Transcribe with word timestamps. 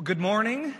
Well, 0.00 0.06
good 0.06 0.18
morning 0.18 0.72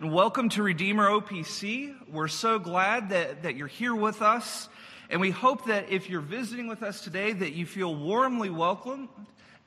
and 0.00 0.12
welcome 0.12 0.48
to 0.48 0.62
Redeemer 0.64 1.08
OPC. 1.08 1.94
We're 2.10 2.26
so 2.26 2.58
glad 2.58 3.10
that, 3.10 3.44
that 3.44 3.54
you're 3.54 3.68
here 3.68 3.94
with 3.94 4.22
us. 4.22 4.68
And 5.08 5.20
we 5.20 5.30
hope 5.30 5.66
that 5.66 5.88
if 5.88 6.10
you're 6.10 6.20
visiting 6.20 6.66
with 6.66 6.82
us 6.82 7.00
today, 7.00 7.32
that 7.32 7.52
you 7.52 7.66
feel 7.66 7.94
warmly 7.94 8.50
welcomed. 8.50 9.08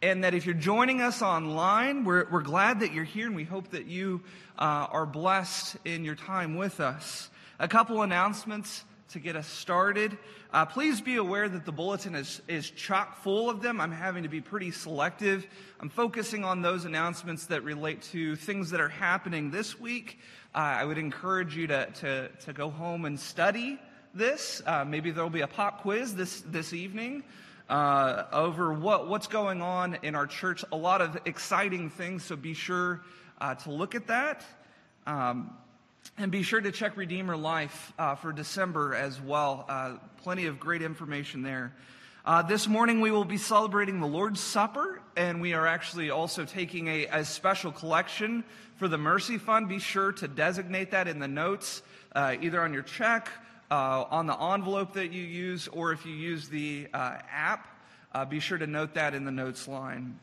And 0.02 0.26
that 0.26 0.34
if 0.34 0.46
you're 0.46 0.54
joining 0.54 1.00
us 1.00 1.22
online, 1.22 2.04
we're, 2.04 2.30
we're 2.30 2.42
glad 2.42 2.82
that 2.82 2.92
you're 2.92 3.06
here 3.06 3.28
and 3.28 3.38
we 3.38 3.46
hope 3.46 3.70
that 3.70 3.86
you 3.86 4.22
uh, 4.60 4.88
are 4.92 5.06
blessed 5.06 5.78
in 5.86 6.04
your 6.04 6.16
time 6.16 6.58
with 6.58 6.82
us. 6.82 7.30
A 7.58 7.70
couple 7.70 8.02
announcements 8.02 8.84
to 9.13 9.19
get 9.19 9.36
us 9.36 9.48
started. 9.48 10.18
Uh, 10.51 10.65
please 10.65 11.00
be 11.00 11.18
aware 11.18 11.48
that 11.48 11.65
the 11.65 11.71
bulletin 11.71 12.15
is, 12.15 12.42
is 12.48 12.69
chock 12.71 13.21
full 13.21 13.48
of 13.48 13.62
them. 13.62 13.80
I'm 13.80 13.92
having 13.92 14.24
to 14.24 14.30
be 14.30 14.42
pretty 14.42 14.71
selective. 14.71 15.45
I'm 15.80 15.89
focusing 15.89 16.44
on 16.44 16.63
those 16.63 16.86
announcements 16.86 17.45
that 17.45 17.63
relate 17.63 18.01
to 18.12 18.36
things 18.36 18.71
that 18.71 18.81
are 18.81 18.89
happening 18.89 19.51
this 19.51 19.80
week. 19.80 20.18
Uh, 20.56 20.57
I 20.57 20.86
would 20.86 20.98
encourage 20.98 21.56
you 21.56 21.68
to, 21.68 21.86
to, 22.01 22.27
to 22.27 22.54
go 22.54 22.71
home 22.71 23.06
and 23.06 23.19
study 23.19 23.80
this. 24.15 24.63
Uh, 24.65 24.83
maybe 24.83 25.12
there'll 25.12 25.30
be 25.30 25.42
a 25.42 25.48
pop 25.48 25.81
quiz 25.81 26.16
this, 26.16 26.42
this 26.42 26.74
evening. 26.74 27.24
Uh, 27.69 28.25
over 28.33 28.74
what, 28.74 29.07
what's 29.07 29.27
going 29.27 29.62
on 29.62 29.98
in 30.01 30.16
our 30.16 30.27
church. 30.27 30.66
A 30.71 30.75
lot 30.75 31.01
of 31.01 31.19
exciting 31.25 31.92
things, 31.92 32.24
so 32.24 32.36
be 32.36 32.56
sure 32.56 33.01
uh, 33.39 33.54
to 33.56 33.71
look 33.71 33.94
at 33.94 34.07
that. 34.07 34.44
Um, 35.06 35.56
and 36.18 36.32
be 36.32 36.44
sure 36.44 36.62
to 36.62 36.72
check 36.72 36.96
Redeemer 36.96 37.36
Life 37.36 37.92
uh, 37.98 38.16
for 38.16 38.32
December 38.32 38.94
as 38.94 39.20
well. 39.20 39.66
Uh, 39.68 39.98
plenty 40.18 40.46
of 40.46 40.60
great 40.60 40.82
information 40.82 41.42
there. 41.42 41.74
Uh, 42.26 42.42
this 42.42 42.68
morning 42.68 43.02
we 43.02 43.12
will 43.12 43.26
be 43.26 43.38
celebrating 43.38 44.00
the 44.00 44.08
Lord's 44.08 44.40
Supper, 44.40 45.02
and 45.18 45.42
we 45.42 45.54
are 45.54 45.68
actually 45.68 46.10
also 46.10 46.46
taking 46.46 46.88
a, 46.88 47.06
a 47.08 47.26
special 47.26 47.72
collection 47.72 48.44
for 48.78 48.88
the 48.88 48.98
Mercy 48.98 49.38
Fund. 49.38 49.68
Be 49.68 49.80
sure 49.80 50.12
to 50.14 50.28
designate 50.28 50.92
that 50.92 51.08
in 51.08 51.20
the 51.20 51.28
notes, 51.28 51.82
uh, 52.16 52.36
either 52.40 52.62
on 52.62 52.74
your 52.74 52.84
check, 52.84 53.30
uh, 53.72 54.06
on 54.10 54.28
the 54.28 54.40
envelope 54.40 54.94
that 54.94 55.12
you 55.12 55.24
use, 55.24 55.68
or 55.68 55.92
if 55.92 56.06
you 56.06 56.14
use 56.14 56.48
the 56.48 56.88
uh, 56.94 57.18
app, 57.30 57.68
be 58.30 58.40
sure 58.40 58.58
to 58.58 58.68
note 58.68 58.94
that 58.94 59.16
in 59.16 59.26
the 59.26 59.32
notes 59.32 59.68
line. 59.68 60.20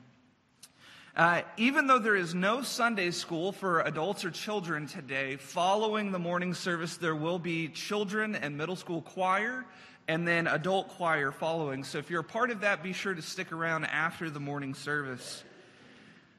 Uh, 1.16 1.42
even 1.56 1.88
though 1.88 1.98
there 1.98 2.14
is 2.14 2.34
no 2.34 2.62
Sunday 2.62 3.10
school 3.10 3.50
for 3.50 3.80
adults 3.80 4.24
or 4.24 4.30
children 4.30 4.86
today, 4.86 5.36
following 5.36 6.12
the 6.12 6.18
morning 6.18 6.54
service, 6.54 6.96
there 6.98 7.16
will 7.16 7.38
be 7.38 7.68
children 7.68 8.36
and 8.36 8.56
middle 8.56 8.76
school 8.76 9.02
choir 9.02 9.66
and 10.06 10.26
then 10.26 10.46
adult 10.46 10.88
choir 10.88 11.32
following. 11.32 11.82
So 11.82 11.98
if 11.98 12.10
you're 12.10 12.20
a 12.20 12.24
part 12.24 12.50
of 12.50 12.60
that, 12.60 12.82
be 12.82 12.92
sure 12.92 13.12
to 13.12 13.22
stick 13.22 13.50
around 13.50 13.86
after 13.86 14.30
the 14.30 14.40
morning 14.40 14.74
service. 14.74 15.42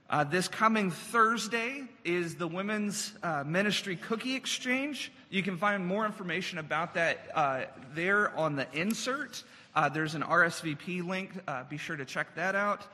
Uh, 0.10 0.24
this 0.24 0.48
coming 0.48 0.92
Thursday 0.92 1.84
is 2.04 2.36
the 2.36 2.48
Women's 2.48 3.14
uh, 3.24 3.44
Ministry 3.46 3.98
Cookie 3.98 4.36
Exchange. 4.36 5.12
You 5.30 5.44
can 5.44 5.58
find 5.58 5.86
more 5.86 6.06
information 6.06 6.58
about 6.58 6.94
that 6.96 7.30
uh, 7.34 7.62
there 7.94 8.38
on 8.38 8.56
the 8.56 8.68
insert. 8.74 9.44
Uh, 9.74 9.88
there's 9.90 10.16
an 10.16 10.22
RSVP 10.22 11.06
link. 11.06 11.32
Uh, 11.48 11.64
be 11.64 11.78
sure 11.78 11.96
to 11.96 12.04
check 12.04 12.36
that 12.36 12.56
out. 12.56 12.86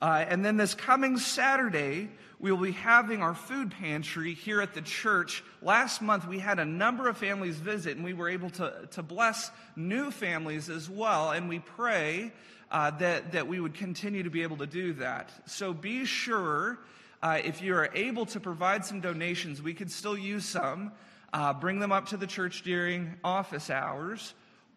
Uh, 0.00 0.24
and 0.28 0.44
then 0.44 0.56
this 0.56 0.74
coming 0.74 1.18
Saturday, 1.18 2.08
we 2.38 2.52
will 2.52 2.62
be 2.62 2.72
having 2.72 3.20
our 3.20 3.34
food 3.34 3.72
pantry 3.72 4.32
here 4.34 4.60
at 4.60 4.74
the 4.74 4.82
church. 4.82 5.42
Last 5.60 6.00
month, 6.00 6.26
we 6.26 6.38
had 6.38 6.60
a 6.60 6.64
number 6.64 7.08
of 7.08 7.16
families 7.16 7.56
visit, 7.56 7.96
and 7.96 8.04
we 8.04 8.12
were 8.12 8.28
able 8.28 8.50
to, 8.50 8.88
to 8.92 9.02
bless 9.02 9.50
new 9.74 10.10
families 10.10 10.70
as 10.70 10.88
well. 10.88 11.32
And 11.32 11.48
we 11.48 11.58
pray 11.58 12.32
uh, 12.70 12.92
that, 12.98 13.32
that 13.32 13.48
we 13.48 13.58
would 13.58 13.74
continue 13.74 14.22
to 14.22 14.30
be 14.30 14.42
able 14.42 14.58
to 14.58 14.66
do 14.66 14.92
that. 14.94 15.30
So 15.46 15.72
be 15.72 16.04
sure, 16.04 16.78
uh, 17.20 17.40
if 17.42 17.60
you 17.60 17.74
are 17.74 17.90
able 17.94 18.26
to 18.26 18.38
provide 18.38 18.84
some 18.84 19.00
donations, 19.00 19.60
we 19.60 19.74
could 19.74 19.90
still 19.90 20.16
use 20.16 20.44
some. 20.44 20.92
Uh, 21.32 21.52
bring 21.52 21.78
them 21.78 21.92
up 21.92 22.06
to 22.06 22.16
the 22.16 22.26
church 22.26 22.62
during 22.62 23.14
office 23.22 23.68
hours 23.68 24.32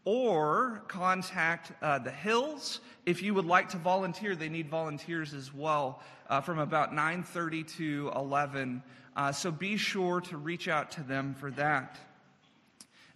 or 0.05 0.83
contact 0.87 1.71
uh, 1.81 1.99
the 1.99 2.11
Hills 2.11 2.79
if 3.05 3.21
you 3.21 3.33
would 3.33 3.45
like 3.45 3.69
to 3.69 3.77
volunteer. 3.77 4.35
They 4.35 4.49
need 4.49 4.69
volunteers 4.69 5.33
as 5.33 5.53
well 5.53 6.01
uh, 6.29 6.41
from 6.41 6.59
about 6.59 6.93
9:30 6.93 7.75
to 7.77 8.11
11. 8.15 8.83
Uh, 9.15 9.31
so 9.31 9.51
be 9.51 9.77
sure 9.77 10.21
to 10.21 10.37
reach 10.37 10.67
out 10.67 10.91
to 10.91 11.03
them 11.03 11.35
for 11.35 11.51
that. 11.51 11.99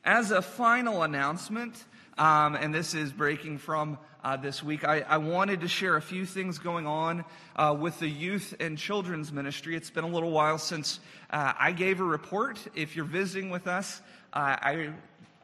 As 0.04 0.32
a 0.32 0.42
final 0.42 1.04
announcement, 1.04 1.84
um, 2.18 2.56
and 2.56 2.74
this 2.74 2.94
is 2.94 3.12
breaking 3.12 3.58
from 3.58 3.98
uh, 4.24 4.38
this 4.38 4.62
week, 4.62 4.84
I, 4.84 5.02
I, 5.02 5.18
wanted 5.18 5.62
to 5.62 5.68
share 5.68 5.98
a 5.98 6.02
few 6.02 6.26
things 6.26 6.58
going 6.58 6.88
on 6.88 7.26
uh, 7.56 7.76
with 7.80 8.00
the 8.00 8.08
youth 8.08 8.56
and 8.60 8.78
children's 8.78 9.32
ministry. 9.32 9.76
It's 9.76 9.90
been 9.90 10.04
a 10.04 10.10
little 10.10 10.32
while 10.32 10.58
since 10.58 11.00
uh, 11.30 11.54
I 11.60 11.72
gave 11.72 12.00
a 12.00 12.04
report. 12.04 12.60
If 12.74 12.96
you're 12.96 13.06
visiting 13.06 13.50
with 13.50 13.68
us, 13.68 14.02
I 14.34 14.94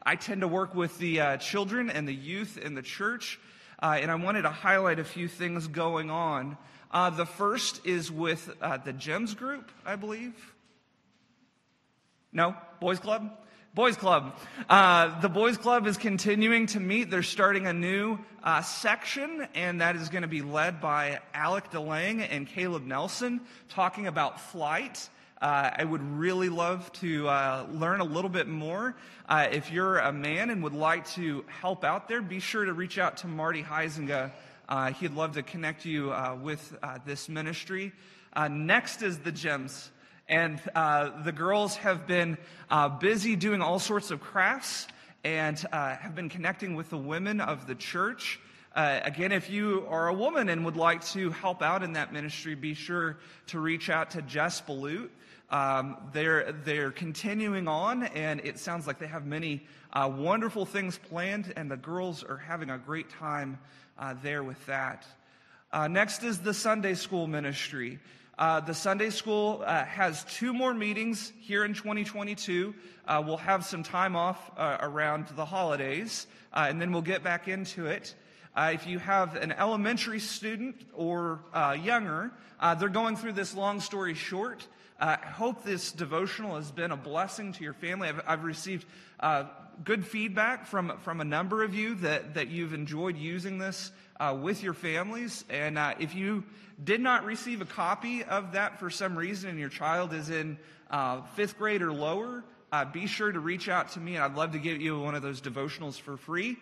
I 0.04 0.16
tend 0.16 0.40
to 0.40 0.48
work 0.48 0.74
with 0.74 0.98
the 0.98 1.20
uh, 1.20 1.36
children 1.36 1.88
and 1.88 2.08
the 2.08 2.14
youth 2.14 2.58
in 2.58 2.74
the 2.74 2.82
church, 2.82 3.38
uh, 3.80 3.98
and 4.00 4.10
I 4.10 4.16
wanted 4.16 4.42
to 4.42 4.50
highlight 4.50 4.98
a 4.98 5.04
few 5.04 5.28
things 5.28 5.68
going 5.68 6.10
on. 6.10 6.56
Uh, 6.90 7.10
the 7.10 7.24
first 7.24 7.86
is 7.86 8.10
with 8.10 8.50
uh, 8.60 8.78
the 8.78 8.92
GEMS 8.92 9.34
group, 9.34 9.70
I 9.86 9.94
believe. 9.96 10.34
No? 12.32 12.56
Boys 12.80 12.98
Club? 12.98 13.30
Boys 13.74 13.96
Club. 13.96 14.36
Uh, 14.68 15.20
the 15.20 15.28
Boys 15.28 15.56
Club 15.56 15.86
is 15.86 15.96
continuing 15.96 16.66
to 16.66 16.80
meet. 16.80 17.10
They're 17.10 17.22
starting 17.22 17.66
a 17.66 17.72
new 17.72 18.18
uh, 18.42 18.60
section, 18.62 19.46
and 19.54 19.80
that 19.80 19.94
is 19.94 20.08
going 20.08 20.22
to 20.22 20.28
be 20.28 20.42
led 20.42 20.80
by 20.80 21.20
Alec 21.32 21.70
DeLang 21.70 22.26
and 22.28 22.46
Caleb 22.48 22.84
Nelson, 22.84 23.40
talking 23.68 24.08
about 24.08 24.40
flight. 24.40 25.08
Uh, 25.42 25.72
I 25.76 25.82
would 25.82 26.02
really 26.16 26.48
love 26.48 26.92
to 27.00 27.26
uh, 27.26 27.66
learn 27.72 27.98
a 27.98 28.04
little 28.04 28.30
bit 28.30 28.46
more. 28.46 28.94
Uh, 29.28 29.48
if 29.50 29.72
you're 29.72 29.98
a 29.98 30.12
man 30.12 30.50
and 30.50 30.62
would 30.62 30.72
like 30.72 31.04
to 31.14 31.44
help 31.48 31.82
out 31.82 32.06
there, 32.06 32.22
be 32.22 32.38
sure 32.38 32.64
to 32.64 32.72
reach 32.72 32.96
out 32.96 33.16
to 33.18 33.26
Marty 33.26 33.60
Heisinga. 33.60 34.30
Uh, 34.68 34.92
he'd 34.92 35.14
love 35.14 35.32
to 35.32 35.42
connect 35.42 35.84
you 35.84 36.12
uh, 36.12 36.38
with 36.40 36.76
uh, 36.80 36.98
this 37.04 37.28
ministry. 37.28 37.92
next 38.50 39.02
is 39.02 39.18
the 39.18 39.32
gems. 39.32 39.90
And 40.28 40.60
the 40.60 41.34
girls 41.34 41.74
have 41.78 42.06
been 42.06 42.38
busy 43.00 43.34
doing 43.34 43.62
all 43.62 43.80
sorts 43.80 44.12
of 44.12 44.20
crafts 44.20 44.86
and 45.24 45.58
have 45.72 46.14
been 46.14 46.28
connecting 46.28 46.76
with 46.76 46.88
the 46.88 46.98
women 46.98 47.40
of 47.40 47.66
the 47.66 47.74
church. 47.74 48.38
Uh, 48.76 49.00
again, 49.02 49.32
if 49.32 49.50
you 49.50 49.84
are 49.90 50.06
a 50.06 50.14
woman 50.14 50.48
and 50.48 50.64
would 50.64 50.76
like 50.76 51.04
to 51.04 51.30
help 51.30 51.62
out 51.62 51.82
in 51.82 51.94
that 51.94 52.12
ministry, 52.12 52.54
be 52.54 52.74
sure 52.74 53.18
to 53.48 53.58
reach 53.58 53.90
out 53.90 54.12
to 54.12 54.22
Jess 54.22 54.62
Balut. 54.62 55.10
Um, 55.52 55.98
they're, 56.14 56.52
they're 56.64 56.90
continuing 56.90 57.68
on, 57.68 58.04
and 58.04 58.40
it 58.40 58.58
sounds 58.58 58.86
like 58.86 58.98
they 58.98 59.06
have 59.06 59.26
many 59.26 59.66
uh, 59.92 60.10
wonderful 60.10 60.64
things 60.64 60.96
planned, 60.96 61.52
and 61.56 61.70
the 61.70 61.76
girls 61.76 62.24
are 62.24 62.38
having 62.38 62.70
a 62.70 62.78
great 62.78 63.10
time 63.10 63.58
uh, 63.98 64.14
there 64.22 64.42
with 64.42 64.64
that. 64.64 65.06
Uh, 65.70 65.88
next 65.88 66.22
is 66.22 66.38
the 66.38 66.54
Sunday 66.54 66.94
school 66.94 67.26
ministry. 67.26 67.98
Uh, 68.38 68.60
the 68.60 68.72
Sunday 68.72 69.10
school 69.10 69.62
uh, 69.66 69.84
has 69.84 70.24
two 70.24 70.54
more 70.54 70.72
meetings 70.72 71.34
here 71.38 71.66
in 71.66 71.74
2022. 71.74 72.74
Uh, 73.06 73.22
we'll 73.24 73.36
have 73.36 73.62
some 73.66 73.82
time 73.82 74.16
off 74.16 74.50
around 74.56 75.26
the 75.36 75.44
holidays, 75.44 76.26
and 76.54 76.80
then 76.80 76.92
we'll 76.92 77.02
get 77.02 77.22
back 77.22 77.46
into 77.46 77.84
it. 77.84 78.14
if 78.56 78.86
you 78.86 78.98
have 78.98 79.36
an 79.36 79.52
elementary 79.52 80.18
student 80.18 80.76
or 80.94 81.40
younger, 81.82 82.32
they're 82.78 82.88
going 82.88 83.16
through 83.16 83.32
this 83.32 83.54
long 83.54 83.80
story 83.80 84.14
short. 84.14 84.66
I 85.02 85.16
hope 85.16 85.64
this 85.64 85.90
devotional 85.90 86.54
has 86.54 86.70
been 86.70 86.92
a 86.92 86.96
blessing 86.96 87.52
to 87.54 87.64
your 87.64 87.72
family. 87.72 88.08
I've, 88.08 88.20
I've 88.24 88.44
received 88.44 88.86
uh, 89.18 89.46
good 89.82 90.06
feedback 90.06 90.64
from, 90.64 90.96
from 90.98 91.20
a 91.20 91.24
number 91.24 91.64
of 91.64 91.74
you 91.74 91.96
that, 91.96 92.34
that 92.34 92.48
you've 92.48 92.72
enjoyed 92.72 93.16
using 93.16 93.58
this 93.58 93.90
uh, 94.20 94.38
with 94.40 94.62
your 94.62 94.74
families. 94.74 95.44
And 95.50 95.76
uh, 95.76 95.94
if 95.98 96.14
you 96.14 96.44
did 96.84 97.00
not 97.00 97.24
receive 97.24 97.60
a 97.60 97.64
copy 97.64 98.22
of 98.22 98.52
that 98.52 98.78
for 98.78 98.90
some 98.90 99.18
reason 99.18 99.50
and 99.50 99.58
your 99.58 99.70
child 99.70 100.12
is 100.12 100.30
in 100.30 100.56
uh, 100.88 101.22
fifth 101.34 101.58
grade 101.58 101.82
or 101.82 101.92
lower, 101.92 102.44
uh, 102.70 102.84
be 102.84 103.08
sure 103.08 103.32
to 103.32 103.40
reach 103.40 103.68
out 103.68 103.90
to 103.92 104.00
me. 104.00 104.14
and 104.14 104.22
I'd 104.22 104.36
love 104.36 104.52
to 104.52 104.60
give 104.60 104.80
you 104.80 105.00
one 105.00 105.16
of 105.16 105.22
those 105.22 105.40
devotionals 105.40 106.00
for 106.00 106.16
free. 106.16 106.58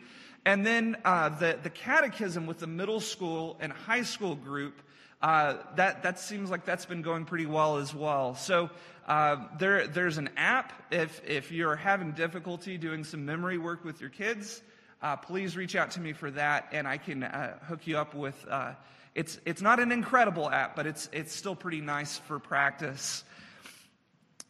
And 0.46 0.64
then 0.64 0.92
the, 1.02 1.58
the 1.62 1.68
catechism 1.68 2.46
with 2.46 2.60
the 2.60 2.66
middle 2.66 3.00
school 3.00 3.58
and 3.60 3.70
high 3.70 4.02
school 4.02 4.34
group 4.34 4.80
uh, 5.22 5.56
that, 5.76 6.02
that 6.02 6.18
seems 6.18 6.50
like 6.50 6.64
that's 6.64 6.86
been 6.86 7.02
going 7.02 7.26
pretty 7.26 7.46
well 7.46 7.76
as 7.76 7.94
well. 7.94 8.34
So 8.34 8.70
uh, 9.06 9.36
there, 9.58 9.86
there's 9.86 10.18
an 10.18 10.30
app. 10.36 10.72
If, 10.90 11.20
if 11.26 11.52
you're 11.52 11.76
having 11.76 12.12
difficulty 12.12 12.78
doing 12.78 13.04
some 13.04 13.26
memory 13.26 13.58
work 13.58 13.84
with 13.84 14.00
your 14.00 14.10
kids, 14.10 14.62
uh, 15.02 15.16
please 15.16 15.56
reach 15.56 15.76
out 15.76 15.90
to 15.92 16.00
me 16.00 16.12
for 16.12 16.30
that, 16.30 16.68
and 16.72 16.88
I 16.88 16.96
can 16.96 17.22
uh, 17.22 17.58
hook 17.66 17.86
you 17.86 17.98
up 17.98 18.14
with. 18.14 18.46
Uh, 18.48 18.72
it's, 19.14 19.38
it's 19.44 19.60
not 19.60 19.78
an 19.78 19.92
incredible 19.92 20.48
app, 20.48 20.74
but 20.76 20.86
it's, 20.86 21.08
it's 21.12 21.34
still 21.34 21.56
pretty 21.56 21.80
nice 21.80 22.18
for 22.18 22.38
practice. 22.38 23.24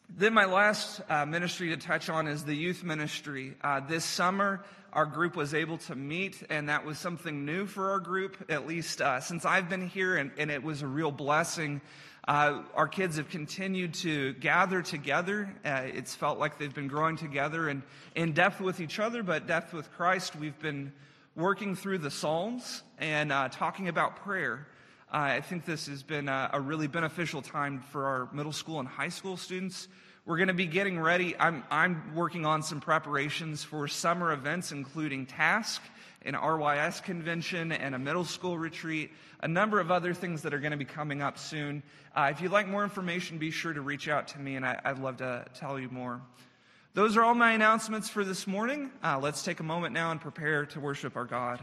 Then, 0.09 0.33
my 0.33 0.45
last 0.45 1.01
uh, 1.09 1.25
ministry 1.25 1.69
to 1.69 1.77
touch 1.77 2.09
on 2.09 2.27
is 2.27 2.43
the 2.43 2.53
youth 2.53 2.83
ministry. 2.83 3.55
This 3.87 4.03
summer, 4.03 4.61
our 4.93 5.05
group 5.05 5.35
was 5.35 5.53
able 5.53 5.77
to 5.77 5.95
meet, 5.95 6.43
and 6.49 6.67
that 6.69 6.85
was 6.85 6.97
something 6.97 7.45
new 7.45 7.65
for 7.65 7.91
our 7.91 7.99
group, 7.99 8.35
at 8.49 8.67
least 8.67 9.01
uh, 9.01 9.21
since 9.21 9.45
I've 9.45 9.69
been 9.69 9.87
here, 9.87 10.17
and, 10.17 10.31
and, 10.37 10.51
it 10.51 10.63
was 10.63 10.81
a 10.81 10.87
real 10.87 11.11
blessing. 11.11 11.81
Uh, 12.27 12.63
our 12.75 12.87
kids 12.87 13.17
have 13.17 13.29
continued 13.29 13.93
to 13.95 14.33
gather 14.33 14.81
together. 14.81 15.53
Uh, 15.63 15.83
it's 15.85 16.13
felt 16.13 16.39
like 16.39 16.59
they've 16.59 16.73
been 16.73 16.89
growing 16.89 17.15
together 17.15 17.69
and 17.69 17.83
in 18.15 18.33
depth 18.33 18.59
with 18.59 18.79
each 18.79 18.99
other, 18.99 19.23
but 19.23 19.47
depth 19.47 19.73
with 19.73 19.89
Christ. 19.93 20.35
We've 20.35 20.59
been 20.59 20.91
working 21.35 21.75
through 21.75 21.99
the 21.99 22.11
Psalms 22.11 22.83
and 22.99 23.31
uh, 23.31 23.47
talking 23.49 23.87
about 23.87 24.17
prayer. 24.17 24.67
Uh, 25.11 25.17
I 25.17 25.41
think 25.41 25.65
this 25.65 25.87
has 25.87 26.03
been 26.03 26.27
a, 26.27 26.49
a 26.53 26.59
really 26.59 26.87
beneficial 26.87 27.41
time 27.41 27.79
for 27.91 28.05
our 28.05 28.29
middle 28.33 28.53
school 28.53 28.79
and 28.79 28.87
high 28.87 29.09
school 29.09 29.37
students. 29.37 29.87
We're 30.25 30.37
going 30.37 30.49
to 30.49 30.53
be 30.53 30.67
getting 30.67 30.99
ready. 30.99 31.35
I'm, 31.39 31.63
I'm 31.71 32.13
working 32.13 32.45
on 32.45 32.61
some 32.61 32.79
preparations 32.79 33.63
for 33.63 33.87
summer 33.87 34.31
events, 34.33 34.71
including 34.71 35.25
TASC, 35.25 35.79
an 36.21 36.35
RYS 36.35 37.01
convention, 37.01 37.71
and 37.71 37.95
a 37.95 37.99
middle 37.99 38.23
school 38.23 38.55
retreat, 38.55 39.11
a 39.41 39.47
number 39.47 39.79
of 39.79 39.89
other 39.89 40.13
things 40.13 40.43
that 40.43 40.53
are 40.53 40.59
going 40.59 40.71
to 40.71 40.77
be 40.77 40.85
coming 40.85 41.23
up 41.23 41.39
soon. 41.39 41.81
Uh, 42.15 42.29
if 42.31 42.39
you'd 42.39 42.51
like 42.51 42.67
more 42.67 42.83
information, 42.83 43.39
be 43.39 43.49
sure 43.49 43.73
to 43.73 43.81
reach 43.81 44.07
out 44.07 44.27
to 44.27 44.39
me, 44.39 44.57
and 44.57 44.65
I, 44.65 44.79
would 44.85 45.01
love 45.01 45.17
to 45.17 45.43
tell 45.55 45.79
you 45.79 45.89
more. 45.89 46.21
Those 46.93 47.17
are 47.17 47.23
all 47.23 47.33
my 47.33 47.53
announcements 47.53 48.07
for 48.07 48.23
this 48.23 48.45
morning. 48.45 48.91
Uh, 49.03 49.17
let's 49.17 49.41
take 49.41 49.59
a 49.59 49.63
moment 49.63 49.93
now 49.95 50.11
and 50.11 50.21
prepare 50.21 50.67
to 50.67 50.79
worship 50.79 51.15
our 51.15 51.25
God. 51.25 51.61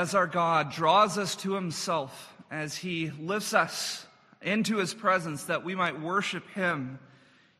As 0.00 0.14
our 0.14 0.26
God 0.26 0.72
draws 0.72 1.18
us 1.18 1.36
to 1.36 1.52
himself, 1.52 2.34
as 2.50 2.74
he 2.74 3.10
lifts 3.20 3.52
us 3.52 4.06
into 4.40 4.78
his 4.78 4.94
presence 4.94 5.44
that 5.44 5.62
we 5.62 5.74
might 5.74 6.00
worship 6.00 6.48
him, 6.54 6.98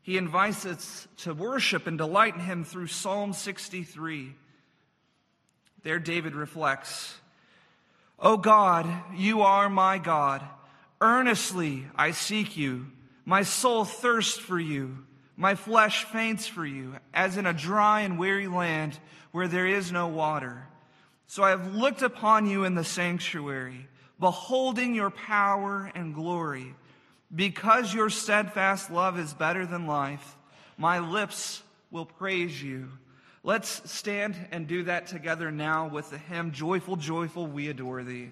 he 0.00 0.16
invites 0.16 0.64
us 0.64 1.06
to 1.18 1.34
worship 1.34 1.86
and 1.86 1.98
delight 1.98 2.34
in 2.34 2.40
him 2.40 2.64
through 2.64 2.86
Psalm 2.86 3.34
63. 3.34 4.34
There, 5.82 5.98
David 5.98 6.34
reflects, 6.34 7.14
O 8.18 8.38
God, 8.38 8.88
you 9.14 9.42
are 9.42 9.68
my 9.68 9.98
God. 9.98 10.42
Earnestly 10.98 11.88
I 11.94 12.12
seek 12.12 12.56
you. 12.56 12.86
My 13.26 13.42
soul 13.42 13.84
thirsts 13.84 14.38
for 14.38 14.58
you. 14.58 15.04
My 15.36 15.56
flesh 15.56 16.04
faints 16.04 16.46
for 16.46 16.64
you, 16.64 16.94
as 17.12 17.36
in 17.36 17.44
a 17.44 17.52
dry 17.52 18.00
and 18.00 18.18
weary 18.18 18.48
land 18.48 18.98
where 19.30 19.46
there 19.46 19.66
is 19.66 19.92
no 19.92 20.08
water. 20.08 20.66
So 21.30 21.44
I 21.44 21.50
have 21.50 21.76
looked 21.76 22.02
upon 22.02 22.50
you 22.50 22.64
in 22.64 22.74
the 22.74 22.82
sanctuary, 22.82 23.86
beholding 24.18 24.96
your 24.96 25.10
power 25.10 25.88
and 25.94 26.12
glory. 26.12 26.74
Because 27.32 27.94
your 27.94 28.10
steadfast 28.10 28.90
love 28.90 29.16
is 29.16 29.32
better 29.32 29.64
than 29.64 29.86
life, 29.86 30.36
my 30.76 30.98
lips 30.98 31.62
will 31.92 32.04
praise 32.04 32.60
you. 32.60 32.88
Let's 33.44 33.88
stand 33.92 34.34
and 34.50 34.66
do 34.66 34.82
that 34.82 35.06
together 35.06 35.52
now 35.52 35.86
with 35.86 36.10
the 36.10 36.18
hymn, 36.18 36.50
Joyful, 36.50 36.96
Joyful, 36.96 37.46
We 37.46 37.68
Adore 37.68 38.02
Thee. 38.02 38.30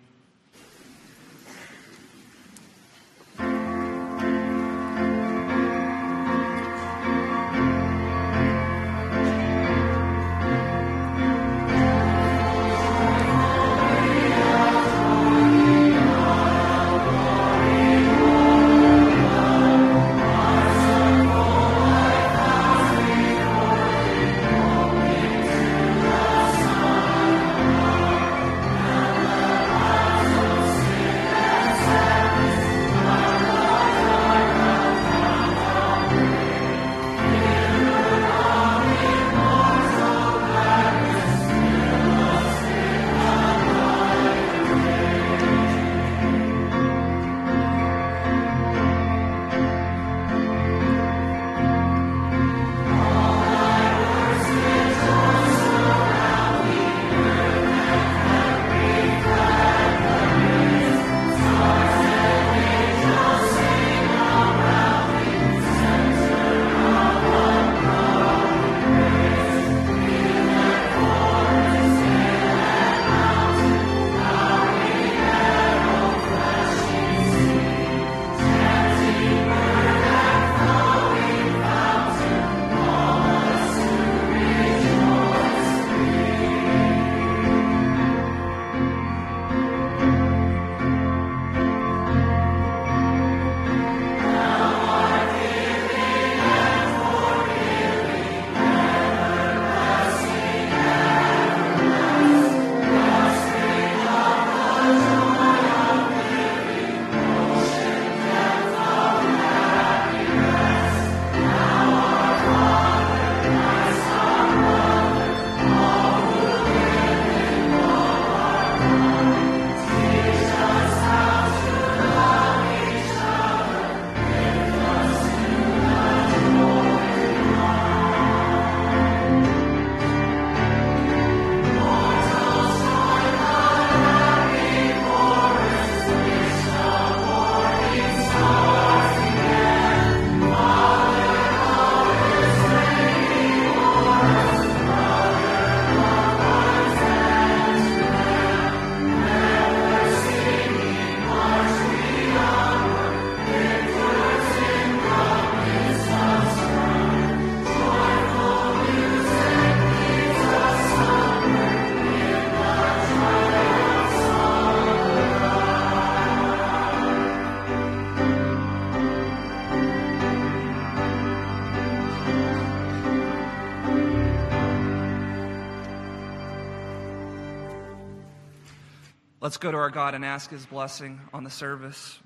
Let's 179.48 179.56
go 179.56 179.72
to 179.72 179.78
our 179.78 179.88
God 179.88 180.14
and 180.14 180.26
ask 180.26 180.50
his 180.50 180.66
blessing 180.66 181.22
on 181.32 181.42
the 181.42 181.48
service. 181.48 182.18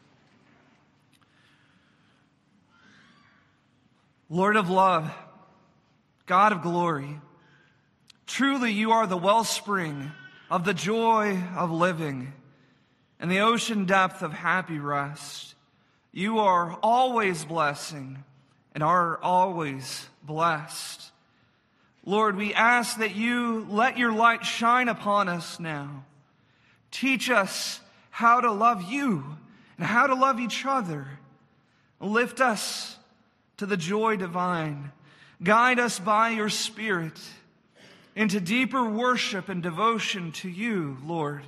Lord 4.28 4.56
of 4.56 4.68
love, 4.68 5.08
God 6.26 6.50
of 6.50 6.62
glory, 6.62 7.20
truly 8.26 8.72
you 8.72 8.90
are 8.90 9.06
the 9.06 9.16
wellspring 9.16 10.10
of 10.50 10.64
the 10.64 10.74
joy 10.74 11.40
of 11.56 11.70
living 11.70 12.32
and 13.20 13.30
the 13.30 13.38
ocean 13.38 13.84
depth 13.84 14.22
of 14.22 14.32
happy 14.32 14.80
rest. 14.80 15.54
You 16.10 16.40
are 16.40 16.76
always 16.82 17.44
blessing 17.44 18.24
and 18.74 18.82
are 18.82 19.16
always 19.22 20.08
blessed. 20.24 21.12
Lord, 22.04 22.34
we 22.34 22.52
ask 22.52 22.98
that 22.98 23.14
you 23.14 23.64
let 23.70 23.96
your 23.96 24.10
light 24.10 24.44
shine 24.44 24.88
upon 24.88 25.28
us 25.28 25.60
now. 25.60 26.02
Teach 26.92 27.28
us 27.28 27.80
how 28.10 28.40
to 28.40 28.52
love 28.52 28.82
you 28.82 29.24
and 29.76 29.86
how 29.86 30.06
to 30.06 30.14
love 30.14 30.38
each 30.38 30.64
other. 30.64 31.08
Lift 31.98 32.40
us 32.40 32.96
to 33.56 33.66
the 33.66 33.76
joy 33.76 34.16
divine. 34.16 34.92
Guide 35.42 35.80
us 35.80 35.98
by 35.98 36.28
your 36.30 36.48
Spirit 36.48 37.18
into 38.14 38.40
deeper 38.40 38.88
worship 38.88 39.48
and 39.48 39.62
devotion 39.62 40.30
to 40.32 40.48
you, 40.48 40.98
Lord, 41.04 41.42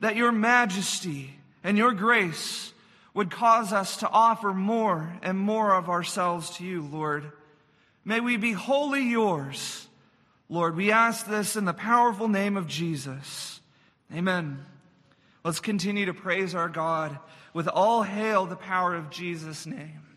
that 0.00 0.16
your 0.16 0.32
majesty 0.32 1.36
and 1.62 1.78
your 1.78 1.92
grace 1.92 2.72
would 3.14 3.30
cause 3.30 3.72
us 3.72 3.98
to 3.98 4.08
offer 4.08 4.52
more 4.52 5.18
and 5.22 5.38
more 5.38 5.74
of 5.74 5.88
ourselves 5.88 6.50
to 6.50 6.64
you, 6.64 6.82
Lord. 6.82 7.30
May 8.04 8.20
we 8.20 8.36
be 8.36 8.52
wholly 8.52 9.02
yours. 9.02 9.86
Lord, 10.48 10.76
we 10.76 10.90
ask 10.90 11.26
this 11.26 11.56
in 11.56 11.64
the 11.64 11.72
powerful 11.72 12.28
name 12.28 12.56
of 12.56 12.66
Jesus. 12.66 13.57
Amen. 14.12 14.64
Let's 15.44 15.60
continue 15.60 16.06
to 16.06 16.14
praise 16.14 16.54
our 16.54 16.68
God 16.68 17.18
with 17.52 17.68
all 17.68 18.02
hail 18.02 18.46
the 18.46 18.56
power 18.56 18.94
of 18.94 19.10
Jesus' 19.10 19.66
name. 19.66 20.07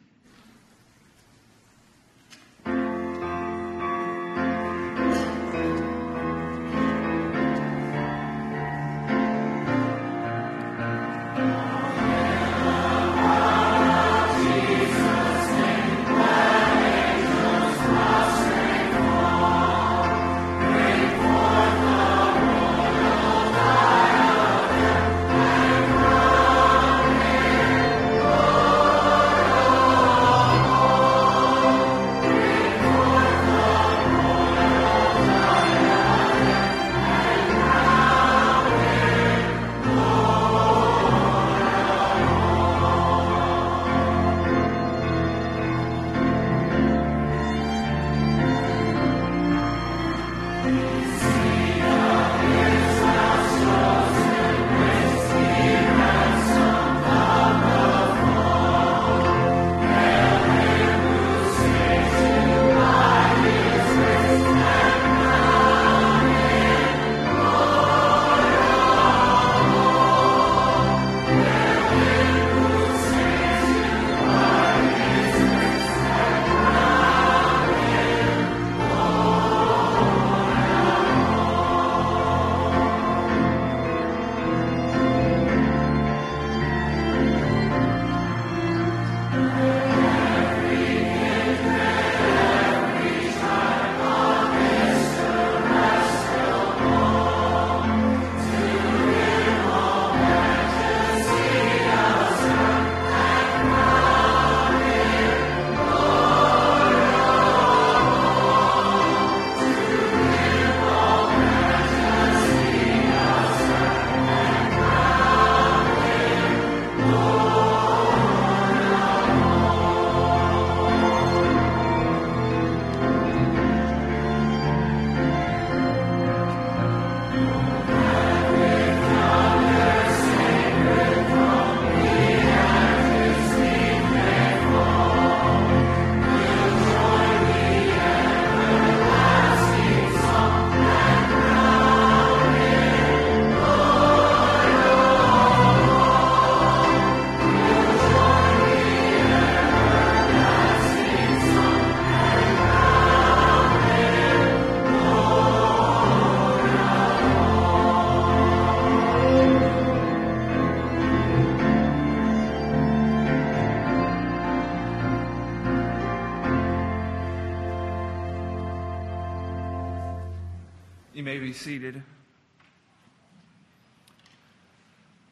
Seated. 171.53 172.01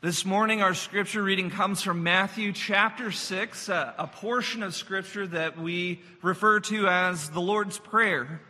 This 0.01 0.25
morning, 0.25 0.61
our 0.61 0.73
scripture 0.73 1.21
reading 1.21 1.49
comes 1.49 1.81
from 1.81 2.03
Matthew 2.03 2.53
chapter 2.53 3.11
6, 3.11 3.69
a, 3.69 3.95
a, 3.97 4.07
portion 4.07 4.63
of 4.63 4.73
scripture 4.73 5.27
that 5.27 5.59
we 5.59 6.01
refer 6.21 6.59
to 6.61 6.87
as 6.87 7.29
the 7.29 7.41
Lord's 7.41 7.77
Prayer. 7.77 8.41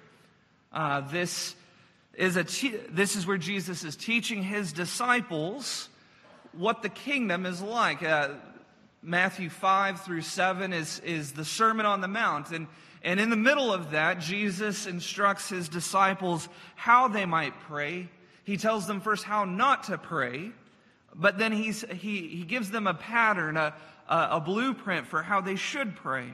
Uh, 0.72 1.02
this, 1.02 1.56
is 2.14 2.36
a 2.36 2.44
te- 2.44 2.78
this 2.90 3.16
is 3.16 3.26
where 3.26 3.38
Jesus 3.38 3.84
is 3.84 3.96
teaching 3.96 4.44
his 4.44 4.74
disciples 4.74 5.90
what 6.52 6.82
the 6.82 6.90
kingdom 6.90 7.46
is 7.46 7.62
like. 7.62 8.04
Uh, 8.04 8.30
Matthew 9.02 9.50
5 9.50 10.02
through 10.02 10.22
7 10.22 10.74
is, 10.74 11.00
is 11.00 11.32
the 11.32 11.46
Sermon 11.46 11.86
on 11.86 12.02
the 12.02 12.08
Mount. 12.08 12.52
And 12.52 12.68
and 13.04 13.20
in 13.20 13.30
the 13.30 13.38
middle 13.38 13.74
of 13.74 13.92
that, 13.92 14.20
Jesus 14.20 14.86
instructs 14.86 15.50
his 15.50 15.70
disciples 15.70 16.50
how 16.76 17.08
they 17.08 17.26
might 17.26 17.58
pray. 17.62 18.10
He 18.44 18.58
tells 18.58 18.88
them 18.88 19.00
first 19.00 19.24
how 19.24 19.46
not 19.46 19.86
to 19.86 19.98
pray, 19.98 20.52
but 21.16 21.38
then 21.38 21.52
he's, 21.52 21.86
he, 21.92 22.28
he 22.28 22.44
gives 22.44 22.72
them 22.72 22.88
a 22.88 22.94
pattern, 22.94 23.58
a, 23.58 23.74
a, 24.08 24.28
a 24.32 24.40
blueprint 24.42 25.08
for 25.08 25.24
how 25.24 25.42
they 25.42 25.56
should 25.56 25.96
pray. 25.96 26.34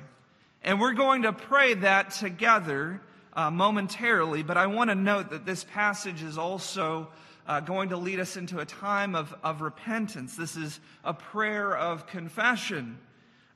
And 0.64 0.82
we're 0.82 0.94
going 0.94 1.24
to 1.24 1.34
pray 1.34 1.76
that 1.76 2.12
together 2.12 3.02
uh, 3.34 3.52
momentarily, 3.52 4.42
but 4.42 4.58
I 4.58 4.68
want 4.68 4.90
to 4.90 4.96
note 4.96 5.30
that 5.30 5.46
this 5.46 5.64
passage 5.64 6.24
is 6.24 6.38
also 6.38 7.10
uh, 7.48 7.60
going 7.60 7.90
to 7.90 7.98
lead 7.98 8.20
us 8.20 8.38
into 8.38 8.60
a 8.60 8.66
time 8.66 9.14
of, 9.14 9.36
of 9.44 9.62
repentance. 9.62 10.36
This 10.36 10.56
is 10.56 10.80
a 11.04 11.14
prayer 11.14 11.78
of 11.78 12.08
confession. 12.08 12.98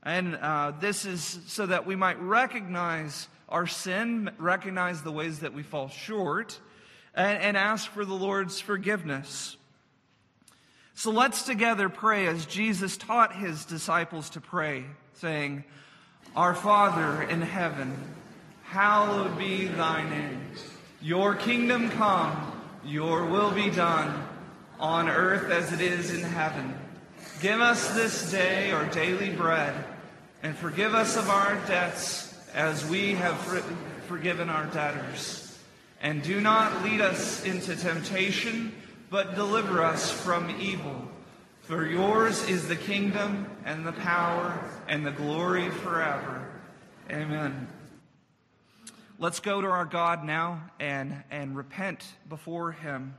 And 0.04 0.36
uh, 0.36 0.74
this 0.80 1.06
is 1.06 1.40
so 1.48 1.66
that 1.66 1.86
we 1.86 1.96
might 1.96 2.20
recognize 2.22 3.28
our 3.50 3.68
sin, 3.68 4.32
recognize 4.38 5.02
the 5.02 5.12
ways 5.12 5.40
that 5.40 5.54
we 5.54 5.64
fall 5.64 5.90
short, 5.90 6.60
and, 7.14 7.42
and 7.42 7.58
ask 7.58 7.90
for 7.92 8.06
the 8.06 8.14
Lord's 8.14 8.62
forgiveness. 8.62 9.58
So 10.94 11.12
let's 11.12 11.44
together 11.44 11.90
pray 11.90 12.28
as 12.28 12.46
Jesus 12.46 12.98
taught 12.98 13.34
his 13.34 13.66
disciples 13.66 14.30
to 14.32 14.42
pray, 14.42 14.86
saying, 15.14 15.64
Our 16.36 16.54
Father 16.54 17.24
in 17.24 17.42
heaven, 17.42 17.96
hallowed 18.64 19.38
be 19.38 19.66
thy 19.66 20.08
name. 20.10 20.42
Your 21.02 21.36
kingdom 21.36 21.90
come, 21.92 22.62
your 22.84 23.26
will 23.26 23.52
be 23.52 23.70
done, 23.70 24.28
on 24.80 25.10
earth 25.10 25.50
as 25.50 25.72
it 25.72 25.82
is 25.82 26.14
in 26.14 26.22
heaven. 26.22 26.78
Give 27.42 27.62
us 27.62 27.94
this 27.94 28.30
day 28.32 28.72
our 28.72 28.86
daily 28.88 29.30
bread, 29.30 29.86
and 30.44 30.56
forgive 30.56 30.94
us 30.94 31.18
of 31.18 31.30
our 31.30 31.56
debts 31.68 32.36
as 32.54 32.86
we 32.86 33.14
have 33.14 33.38
forgiven 34.08 34.50
our 34.50 34.66
debtors. 34.68 35.46
And 36.02 36.24
do 36.24 36.40
not 36.40 36.84
lead 36.84 37.02
us 37.02 37.44
into 37.44 37.76
temptation 37.76 38.74
but 39.10 39.36
deliver 39.36 39.84
us 39.84 40.12
from 40.12 40.50
evil. 40.62 41.08
For 41.62 41.86
yours 41.86 42.48
is 42.48 42.68
the 42.68 42.76
kingdom 42.76 43.50
and 43.66 43.86
the 43.86 43.92
power 43.92 44.60
and 44.88 45.06
the 45.06 45.12
glory 45.12 45.70
forever. 45.70 46.48
Amen. 47.10 47.68
Let's 49.18 49.40
go 49.40 49.62
to 49.62 49.68
our 49.68 49.86
God 49.86 50.24
now 50.24 50.70
and, 50.80 51.24
and 51.30 51.56
repent 51.56 52.06
before 52.28 52.72
him. 52.72 53.16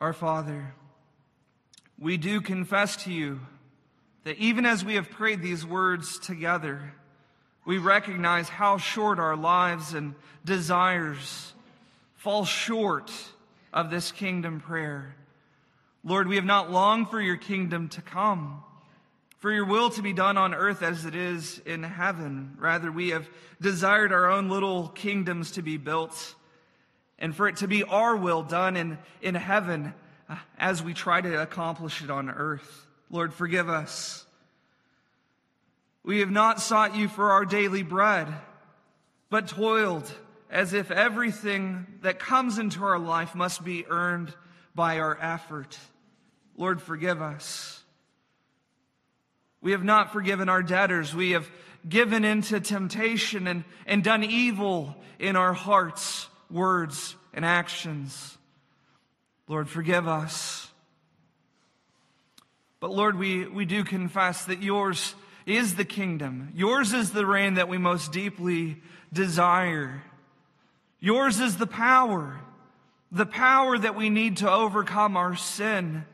Our 0.00 0.12
Father, 0.12 0.74
we 1.98 2.18
do 2.18 2.40
confess 2.40 2.94
to 3.02 3.12
you 3.12 3.40
that 4.22 4.38
even 4.38 4.64
as 4.64 4.84
we 4.84 4.94
have 4.94 5.10
prayed 5.10 5.42
these 5.42 5.66
words 5.66 6.20
together, 6.20 6.92
we 7.66 7.78
recognize 7.78 8.48
how 8.48 8.78
short 8.78 9.18
our 9.18 9.34
lives 9.34 9.94
and 9.94 10.14
desires 10.44 11.52
fall 12.14 12.44
short 12.44 13.10
of 13.72 13.90
this 13.90 14.12
kingdom 14.12 14.60
prayer. 14.60 15.16
Lord, 16.04 16.28
we 16.28 16.36
have 16.36 16.44
not 16.44 16.70
longed 16.70 17.10
for 17.10 17.20
your 17.20 17.36
kingdom 17.36 17.88
to 17.88 18.00
come, 18.00 18.62
for 19.40 19.50
your 19.50 19.64
will 19.64 19.90
to 19.90 20.02
be 20.02 20.12
done 20.12 20.38
on 20.38 20.54
earth 20.54 20.80
as 20.80 21.06
it 21.06 21.16
is 21.16 21.60
in 21.66 21.82
heaven. 21.82 22.56
Rather, 22.56 22.92
we 22.92 23.08
have 23.08 23.28
desired 23.60 24.12
our 24.12 24.30
own 24.30 24.48
little 24.48 24.86
kingdoms 24.90 25.50
to 25.52 25.62
be 25.62 25.76
built 25.76 26.36
and 27.18 27.34
for 27.34 27.48
it 27.48 27.56
to 27.56 27.68
be 27.68 27.82
our 27.84 28.16
will 28.16 28.42
done 28.42 28.76
in, 28.76 28.98
in 29.20 29.34
heaven 29.34 29.92
uh, 30.28 30.36
as 30.58 30.82
we 30.82 30.94
try 30.94 31.20
to 31.20 31.42
accomplish 31.42 32.02
it 32.02 32.10
on 32.10 32.30
earth. 32.30 32.86
Lord, 33.10 33.34
forgive 33.34 33.68
us. 33.68 34.24
We 36.04 36.20
have 36.20 36.30
not 36.30 36.60
sought 36.60 36.96
you 36.96 37.08
for 37.08 37.32
our 37.32 37.44
daily 37.44 37.82
bread, 37.82 38.28
but 39.30 39.48
toiled 39.48 40.10
as 40.50 40.72
if 40.72 40.90
everything 40.90 41.86
that 42.02 42.18
comes 42.18 42.58
into 42.58 42.84
our 42.84 42.98
life 42.98 43.34
must 43.34 43.64
be 43.64 43.84
earned 43.86 44.32
by 44.74 45.00
our 45.00 45.18
effort. 45.20 45.78
Lord, 46.56 46.80
forgive 46.80 47.20
us. 47.20 47.82
We 49.60 49.72
have 49.72 49.84
not 49.84 50.12
forgiven 50.12 50.48
our 50.48 50.62
debtors. 50.62 51.14
We 51.14 51.32
have 51.32 51.50
given 51.86 52.24
into 52.24 52.60
temptation 52.60 53.46
and, 53.46 53.64
and 53.86 54.04
done 54.04 54.24
evil 54.24 54.96
in 55.18 55.36
our 55.36 55.52
hearts 55.52 56.28
words, 56.50 57.16
and 57.34 57.44
actions. 57.44 58.38
Lord, 59.46 59.68
forgive 59.68 60.08
us. 60.08 60.70
But 62.80 62.92
Lord, 62.92 63.18
we, 63.18 63.46
we 63.46 63.64
do 63.64 63.84
confess 63.84 64.44
that 64.44 64.62
yours 64.62 65.14
is 65.46 65.74
the 65.74 65.84
kingdom. 65.84 66.52
Yours 66.54 66.92
is 66.92 67.10
the 67.10 67.26
reign 67.26 67.54
that 67.54 67.68
we 67.68 67.78
most 67.78 68.12
deeply 68.12 68.76
desire. 69.12 70.02
Yours 71.00 71.40
is 71.40 71.56
the 71.56 71.66
power, 71.66 72.40
the 73.10 73.26
power 73.26 73.78
that 73.78 73.96
we 73.96 74.10
need 74.10 74.38
to 74.38 74.50
overcome 74.50 75.16
our 75.16 75.36
sin. 75.36 76.04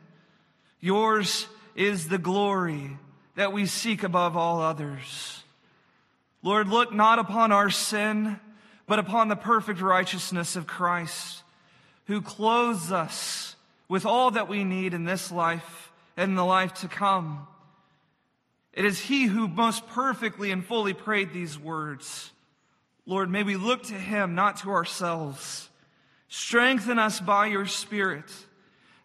Yours 0.79 1.47
is 1.75 2.07
the 2.07 2.17
glory 2.17 2.97
that 3.35 3.51
we 3.51 3.65
seek 3.65 4.03
above 4.03 4.37
all 4.37 4.61
others. 4.61 5.43
Lord, 6.41 6.69
look 6.69 6.93
not 6.93 7.19
upon 7.19 7.51
our 7.51 7.69
sin, 7.69 8.39
but 8.87 8.99
upon 8.99 9.27
the 9.27 9.35
perfect 9.35 9.81
righteousness 9.81 10.55
of 10.55 10.67
Christ, 10.67 11.43
who 12.05 12.21
clothes 12.21 12.91
us 12.91 13.55
with 13.87 14.05
all 14.05 14.31
that 14.31 14.47
we 14.47 14.63
need 14.63 14.93
in 14.93 15.05
this 15.05 15.31
life 15.31 15.91
and 16.17 16.31
in 16.31 16.35
the 16.35 16.45
life 16.45 16.73
to 16.75 16.87
come. 16.87 17.47
It 18.73 18.85
is 18.85 18.99
He 18.99 19.25
who 19.25 19.47
most 19.47 19.87
perfectly 19.87 20.51
and 20.51 20.65
fully 20.65 20.93
prayed 20.93 21.33
these 21.33 21.57
words. 21.57 22.31
Lord, 23.05 23.29
may 23.29 23.43
we 23.43 23.55
look 23.55 23.83
to 23.83 23.93
Him, 23.93 24.35
not 24.35 24.57
to 24.57 24.71
ourselves. 24.71 25.69
Strengthen 26.27 26.99
us 26.99 27.19
by 27.19 27.47
your 27.47 27.65
Spirit, 27.65 28.29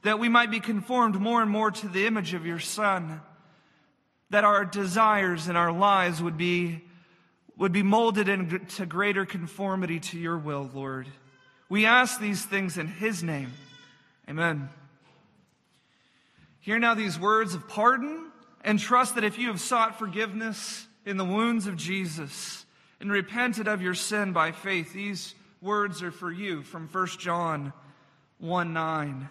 that 0.03 0.19
we 0.19 0.29
might 0.29 0.51
be 0.51 0.61
conformed 0.61 1.21
more 1.21 1.43
and 1.43 1.51
more 1.51 1.71
to 1.71 1.89
the 1.89 2.07
image 2.07 2.35
of 2.35 2.47
your 2.47 2.59
Son, 2.59 3.21
that 4.31 4.45
our 4.45 4.65
desires 4.65 5.47
and 5.47 5.57
our 5.57 5.73
lives 5.73 6.23
would 6.23 6.37
be 6.37 6.83
would 7.61 7.73
be 7.73 7.83
molded 7.83 8.27
into 8.27 8.87
greater 8.87 9.27
conformity 9.27 10.01
to 10.01 10.19
your 10.19 10.39
will, 10.39 10.71
Lord. 10.73 11.07
We 11.69 11.85
ask 11.85 12.19
these 12.19 12.43
things 12.43 12.79
in 12.79 12.87
his 12.87 13.23
name. 13.23 13.53
Amen. 14.27 14.71
Hear 16.61 16.79
now 16.79 16.95
these 16.95 17.21
words 17.21 17.55
of 17.55 17.69
pardon 17.69 18.31
and 18.65 18.79
trust 18.79 19.17
that 19.17 19.25
if 19.25 19.39
you 19.39 19.49
have 19.49 19.61
sought 19.61 19.99
forgiveness 19.99 20.87
in 21.05 21.19
the 21.19 21.25
wounds 21.25 21.67
of 21.67 21.77
Jesus 21.77 22.65
and 22.99 23.13
repented 23.13 23.69
of 23.69 23.83
your 23.83 23.95
sin 23.95 24.33
by 24.33 24.53
faith, 24.53 24.95
these 24.95 25.35
words 25.61 26.03
are 26.03 26.11
for 26.11 26.33
you 26.33 26.63
from 26.63 26.89
1 26.89 27.07
John 27.19 27.75
1 28.39 28.73
9. 28.73 29.29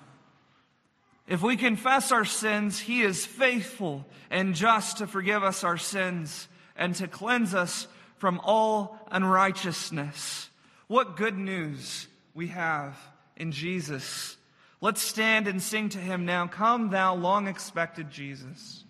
If 1.27 1.41
we 1.41 1.57
confess 1.57 2.11
our 2.11 2.25
sins, 2.25 2.79
he 2.79 3.01
is 3.01 3.25
faithful 3.25 4.05
and 4.29 4.53
just 4.53 4.99
to 4.99 5.07
forgive 5.07 5.43
us 5.43 5.63
our 5.63 5.77
sins 5.77 6.47
and 6.75 6.93
to 6.95 7.07
cleanse 7.07 7.55
us 7.55 7.87
from 8.19 8.39
all 8.43 8.99
unrighteousness. 9.11 10.49
What 10.87 11.17
good 11.17 11.37
news 11.37 12.07
we 12.33 12.47
have 12.47 12.97
in 13.35 13.51
Jesus. 13.51 14.37
Let's 14.81 15.01
stand 15.01 15.47
and 15.47 15.61
sing 15.61 15.89
to 15.89 15.97
him 15.97 16.25
now. 16.25 16.47
Come, 16.47 16.89
thou 16.89 17.15
long 17.15 17.47
expected 17.47 18.11
Jesus. 18.11 18.83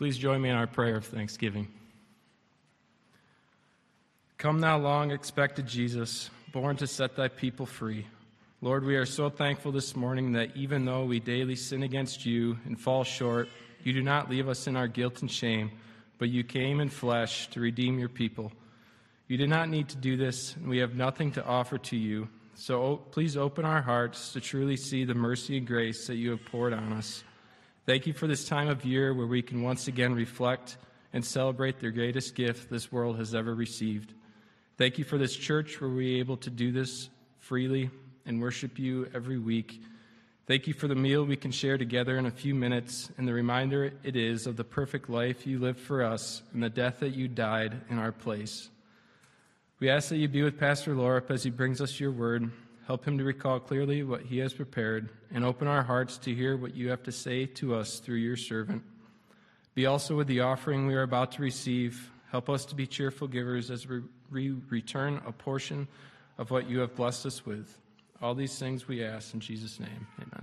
Please 0.00 0.16
join 0.16 0.40
me 0.40 0.48
in 0.48 0.56
our 0.56 0.66
prayer 0.66 0.96
of 0.96 1.04
thanksgiving. 1.04 1.68
Come 4.38 4.60
thou 4.60 4.78
long 4.78 5.10
expected 5.10 5.66
Jesus, 5.66 6.30
born 6.52 6.78
to 6.78 6.86
set 6.86 7.16
thy 7.16 7.28
people 7.28 7.66
free. 7.66 8.06
Lord, 8.62 8.86
we 8.86 8.96
are 8.96 9.04
so 9.04 9.28
thankful 9.28 9.72
this 9.72 9.94
morning 9.94 10.32
that 10.32 10.56
even 10.56 10.86
though 10.86 11.04
we 11.04 11.20
daily 11.20 11.54
sin 11.54 11.82
against 11.82 12.24
you 12.24 12.56
and 12.64 12.80
fall 12.80 13.04
short, 13.04 13.50
you 13.84 13.92
do 13.92 14.00
not 14.00 14.30
leave 14.30 14.48
us 14.48 14.66
in 14.66 14.74
our 14.74 14.88
guilt 14.88 15.20
and 15.20 15.30
shame, 15.30 15.70
but 16.16 16.30
you 16.30 16.44
came 16.44 16.80
in 16.80 16.88
flesh 16.88 17.50
to 17.50 17.60
redeem 17.60 17.98
your 17.98 18.08
people. 18.08 18.52
You 19.28 19.36
did 19.36 19.50
not 19.50 19.68
need 19.68 19.90
to 19.90 19.98
do 19.98 20.16
this, 20.16 20.56
and 20.56 20.66
we 20.70 20.78
have 20.78 20.94
nothing 20.94 21.30
to 21.32 21.44
offer 21.44 21.76
to 21.76 21.96
you. 21.98 22.26
So 22.54 23.02
please 23.10 23.36
open 23.36 23.66
our 23.66 23.82
hearts 23.82 24.32
to 24.32 24.40
truly 24.40 24.78
see 24.78 25.04
the 25.04 25.12
mercy 25.12 25.58
and 25.58 25.66
grace 25.66 26.06
that 26.06 26.16
you 26.16 26.30
have 26.30 26.46
poured 26.46 26.72
on 26.72 26.94
us. 26.94 27.22
Thank 27.90 28.06
you 28.06 28.12
for 28.12 28.28
this 28.28 28.44
time 28.44 28.68
of 28.68 28.84
year 28.84 29.12
where 29.12 29.26
we 29.26 29.42
can 29.42 29.64
once 29.64 29.88
again 29.88 30.14
reflect 30.14 30.76
and 31.12 31.24
celebrate 31.24 31.80
the 31.80 31.90
greatest 31.90 32.36
gift 32.36 32.70
this 32.70 32.92
world 32.92 33.18
has 33.18 33.34
ever 33.34 33.52
received. 33.52 34.14
Thank 34.78 34.96
you 34.96 35.02
for 35.02 35.18
this 35.18 35.34
church 35.34 35.80
where 35.80 35.90
we 35.90 36.14
are 36.14 36.18
able 36.20 36.36
to 36.36 36.50
do 36.50 36.70
this 36.70 37.08
freely 37.40 37.90
and 38.24 38.40
worship 38.40 38.78
you 38.78 39.08
every 39.12 39.40
week. 39.40 39.82
Thank 40.46 40.68
you 40.68 40.72
for 40.72 40.86
the 40.86 40.94
meal 40.94 41.24
we 41.24 41.34
can 41.34 41.50
share 41.50 41.78
together 41.78 42.16
in 42.16 42.26
a 42.26 42.30
few 42.30 42.54
minutes 42.54 43.10
and 43.18 43.26
the 43.26 43.34
reminder 43.34 43.92
it 44.04 44.14
is 44.14 44.46
of 44.46 44.54
the 44.56 44.62
perfect 44.62 45.10
life 45.10 45.44
you 45.44 45.58
lived 45.58 45.80
for 45.80 46.04
us 46.04 46.42
and 46.54 46.62
the 46.62 46.70
death 46.70 47.00
that 47.00 47.16
you 47.16 47.26
died 47.26 47.80
in 47.90 47.98
our 47.98 48.12
place. 48.12 48.70
We 49.80 49.90
ask 49.90 50.10
that 50.10 50.18
you 50.18 50.28
be 50.28 50.44
with 50.44 50.60
Pastor 50.60 50.94
Lorup 50.94 51.28
as 51.32 51.42
he 51.42 51.50
brings 51.50 51.80
us 51.80 51.98
your 51.98 52.12
word. 52.12 52.52
Help 52.90 53.04
him 53.04 53.18
to 53.18 53.22
recall 53.22 53.60
clearly 53.60 54.02
what 54.02 54.22
he 54.22 54.38
has 54.38 54.52
prepared 54.52 55.10
and 55.32 55.44
open 55.44 55.68
our 55.68 55.84
hearts 55.84 56.18
to 56.18 56.34
hear 56.34 56.56
what 56.56 56.74
you 56.74 56.90
have 56.90 57.04
to 57.04 57.12
say 57.12 57.46
to 57.46 57.76
us 57.76 58.00
through 58.00 58.16
your 58.16 58.36
servant. 58.36 58.82
Be 59.76 59.86
also 59.86 60.16
with 60.16 60.26
the 60.26 60.40
offering 60.40 60.88
we 60.88 60.96
are 60.96 61.02
about 61.02 61.30
to 61.30 61.42
receive. 61.42 62.10
Help 62.32 62.50
us 62.50 62.64
to 62.64 62.74
be 62.74 62.88
cheerful 62.88 63.28
givers 63.28 63.70
as 63.70 63.86
we 63.86 64.50
return 64.68 65.22
a 65.24 65.30
portion 65.30 65.86
of 66.36 66.50
what 66.50 66.68
you 66.68 66.80
have 66.80 66.96
blessed 66.96 67.26
us 67.26 67.46
with. 67.46 67.78
All 68.20 68.34
these 68.34 68.58
things 68.58 68.88
we 68.88 69.04
ask 69.04 69.34
in 69.34 69.38
Jesus' 69.38 69.78
name. 69.78 70.08
Amen. 70.20 70.39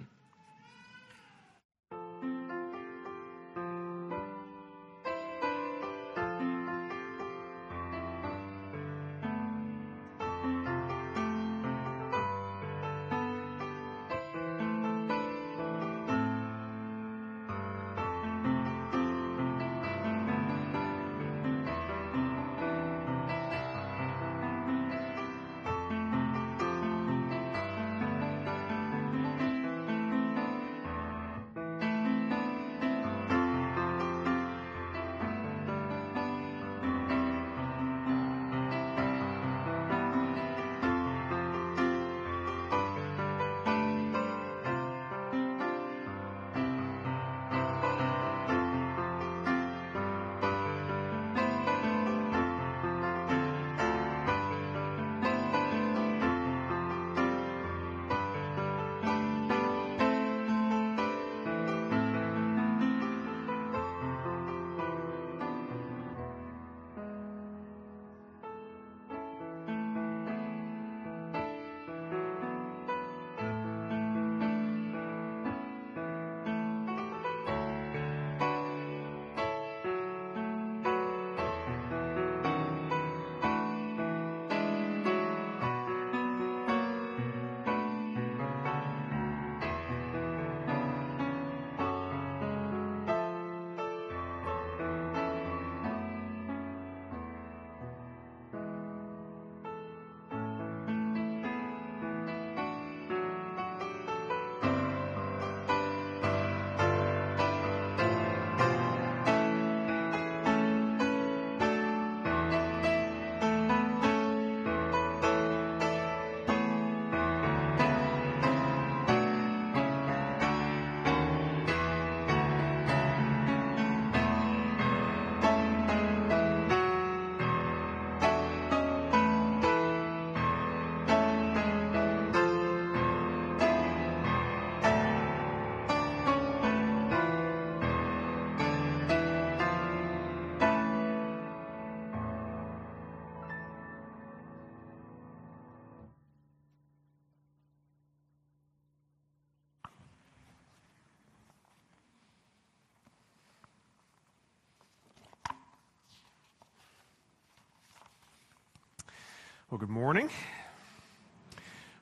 Well, 159.70 159.80
good 159.80 159.90
morning. 159.90 160.30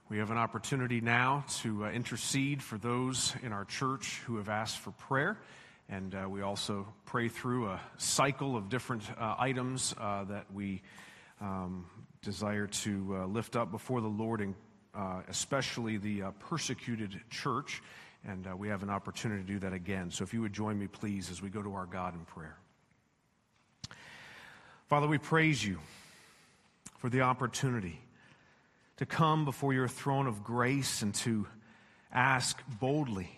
We 0.08 0.20
have 0.20 0.30
an 0.30 0.38
opportunity 0.38 1.02
now 1.02 1.46
to 1.62 1.86
uh, 1.86 1.90
intercede 1.90 2.62
for 2.62 2.78
those 2.78 3.34
in 3.42 3.52
our 3.52 3.66
church 3.66 4.22
who 4.28 4.38
have 4.38 4.50
asked 4.50 4.78
for 4.78 4.92
prayer. 4.92 5.40
And 5.90 6.14
uh, 6.14 6.30
we 6.30 6.44
also 6.44 6.88
pray 7.06 7.28
through 7.28 7.70
a 7.70 7.82
cycle 7.98 8.56
of 8.56 8.70
different 8.70 9.02
uh, 9.20 9.34
items 9.40 9.96
uh, 10.00 10.26
that 10.26 10.46
we 10.54 10.84
um, 11.42 11.88
desire 12.22 12.68
to 12.68 13.18
uh, 13.18 13.26
lift 13.26 13.56
up 13.56 13.72
before 13.72 14.00
the 14.00 14.08
Lord, 14.08 14.42
and 14.42 14.54
uh, 14.94 15.22
especially 15.28 15.98
the 15.98 16.26
persecuted 16.38 17.20
church. 17.32 17.82
And 18.28 18.46
we 18.60 18.68
have 18.68 18.84
an 18.84 18.92
opportunity 18.92 19.42
to 19.42 19.48
do 19.48 19.58
that 19.62 19.74
again. 19.74 20.12
So 20.12 20.24
if 20.24 20.36
you 20.36 20.42
would 20.42 20.54
join 20.54 20.78
me, 20.78 20.86
please, 20.86 21.32
as 21.32 21.42
we 21.42 21.50
go 21.50 21.64
to 21.64 21.74
our 21.74 21.88
God 21.88 22.14
in 22.14 22.26
prayer. 22.26 22.60
Father, 24.88 25.08
we 25.08 25.18
praise 25.18 25.66
you 25.66 25.80
for 26.98 27.10
the 27.10 27.22
opportunity 27.22 28.00
to 28.98 29.06
come 29.06 29.46
before 29.46 29.74
your 29.74 29.88
throne 29.88 30.28
of 30.28 30.44
grace 30.44 31.02
and 31.02 31.14
to 31.14 31.48
ask 32.12 32.62
boldly 32.80 33.30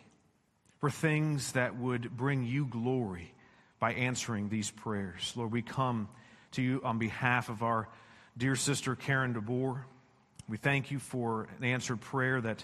for 0.80 0.90
things 0.90 1.54
that 1.54 1.78
would 1.78 2.16
bring 2.16 2.46
you 2.46 2.66
glory 2.66 3.34
by 3.80 3.94
answering 3.94 4.50
these 4.50 4.70
prayers. 4.70 5.34
Lord, 5.36 5.52
we 5.52 5.62
come 5.62 6.08
to 6.52 6.62
you 6.62 6.82
on 6.84 7.00
behalf 7.00 7.50
of 7.50 7.64
our 7.64 7.90
dear 8.38 8.56
sister 8.56 8.96
Karen 8.96 9.34
DeBoer. 9.34 9.84
We 10.48 10.58
thank 10.58 10.92
you 10.92 11.00
for 11.00 11.48
an 11.58 11.64
answered 11.64 12.02
prayer 12.02 12.40
that 12.42 12.64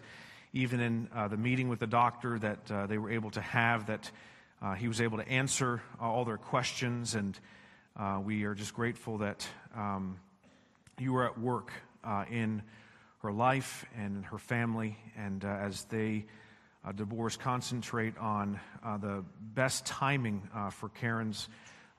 even 0.54 0.80
in 0.80 1.10
uh, 1.14 1.28
the 1.28 1.38
meeting 1.38 1.68
with 1.68 1.80
the 1.80 1.88
doctor 1.88 2.38
that 2.40 2.72
uh, 2.72 2.86
they 2.86 3.00
were 3.00 3.12
able 3.12 3.32
to 3.32 3.42
have, 3.42 3.88
that 3.88 4.12
uh, 4.62 4.74
he 4.76 4.88
was 4.88 5.02
able 5.02 5.18
to 5.18 5.28
answer 5.28 5.82
all 6.00 6.26
their 6.26 6.38
questions. 6.38 7.16
And 7.16 7.38
uh, 7.98 8.22
we 8.24 8.44
are 8.44 8.54
just 8.54 8.74
grateful 8.74 9.18
that 9.18 9.48
um, 9.76 10.18
you 11.00 11.14
were 11.14 11.26
at 11.26 11.40
work 11.40 11.72
uh, 12.04 12.26
in 12.30 12.62
her 13.20 13.32
life 13.32 13.86
and 13.98 14.26
her 14.26 14.38
family, 14.38 14.98
and 15.18 15.44
uh, 15.44 15.48
as 15.48 15.86
they 15.86 16.26
uh, 16.86 16.92
DeBoers 16.92 17.40
concentrate 17.40 18.18
on 18.18 18.60
uh, 18.84 18.98
the 18.98 19.24
best 19.56 19.86
timing 19.86 20.48
uh, 20.54 20.70
for 20.70 20.90
Karen's 20.90 21.48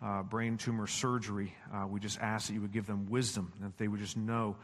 uh, 0.02 0.22
brain 0.22 0.58
tumor 0.58 0.86
surgery. 0.86 1.54
We 1.88 1.98
just 1.98 2.20
ask 2.20 2.48
that 2.48 2.54
you 2.54 2.60
would 2.60 2.72
give 2.72 2.86
them 2.86 3.08
wisdom, 3.08 3.52
that 3.60 3.78
they 3.78 3.88
would 3.88 4.00
just 4.00 4.18
know 4.18 4.56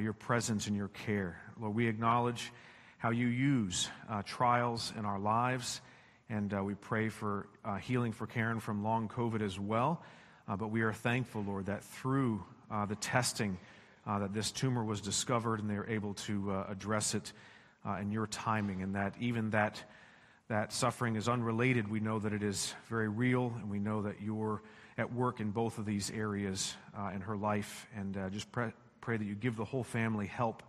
your 0.00 0.12
presence 0.12 0.68
and 0.68 0.76
your 0.76 0.88
care. 0.88 1.40
Lord, 1.60 1.74
we 1.74 1.88
acknowledge 1.88 2.52
how 2.98 3.10
you 3.10 3.26
use 3.26 3.88
trials 4.24 4.92
in 4.96 5.04
our 5.04 5.18
lives, 5.18 5.80
and 6.30 6.52
we 6.64 6.74
pray 6.74 7.08
for 7.08 7.48
healing 7.80 8.12
for 8.12 8.28
Karen 8.28 8.60
from 8.60 8.84
long 8.84 9.08
COVID 9.08 9.42
as 9.42 9.58
well. 9.58 10.02
but 10.46 10.70
we 10.70 10.82
are 10.82 10.92
thankful, 10.92 11.42
Lord, 11.42 11.66
that 11.66 11.82
through 11.82 12.44
the 12.70 12.96
testing, 12.96 13.58
that 14.06 14.32
this 14.32 14.50
tumor 14.52 14.84
was 14.84 15.00
discovered 15.00 15.60
and 15.60 15.68
they 15.68 15.76
were 15.76 15.88
able 15.88 16.14
to 16.14 16.64
address 16.68 17.14
it 17.14 17.32
uh, 17.86 17.98
in 18.00 18.10
your 18.10 18.26
timing, 18.26 18.82
and 18.82 18.94
that 18.94 19.14
even 19.20 19.50
that, 19.50 19.82
that 20.48 20.72
suffering 20.72 21.16
is 21.16 21.28
unrelated. 21.28 21.88
We 21.88 22.00
know 22.00 22.18
that 22.18 22.32
it 22.32 22.42
is 22.42 22.74
very 22.88 23.08
real, 23.08 23.52
and 23.60 23.70
we 23.70 23.78
know 23.78 24.02
that 24.02 24.20
you're 24.20 24.62
at 24.98 25.12
work 25.12 25.40
in 25.40 25.50
both 25.50 25.78
of 25.78 25.84
these 25.84 26.10
areas 26.10 26.74
uh, 26.98 27.10
in 27.14 27.20
her 27.20 27.36
life. 27.36 27.86
And 27.96 28.16
uh, 28.16 28.30
just 28.30 28.50
pray, 28.50 28.72
pray, 29.00 29.16
that 29.16 29.24
you 29.24 29.34
give 29.34 29.56
the 29.56 29.64
whole 29.64 29.84
family 29.84 30.26
help 30.26 30.62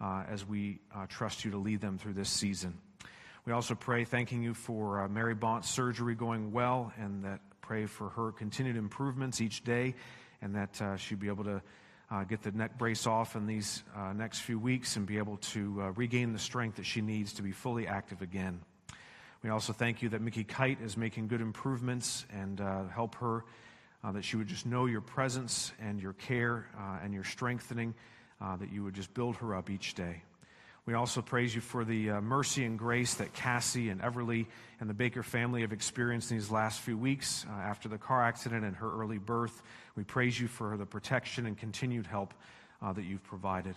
uh, 0.00 0.24
as 0.28 0.46
we 0.46 0.78
uh, 0.94 1.06
trust 1.08 1.44
you 1.44 1.50
to 1.52 1.58
lead 1.58 1.80
them 1.80 1.98
through 1.98 2.14
this 2.14 2.30
season. 2.30 2.78
We 3.46 3.52
also 3.52 3.74
pray, 3.74 4.04
thanking 4.04 4.42
you 4.42 4.54
for 4.54 5.02
uh, 5.02 5.08
Mary 5.08 5.34
Bont's 5.34 5.68
surgery 5.68 6.14
going 6.14 6.52
well, 6.52 6.92
and 6.98 7.24
that 7.24 7.40
pray 7.62 7.86
for 7.86 8.10
her 8.10 8.32
continued 8.32 8.76
improvements 8.76 9.40
each 9.40 9.64
day, 9.64 9.94
and 10.42 10.54
that 10.54 10.98
she'd 10.98 11.20
be 11.20 11.28
able 11.28 11.44
to 11.44 11.62
uh, 12.10 12.24
get 12.24 12.42
the 12.42 12.50
neck 12.50 12.76
brace 12.76 13.06
off 13.06 13.36
in 13.36 13.46
these 13.46 13.84
uh, 13.96 14.12
next 14.12 14.40
few 14.40 14.58
weeks 14.58 14.96
and 14.96 15.06
be 15.06 15.18
able 15.18 15.36
to 15.36 15.80
uh, 15.80 15.90
regain 15.92 16.32
the 16.32 16.38
strength 16.38 16.76
that 16.76 16.86
she 16.86 17.00
needs 17.00 17.32
to 17.34 17.42
be 17.42 17.52
fully 17.52 17.86
active 17.86 18.20
again. 18.20 18.60
We 19.42 19.50
also 19.50 19.72
thank 19.72 20.02
you 20.02 20.08
that 20.10 20.20
Mickey 20.20 20.44
Kite 20.44 20.80
is 20.82 20.96
making 20.96 21.28
good 21.28 21.40
improvements 21.40 22.26
and 22.30 22.60
uh, 22.60 22.88
help 22.88 23.14
her, 23.16 23.44
uh, 24.02 24.12
that 24.12 24.24
she 24.24 24.36
would 24.36 24.48
just 24.48 24.66
know 24.66 24.86
your 24.86 25.00
presence 25.00 25.72
and 25.80 26.00
your 26.00 26.12
care 26.14 26.66
uh, 26.76 26.98
and 27.02 27.14
your 27.14 27.24
strengthening, 27.24 27.94
that 28.40 28.72
you 28.72 28.82
would 28.82 28.94
just 28.94 29.12
build 29.14 29.36
her 29.36 29.54
up 29.54 29.70
each 29.70 29.94
day. 29.94 30.22
We 30.90 30.96
also 30.96 31.22
praise 31.22 31.54
you 31.54 31.60
for 31.60 31.84
the 31.84 32.10
uh, 32.10 32.20
mercy 32.20 32.64
and 32.64 32.76
grace 32.76 33.14
that 33.14 33.32
Cassie 33.32 33.90
and 33.90 34.00
Everly 34.00 34.46
and 34.80 34.90
the 34.90 34.94
Baker 34.94 35.22
family 35.22 35.60
have 35.60 35.72
experienced 35.72 36.32
in 36.32 36.38
these 36.38 36.50
last 36.50 36.80
few 36.80 36.98
weeks 36.98 37.46
uh, 37.48 37.52
after 37.52 37.88
the 37.88 37.96
car 37.96 38.24
accident 38.24 38.64
and 38.64 38.74
her 38.74 38.92
early 39.00 39.18
birth. 39.18 39.62
We 39.94 40.02
praise 40.02 40.40
you 40.40 40.48
for 40.48 40.76
the 40.76 40.86
protection 40.86 41.46
and 41.46 41.56
continued 41.56 42.08
help 42.08 42.34
uh, 42.82 42.92
that 42.94 43.04
you've 43.04 43.22
provided. 43.22 43.76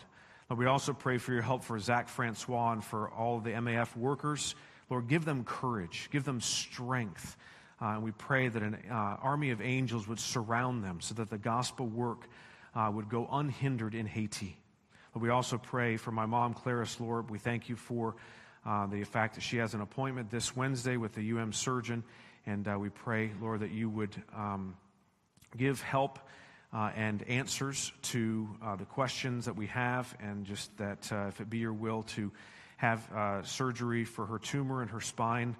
Lord, 0.50 0.58
we 0.58 0.66
also 0.66 0.92
pray 0.92 1.20
for 1.20 1.34
your 1.34 1.44
help 1.44 1.64
for 1.64 1.78
Zach 1.78 2.08
Francois 2.08 2.72
and 2.72 2.84
for 2.84 3.12
all 3.12 3.40
the 3.40 3.52
MAF 3.52 3.96
workers. 3.96 4.56
Lord, 4.90 5.08
give 5.08 5.24
them 5.24 5.44
courage, 5.44 6.10
give 6.12 6.24
them 6.24 6.42
strength. 6.42 7.38
Uh, 7.80 7.90
and 7.90 8.02
we 8.02 8.10
pray 8.10 8.48
that 8.48 8.64
an 8.64 8.80
uh, 8.90 8.94
army 9.22 9.52
of 9.52 9.62
angels 9.62 10.08
would 10.08 10.20
surround 10.20 10.84
them 10.84 11.00
so 11.00 11.14
that 11.14 11.30
the 11.30 11.38
gospel 11.38 11.86
work 11.86 12.28
uh, 12.74 12.90
would 12.92 13.08
go 13.08 13.30
unhindered 13.32 13.94
in 13.94 14.08
Haiti. 14.08 14.58
But 15.14 15.22
we 15.22 15.30
also 15.30 15.60
pray 15.60 15.98
for 15.98 16.12
my 16.12 16.26
mom, 16.26 16.56
Clarice, 16.56 17.00
Lord. 17.00 17.30
We 17.30 17.38
thank 17.38 17.70
you 17.70 17.76
for 17.76 18.16
uh, 18.66 18.88
the 18.88 19.04
fact 19.04 19.36
that 19.36 19.42
she 19.42 19.58
has 19.58 19.76
an 19.76 19.82
appointment 19.82 20.32
this 20.32 20.56
Wednesday 20.56 20.98
with 20.98 21.14
the 21.14 21.34
UM 21.34 21.54
surgeon. 21.54 22.04
And 22.48 22.68
uh, 22.68 22.78
we 22.80 22.90
pray, 22.90 23.32
Lord, 23.40 23.60
that 23.60 23.70
you 23.70 23.90
would 23.90 24.16
um, 24.36 24.76
give 25.56 25.84
help 25.84 26.18
uh, 26.74 26.90
and 26.96 27.22
answers 27.30 27.92
to 28.02 28.50
uh, 28.64 28.76
the 28.76 28.86
questions 28.86 29.46
that 29.46 29.56
we 29.56 29.68
have, 29.68 30.16
and 30.20 30.46
just 30.46 30.76
that 30.78 31.12
uh, 31.12 31.28
if 31.28 31.40
it 31.40 31.48
be 31.48 31.60
your 31.60 31.74
will 31.74 32.02
to 32.02 32.32
have 32.78 33.08
uh, 33.14 33.44
surgery 33.44 34.06
for 34.06 34.26
her 34.26 34.40
tumor 34.40 34.82
and 34.82 34.90
her 34.90 35.02
spine 35.02 35.56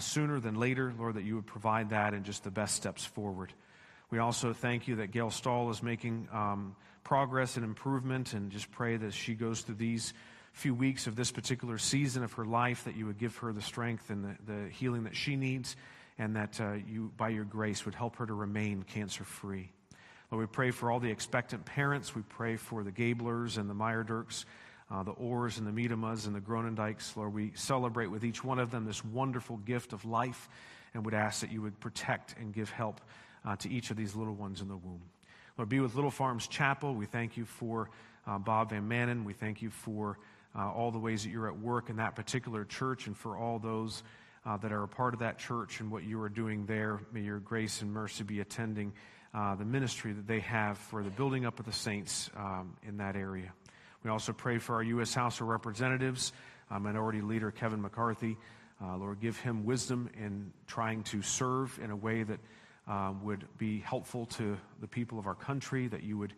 sooner 0.00 0.38
than 0.38 0.56
later, 0.56 0.92
Lord, 0.98 1.14
that 1.14 1.24
you 1.24 1.36
would 1.36 1.46
provide 1.46 1.88
that 1.90 2.12
and 2.12 2.22
just 2.22 2.44
the 2.44 2.50
best 2.50 2.74
steps 2.74 3.06
forward. 3.06 3.54
We 4.10 4.18
also 4.18 4.52
thank 4.52 4.86
you 4.86 4.96
that 4.96 5.12
Gail 5.12 5.30
Stahl 5.30 5.70
is 5.70 5.82
making. 5.82 6.28
Um, 6.30 6.76
progress 7.08 7.56
and 7.56 7.64
improvement, 7.64 8.34
and 8.34 8.50
just 8.50 8.70
pray 8.70 8.98
that 8.98 9.14
she 9.14 9.32
goes 9.32 9.62
through 9.62 9.76
these 9.76 10.12
few 10.52 10.74
weeks 10.74 11.06
of 11.06 11.16
this 11.16 11.32
particular 11.32 11.78
season 11.78 12.22
of 12.22 12.34
her 12.34 12.44
life, 12.44 12.84
that 12.84 12.96
you 12.96 13.06
would 13.06 13.16
give 13.16 13.34
her 13.38 13.50
the 13.50 13.62
strength 13.62 14.10
and 14.10 14.22
the, 14.22 14.52
the 14.52 14.68
healing 14.68 15.04
that 15.04 15.16
she 15.16 15.34
needs, 15.34 15.74
and 16.18 16.36
that 16.36 16.60
uh, 16.60 16.72
you, 16.86 17.10
by 17.16 17.30
your 17.30 17.44
grace, 17.44 17.86
would 17.86 17.94
help 17.94 18.16
her 18.16 18.26
to 18.26 18.34
remain 18.34 18.82
cancer 18.82 19.24
free. 19.24 19.70
Lord, 20.30 20.46
we 20.46 20.52
pray 20.52 20.70
for 20.70 20.90
all 20.90 21.00
the 21.00 21.10
expectant 21.10 21.64
parents. 21.64 22.14
We 22.14 22.20
pray 22.28 22.56
for 22.56 22.84
the 22.84 22.92
Gablers 22.92 23.56
and 23.56 23.70
the 23.70 23.74
Meyerdirks, 23.74 24.44
uh, 24.90 25.02
the 25.02 25.14
Orrs 25.14 25.56
and 25.56 25.66
the 25.66 25.72
Miedemas 25.72 26.26
and 26.26 26.36
the 26.36 26.42
Gronendikes. 26.42 27.16
Lord, 27.16 27.32
we 27.32 27.52
celebrate 27.54 28.08
with 28.08 28.22
each 28.22 28.44
one 28.44 28.58
of 28.58 28.70
them 28.70 28.84
this 28.84 29.02
wonderful 29.02 29.56
gift 29.56 29.94
of 29.94 30.04
life 30.04 30.46
and 30.92 31.06
would 31.06 31.14
ask 31.14 31.40
that 31.40 31.50
you 31.50 31.62
would 31.62 31.80
protect 31.80 32.34
and 32.38 32.52
give 32.52 32.68
help 32.68 33.00
uh, 33.46 33.56
to 33.56 33.70
each 33.70 33.90
of 33.90 33.96
these 33.96 34.14
little 34.14 34.34
ones 34.34 34.60
in 34.60 34.68
the 34.68 34.76
womb. 34.76 35.00
Lord, 35.58 35.68
be 35.68 35.80
with 35.80 35.96
Little 35.96 36.12
Farms 36.12 36.46
Chapel. 36.46 36.94
We 36.94 37.06
thank 37.06 37.36
you 37.36 37.44
for 37.44 37.90
uh, 38.28 38.38
Bob 38.38 38.70
Van 38.70 38.88
Manen. 38.88 39.24
We 39.24 39.32
thank 39.32 39.60
you 39.60 39.70
for 39.70 40.16
uh, 40.56 40.70
all 40.70 40.92
the 40.92 41.00
ways 41.00 41.24
that 41.24 41.30
you're 41.30 41.48
at 41.48 41.58
work 41.58 41.90
in 41.90 41.96
that 41.96 42.14
particular 42.14 42.64
church 42.64 43.08
and 43.08 43.16
for 43.16 43.36
all 43.36 43.58
those 43.58 44.04
uh, 44.46 44.56
that 44.58 44.70
are 44.70 44.84
a 44.84 44.88
part 44.88 45.14
of 45.14 45.20
that 45.20 45.36
church 45.36 45.80
and 45.80 45.90
what 45.90 46.04
you 46.04 46.22
are 46.22 46.28
doing 46.28 46.64
there. 46.66 47.00
May 47.12 47.22
your 47.22 47.40
grace 47.40 47.82
and 47.82 47.92
mercy 47.92 48.22
be 48.22 48.38
attending 48.38 48.92
uh, 49.34 49.56
the 49.56 49.64
ministry 49.64 50.12
that 50.12 50.28
they 50.28 50.38
have 50.38 50.78
for 50.78 51.02
the 51.02 51.10
building 51.10 51.44
up 51.44 51.58
of 51.58 51.66
the 51.66 51.72
saints 51.72 52.30
um, 52.36 52.76
in 52.86 52.98
that 52.98 53.16
area. 53.16 53.52
We 54.04 54.10
also 54.10 54.32
pray 54.32 54.58
for 54.58 54.76
our 54.76 54.84
U.S. 54.84 55.12
House 55.12 55.40
of 55.40 55.48
Representatives, 55.48 56.32
uh, 56.70 56.78
Minority 56.78 57.20
Leader 57.20 57.50
Kevin 57.50 57.82
McCarthy. 57.82 58.36
Uh, 58.80 58.96
Lord, 58.96 59.18
give 59.18 59.36
him 59.40 59.64
wisdom 59.64 60.08
in 60.16 60.52
trying 60.68 61.02
to 61.02 61.20
serve 61.20 61.76
in 61.82 61.90
a 61.90 61.96
way 61.96 62.22
that 62.22 62.38
uh, 62.88 63.12
would 63.22 63.44
be 63.58 63.80
helpful 63.80 64.26
to 64.26 64.56
the 64.80 64.88
people 64.88 65.18
of 65.18 65.26
our 65.26 65.34
country, 65.34 65.88
that 65.88 66.02
you 66.02 66.16
would 66.16 66.32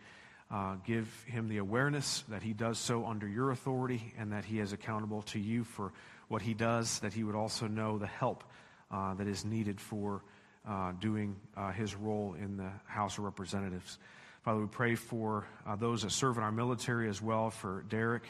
uh, 0.51 0.75
give 0.85 1.09
him 1.27 1.49
the 1.49 1.59
awareness 1.59 2.25
that 2.29 2.43
he 2.43 2.53
does 2.53 2.79
so 2.79 3.07
under 3.07 3.29
your 3.29 3.53
authority 3.53 4.13
and 4.19 4.33
that 4.33 4.45
he 4.45 4.59
is 4.59 4.73
accountable 4.73 5.23
to 5.23 5.39
you 5.39 5.63
for 5.63 5.93
what 6.29 6.43
he 6.43 6.55
does, 6.55 6.99
that 7.01 7.13
he 7.13 7.23
would 7.23 7.37
also 7.37 7.69
know 7.69 7.99
the 7.99 8.07
help 8.07 8.43
uh, 8.91 9.15
that 9.15 9.29
is 9.29 9.45
needed 9.45 9.81
for 9.81 10.23
uh, 10.69 10.93
doing 11.01 11.37
uh, 11.57 11.71
his 11.71 11.95
role 11.95 12.35
in 12.35 12.57
the 12.57 12.71
House 12.85 13.17
of 13.17 13.25
Representatives. 13.25 13.99
Father, 14.43 14.61
we 14.61 14.67
pray 14.67 14.95
for 14.97 15.47
uh, 15.67 15.77
those 15.77 16.03
that 16.03 16.11
serve 16.11 16.37
in 16.37 16.43
our 16.43 16.53
military 16.53 17.09
as 17.09 17.23
well, 17.23 17.51
for 17.51 17.85
Derek, 17.89 18.25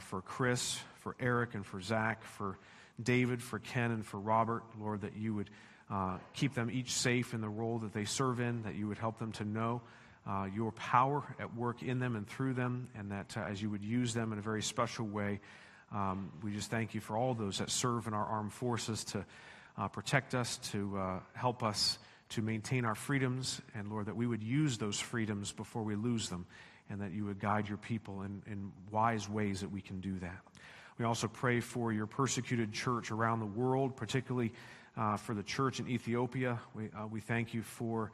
for 0.00 0.20
Chris, 0.20 0.78
for 1.00 1.16
Eric, 1.18 1.54
and 1.54 1.66
for 1.66 1.80
Zach, 1.80 2.22
for 2.22 2.56
David, 3.02 3.42
for 3.42 3.58
Ken, 3.58 3.90
and 3.90 4.06
for 4.06 4.20
Robert. 4.20 4.62
Lord, 4.78 5.00
that 5.00 5.16
you 5.16 5.34
would 5.34 5.50
uh, 5.92 6.16
keep 6.32 6.54
them 6.54 6.70
each 6.70 6.92
safe 6.92 7.34
in 7.34 7.42
the 7.42 7.48
role 7.48 7.78
that 7.80 7.92
they 7.92 8.04
serve 8.04 8.40
in, 8.40 8.62
that 8.62 8.74
you 8.74 8.88
would 8.88 8.96
help 8.96 9.18
them 9.18 9.30
to 9.32 9.44
know 9.44 9.82
uh, 10.26 10.48
your 10.54 10.72
power 10.72 11.22
at 11.38 11.54
work 11.54 11.82
in 11.82 11.98
them 11.98 12.16
and 12.16 12.26
through 12.26 12.54
them, 12.54 12.88
and 12.96 13.10
that 13.10 13.36
uh, 13.36 13.40
as 13.40 13.60
you 13.60 13.68
would 13.68 13.84
use 13.84 14.14
them 14.14 14.32
in 14.32 14.38
a 14.38 14.42
very 14.42 14.62
special 14.62 15.06
way, 15.06 15.38
um, 15.92 16.32
we 16.42 16.50
just 16.50 16.70
thank 16.70 16.94
you 16.94 17.00
for 17.00 17.16
all 17.16 17.34
those 17.34 17.58
that 17.58 17.70
serve 17.70 18.06
in 18.06 18.14
our 18.14 18.24
armed 18.24 18.54
forces 18.54 19.04
to 19.04 19.22
uh, 19.76 19.88
protect 19.88 20.34
us, 20.34 20.56
to 20.58 20.96
uh, 20.96 21.18
help 21.34 21.62
us 21.62 21.98
to 22.30 22.40
maintain 22.40 22.86
our 22.86 22.94
freedoms, 22.94 23.60
and 23.74 23.90
Lord, 23.90 24.06
that 24.06 24.16
we 24.16 24.26
would 24.26 24.42
use 24.42 24.78
those 24.78 24.98
freedoms 24.98 25.52
before 25.52 25.82
we 25.82 25.94
lose 25.94 26.30
them, 26.30 26.46
and 26.88 27.02
that 27.02 27.12
you 27.12 27.26
would 27.26 27.38
guide 27.38 27.68
your 27.68 27.76
people 27.76 28.22
in, 28.22 28.40
in 28.46 28.72
wise 28.90 29.28
ways 29.28 29.60
that 29.60 29.70
we 29.70 29.82
can 29.82 30.00
do 30.00 30.18
that. 30.20 30.40
We 30.96 31.04
also 31.04 31.28
pray 31.28 31.60
for 31.60 31.92
your 31.92 32.06
persecuted 32.06 32.72
church 32.72 33.10
around 33.10 33.40
the 33.40 33.46
world, 33.46 33.96
particularly 33.96 34.52
uh, 34.96 35.16
for 35.16 35.34
the 35.34 35.42
church 35.42 35.80
in 35.80 35.88
Ethiopia. 35.88 36.60
We, 36.74 36.90
uh, 36.96 37.06
we 37.06 37.20
thank 37.20 37.54
you 37.54 37.62
for 37.62 38.12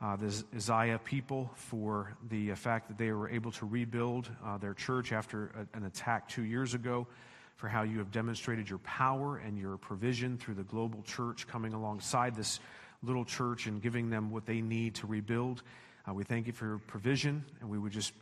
uh, 0.00 0.16
the 0.16 0.44
Isaiah 0.54 0.98
people, 0.98 1.50
for 1.54 2.14
the 2.30 2.52
uh, 2.52 2.54
fact 2.54 2.88
that 2.88 2.96
they 2.96 3.12
were 3.12 3.28
able 3.28 3.50
to 3.52 3.66
rebuild 3.66 4.30
uh, 4.44 4.56
their 4.58 4.74
church 4.74 5.12
after 5.12 5.50
a, 5.74 5.76
an 5.76 5.84
attack 5.84 6.28
two 6.28 6.44
years 6.44 6.74
ago, 6.74 7.06
for 7.56 7.68
how 7.68 7.82
you 7.82 7.98
have 7.98 8.10
demonstrated 8.10 8.68
your 8.70 8.78
power 8.78 9.36
and 9.38 9.58
your 9.58 9.76
provision 9.76 10.38
through 10.38 10.54
the 10.54 10.62
global 10.62 11.02
church 11.02 11.46
coming 11.46 11.74
alongside 11.74 12.34
this 12.34 12.60
little 13.02 13.24
church 13.24 13.66
and 13.66 13.82
giving 13.82 14.08
them 14.08 14.30
what 14.30 14.46
they 14.46 14.60
need 14.62 14.94
to 14.94 15.06
rebuild. 15.06 15.62
Uh, 16.08 16.14
we 16.14 16.24
thank 16.24 16.46
you 16.46 16.52
for 16.52 16.66
your 16.66 16.78
provision, 16.78 17.44
and 17.60 17.68
we 17.68 17.78
would 17.78 17.92
just 17.92 18.14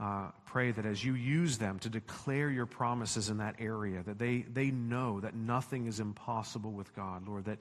uh, 0.00 0.30
pray 0.46 0.70
that 0.70 0.86
as 0.86 1.04
you 1.04 1.14
use 1.14 1.58
them 1.58 1.78
to 1.80 1.88
declare 1.88 2.50
your 2.50 2.66
promises 2.66 3.28
in 3.28 3.38
that 3.38 3.56
area, 3.58 4.02
that 4.02 4.18
they, 4.18 4.44
they 4.52 4.70
know 4.70 5.20
that 5.20 5.34
nothing 5.34 5.86
is 5.86 6.00
impossible 6.00 6.72
with 6.72 6.94
God, 6.94 7.28
Lord, 7.28 7.44
that 7.44 7.58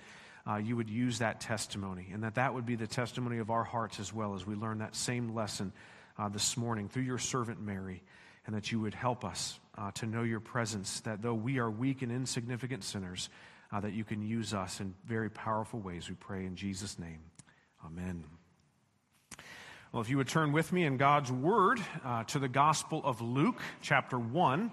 uh, 0.50 0.56
you 0.56 0.76
would 0.76 0.90
use 0.90 1.20
that 1.20 1.42
testimony, 1.42 2.10
and 2.14 2.24
that 2.24 2.36
that 2.36 2.54
would 2.54 2.66
be 2.66 2.76
the 2.76 2.88
testimony 2.88 3.38
of 3.38 3.50
our 3.50 3.64
hearts 3.64 4.00
as 4.00 4.14
well 4.14 4.34
as 4.34 4.46
we 4.46 4.56
learn 4.56 4.80
that 4.80 4.96
same 4.96 5.36
lesson 5.36 5.72
uh, 6.18 6.30
this 6.30 6.58
morning 6.58 6.90
through 6.90 7.04
your 7.04 7.20
servant 7.20 7.62
Mary, 7.62 8.02
and 8.46 8.56
that 8.56 8.72
you 8.72 8.80
would 8.80 8.94
help 8.94 9.24
us 9.24 9.60
uh, 9.78 9.92
to 9.92 10.06
know 10.06 10.24
your 10.24 10.40
presence, 10.40 11.02
that 11.02 11.22
though 11.22 11.34
we 11.34 11.60
are 11.60 11.70
weak 11.70 12.02
and 12.02 12.12
insignificant 12.12 12.84
sinners, 12.84 13.30
uh, 13.72 13.80
that 13.80 13.94
you 13.94 14.04
can 14.04 14.22
use 14.22 14.54
us 14.54 14.80
in 14.80 14.94
very 15.06 15.30
powerful 15.30 15.80
ways. 15.80 16.10
We 16.10 16.16
pray 16.16 16.46
in 16.46 16.56
Jesus' 16.56 16.98
name. 16.98 17.20
Amen. 17.86 18.24
Well, 19.94 20.00
if 20.00 20.10
you 20.10 20.16
would 20.20 20.30
turn 20.30 20.54
with 20.54 20.72
me 20.72 20.86
in 20.86 20.96
God's 20.96 21.34
Word 21.34 21.82
uh, 22.06 22.24
to 22.24 22.40
the 22.40 22.48
Gospel 22.48 23.02
of 23.04 23.20
Luke, 23.20 23.62
chapter 23.82 24.18
1. 24.18 24.72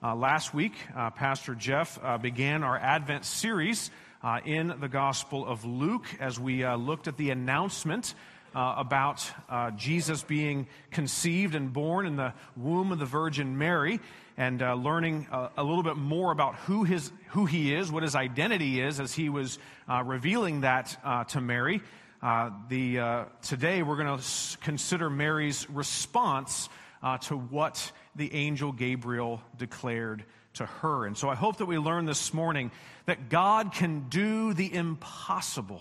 Uh, 0.00 0.14
last 0.14 0.54
week, 0.54 0.74
uh, 0.94 1.10
Pastor 1.10 1.56
Jeff 1.56 1.98
uh, 2.00 2.18
began 2.18 2.62
our 2.62 2.78
Advent 2.78 3.24
series 3.24 3.90
uh, 4.22 4.38
in 4.44 4.72
the 4.78 4.86
Gospel 4.86 5.44
of 5.44 5.64
Luke 5.64 6.06
as 6.20 6.38
we 6.38 6.62
uh, 6.62 6.76
looked 6.76 7.08
at 7.08 7.16
the 7.16 7.30
announcement 7.30 8.14
about 8.54 9.28
Jesus 9.76 10.22
being 10.22 10.68
conceived 10.92 11.56
and 11.56 11.72
born 11.72 12.06
in 12.06 12.14
the 12.14 12.32
womb 12.56 12.92
of 12.92 13.00
the 13.00 13.06
Virgin 13.06 13.58
Mary 13.58 13.98
and 14.36 14.60
learning 14.60 15.26
a 15.56 15.62
little 15.62 15.84
bit 15.84 15.96
more 15.96 16.32
about 16.32 16.56
who, 16.56 16.82
his, 16.82 17.12
who 17.28 17.46
he 17.46 17.72
is, 17.72 17.92
what 17.92 18.02
his 18.02 18.16
identity 18.16 18.80
is, 18.80 18.98
as 18.98 19.12
he 19.12 19.28
was 19.28 19.60
revealing 20.04 20.62
that 20.62 21.26
to 21.28 21.40
Mary. 21.40 21.80
Uh, 22.22 22.50
the, 22.68 22.98
uh, 22.98 23.24
today, 23.40 23.82
we're 23.82 23.96
going 23.96 24.18
to 24.18 24.58
consider 24.58 25.08
Mary's 25.08 25.68
response 25.70 26.68
uh, 27.02 27.16
to 27.16 27.34
what 27.34 27.92
the 28.14 28.34
angel 28.34 28.72
Gabriel 28.72 29.40
declared 29.56 30.24
to 30.52 30.66
her. 30.66 31.06
And 31.06 31.16
so 31.16 31.30
I 31.30 31.34
hope 31.34 31.56
that 31.58 31.64
we 31.64 31.78
learn 31.78 32.04
this 32.04 32.34
morning 32.34 32.72
that 33.06 33.30
God 33.30 33.72
can 33.72 34.10
do 34.10 34.52
the 34.52 34.72
impossible. 34.74 35.80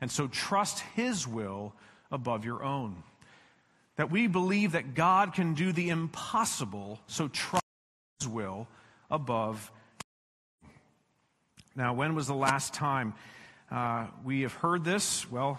And 0.00 0.10
so 0.10 0.26
trust 0.26 0.80
His 0.96 1.28
will 1.28 1.72
above 2.10 2.44
your 2.44 2.64
own. 2.64 3.04
That 3.94 4.10
we 4.10 4.26
believe 4.26 4.72
that 4.72 4.94
God 4.94 5.34
can 5.34 5.54
do 5.54 5.70
the 5.70 5.90
impossible, 5.90 6.98
so 7.06 7.28
trust 7.28 7.64
His 8.18 8.26
will 8.26 8.66
above. 9.08 9.70
Now, 11.76 11.94
when 11.94 12.16
was 12.16 12.26
the 12.26 12.34
last 12.34 12.74
time 12.74 13.14
uh, 13.70 14.06
we 14.24 14.42
have 14.42 14.54
heard 14.54 14.84
this? 14.84 15.30
Well, 15.30 15.58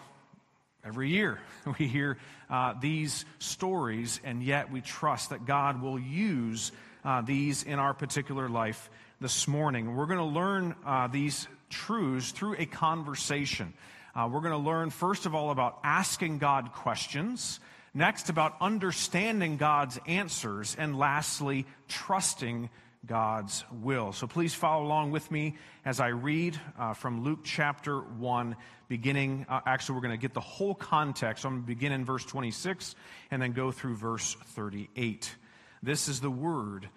Every 0.83 1.09
year 1.09 1.39
we 1.79 1.87
hear 1.87 2.17
uh, 2.49 2.73
these 2.79 3.25
stories, 3.37 4.19
and 4.23 4.41
yet 4.41 4.71
we 4.71 4.81
trust 4.81 5.29
that 5.29 5.45
God 5.45 5.79
will 5.79 5.99
use 5.99 6.71
uh, 7.05 7.21
these 7.21 7.61
in 7.63 7.77
our 7.77 7.93
particular 7.93 8.49
life 8.49 8.89
this 9.19 9.47
morning. 9.47 9.95
We're 9.95 10.07
going 10.07 10.17
to 10.17 10.23
learn 10.25 10.75
uh, 10.83 11.07
these 11.07 11.47
truths 11.69 12.31
through 12.31 12.55
a 12.57 12.65
conversation. 12.65 13.73
Uh, 14.15 14.27
we're 14.31 14.41
going 14.41 14.51
to 14.51 14.69
learn, 14.69 14.89
first 14.89 15.27
of 15.27 15.35
all, 15.35 15.51
about 15.51 15.77
asking 15.83 16.39
God 16.39 16.73
questions, 16.73 17.59
next, 17.93 18.29
about 18.29 18.55
understanding 18.59 19.57
God's 19.57 19.99
answers, 20.07 20.75
and 20.79 20.97
lastly, 20.97 21.67
trusting 21.87 22.71
God's 23.05 23.63
will. 23.81 24.11
So 24.11 24.27
please 24.27 24.53
follow 24.53 24.85
along 24.85 25.11
with 25.11 25.31
me 25.31 25.55
as 25.85 25.99
I 25.99 26.09
read 26.09 26.59
uh, 26.77 26.93
from 26.93 27.23
Luke 27.23 27.39
chapter 27.43 27.99
1, 27.99 28.55
beginning. 28.87 29.45
Uh, 29.49 29.61
actually, 29.65 29.95
we're 29.95 30.01
going 30.01 30.11
to 30.11 30.21
get 30.21 30.33
the 30.33 30.39
whole 30.39 30.75
context. 30.75 31.41
So 31.43 31.49
I'm 31.49 31.55
going 31.55 31.63
to 31.63 31.67
begin 31.67 31.91
in 31.91 32.05
verse 32.05 32.23
26 32.25 32.95
and 33.31 33.41
then 33.41 33.53
go 33.53 33.71
through 33.71 33.95
verse 33.95 34.35
38. 34.53 35.35
This 35.81 36.07
is 36.07 36.21
the 36.21 36.29
word 36.29 36.89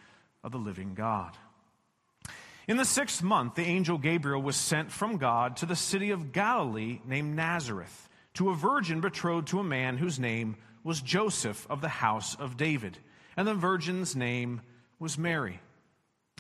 of 0.43 0.53
the 0.53 0.59
living 0.59 0.95
God. 0.95 1.37
In 2.69 2.77
the 2.77 2.85
sixth 2.85 3.23
month, 3.23 3.55
the 3.55 3.63
angel 3.63 3.99
Gabriel 3.99 4.43
was 4.43 4.57
sent 4.57 4.91
from 4.91 5.17
God 5.17 5.57
to 5.59 5.67
the 5.67 5.77
city 5.77 6.11
of 6.11 6.33
Galilee 6.33 7.01
named 7.07 7.35
Nazareth 7.35 8.09
to 8.35 8.51
a 8.51 8.55
virgin 8.55 9.01
betrothed 9.01 9.49
to 9.49 9.61
a 9.61 9.65
man 9.65 9.97
whose 9.97 10.19
name 10.19 10.57
was 10.83 11.01
Joseph 11.01 11.67
of 11.71 11.81
the 11.81 11.89
house 11.89 12.35
of 12.35 12.57
David. 12.57 12.99
And 13.37 13.49
the 13.49 13.55
virgin's 13.55 14.15
name 14.15 14.61
was 14.99 15.19
Mary. 15.19 15.61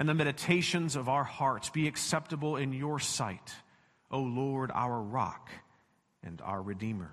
and 0.00 0.08
the 0.08 0.14
meditations 0.14 0.96
of 0.96 1.10
our 1.10 1.24
hearts 1.24 1.68
be 1.68 1.86
acceptable 1.86 2.56
in 2.56 2.72
your 2.72 2.98
sight, 2.98 3.52
O 4.10 4.20
Lord, 4.20 4.70
our 4.72 4.98
rock 4.98 5.50
and 6.24 6.40
our 6.40 6.62
Redeemer. 6.62 7.12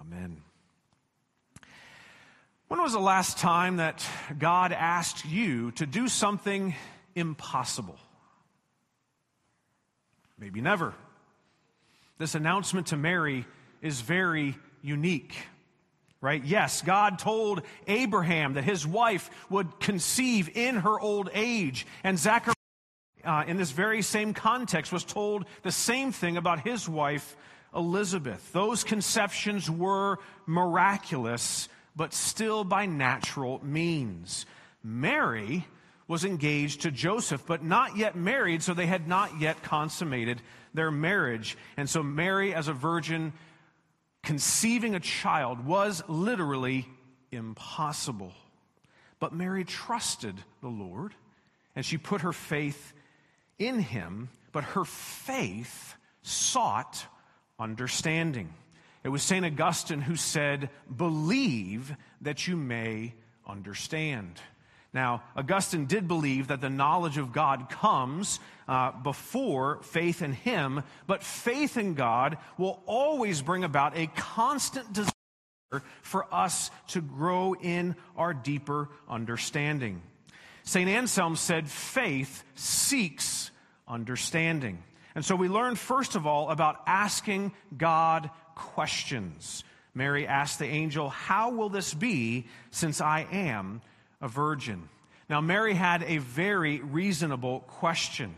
Amen. 0.00 0.40
When 2.68 2.80
was 2.80 2.92
the 2.92 3.00
last 3.00 3.38
time 3.38 3.78
that 3.78 4.06
God 4.38 4.70
asked 4.70 5.24
you 5.24 5.72
to 5.72 5.84
do 5.84 6.06
something 6.06 6.76
impossible? 7.16 7.98
Maybe 10.38 10.60
never. 10.60 10.94
This 12.18 12.36
announcement 12.36 12.86
to 12.88 12.96
Mary 12.96 13.46
is 13.82 14.00
very 14.00 14.56
unique 14.80 15.34
right? 16.26 16.44
Yes, 16.44 16.82
God 16.82 17.20
told 17.20 17.62
Abraham 17.86 18.54
that 18.54 18.64
his 18.64 18.84
wife 18.84 19.30
would 19.48 19.78
conceive 19.78 20.50
in 20.56 20.74
her 20.74 20.98
old 20.98 21.30
age. 21.32 21.86
And 22.02 22.18
Zachariah, 22.18 22.54
uh, 23.24 23.44
in 23.46 23.56
this 23.56 23.70
very 23.70 24.02
same 24.02 24.34
context, 24.34 24.92
was 24.92 25.04
told 25.04 25.44
the 25.62 25.70
same 25.70 26.10
thing 26.10 26.36
about 26.36 26.66
his 26.66 26.88
wife, 26.88 27.36
Elizabeth. 27.72 28.52
Those 28.52 28.82
conceptions 28.82 29.70
were 29.70 30.18
miraculous, 30.46 31.68
but 31.94 32.12
still 32.12 32.64
by 32.64 32.86
natural 32.86 33.60
means. 33.64 34.46
Mary 34.82 35.64
was 36.08 36.24
engaged 36.24 36.80
to 36.80 36.90
Joseph, 36.90 37.44
but 37.46 37.62
not 37.62 37.96
yet 37.96 38.16
married, 38.16 38.64
so 38.64 38.74
they 38.74 38.86
had 38.86 39.06
not 39.06 39.40
yet 39.40 39.62
consummated 39.62 40.42
their 40.74 40.90
marriage. 40.90 41.56
And 41.76 41.88
so 41.88 42.02
Mary, 42.02 42.52
as 42.52 42.66
a 42.66 42.72
virgin, 42.72 43.32
conceiving 44.26 44.96
a 44.96 45.00
child 45.00 45.64
was 45.64 46.02
literally 46.08 46.84
impossible. 47.30 48.32
But 49.20 49.32
Mary 49.32 49.64
trusted 49.64 50.34
the 50.60 50.68
Lord 50.68 51.14
and 51.76 51.86
she 51.86 51.96
put 51.96 52.22
her 52.22 52.32
faith 52.32 52.92
in 53.56 53.78
him, 53.78 54.28
but 54.50 54.64
her 54.64 54.84
faith 54.84 55.94
sought 56.22 57.06
understanding. 57.58 58.52
It 59.04 59.10
was 59.10 59.22
St. 59.22 59.46
Augustine 59.46 60.00
who 60.00 60.16
said, 60.16 60.70
Believe 60.94 61.94
that 62.20 62.48
you 62.48 62.56
may 62.56 63.14
understand. 63.46 64.40
Now, 64.96 65.24
Augustine 65.36 65.84
did 65.84 66.08
believe 66.08 66.48
that 66.48 66.62
the 66.62 66.70
knowledge 66.70 67.18
of 67.18 67.30
God 67.30 67.68
comes 67.68 68.40
uh, 68.66 68.92
before 68.92 69.82
faith 69.82 70.22
in 70.22 70.32
Him, 70.32 70.84
but 71.06 71.22
faith 71.22 71.76
in 71.76 71.92
God 71.92 72.38
will 72.56 72.82
always 72.86 73.42
bring 73.42 73.62
about 73.62 73.94
a 73.94 74.06
constant 74.06 74.90
desire 74.94 75.82
for 76.00 76.26
us 76.34 76.70
to 76.88 77.02
grow 77.02 77.52
in 77.52 77.94
our 78.16 78.32
deeper 78.32 78.88
understanding. 79.06 80.00
St. 80.62 80.88
Anselm 80.88 81.36
said, 81.36 81.68
faith 81.68 82.42
seeks 82.54 83.50
understanding. 83.86 84.82
And 85.14 85.22
so 85.22 85.36
we 85.36 85.50
learn, 85.50 85.74
first 85.74 86.14
of 86.14 86.26
all, 86.26 86.48
about 86.48 86.80
asking 86.86 87.52
God 87.76 88.30
questions. 88.54 89.62
Mary 89.92 90.26
asked 90.26 90.58
the 90.58 90.64
angel, 90.64 91.10
How 91.10 91.50
will 91.50 91.68
this 91.68 91.92
be 91.92 92.46
since 92.70 93.02
I 93.02 93.26
am 93.30 93.82
a 94.20 94.28
virgin. 94.28 94.88
Now, 95.28 95.40
Mary 95.40 95.74
had 95.74 96.02
a 96.04 96.18
very 96.18 96.80
reasonable 96.80 97.60
question. 97.60 98.34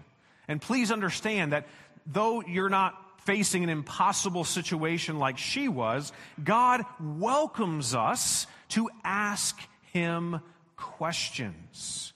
And 0.47 0.61
please 0.61 0.91
understand 0.91 1.53
that 1.53 1.67
though 2.07 2.41
you're 2.41 2.71
not 2.71 2.95
facing 3.25 3.63
an 3.63 3.69
impossible 3.69 4.45
situation 4.45 5.19
like 5.19 5.37
she 5.37 5.69
was, 5.69 6.13
God 6.43 6.83
welcomes 6.99 7.95
us 7.95 8.47
to 8.71 8.89
ask 9.05 9.61
Him 9.93 10.41
questions. 10.77 12.15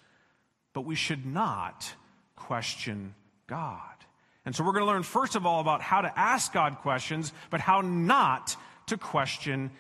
But 0.72 0.82
we 0.82 0.94
should 0.94 1.26
not 1.26 1.92
question 2.34 3.14
God. 3.46 3.80
And 4.46 4.56
so 4.56 4.64
we're 4.64 4.72
going 4.72 4.86
to 4.86 4.90
learn, 4.90 5.02
first 5.02 5.36
of 5.36 5.44
all, 5.44 5.60
about 5.60 5.82
how 5.82 6.00
to 6.00 6.18
ask 6.18 6.52
God 6.52 6.78
questions, 6.78 7.32
but 7.50 7.60
how 7.60 7.82
not 7.82 8.56
to 8.86 8.96
question 8.96 9.70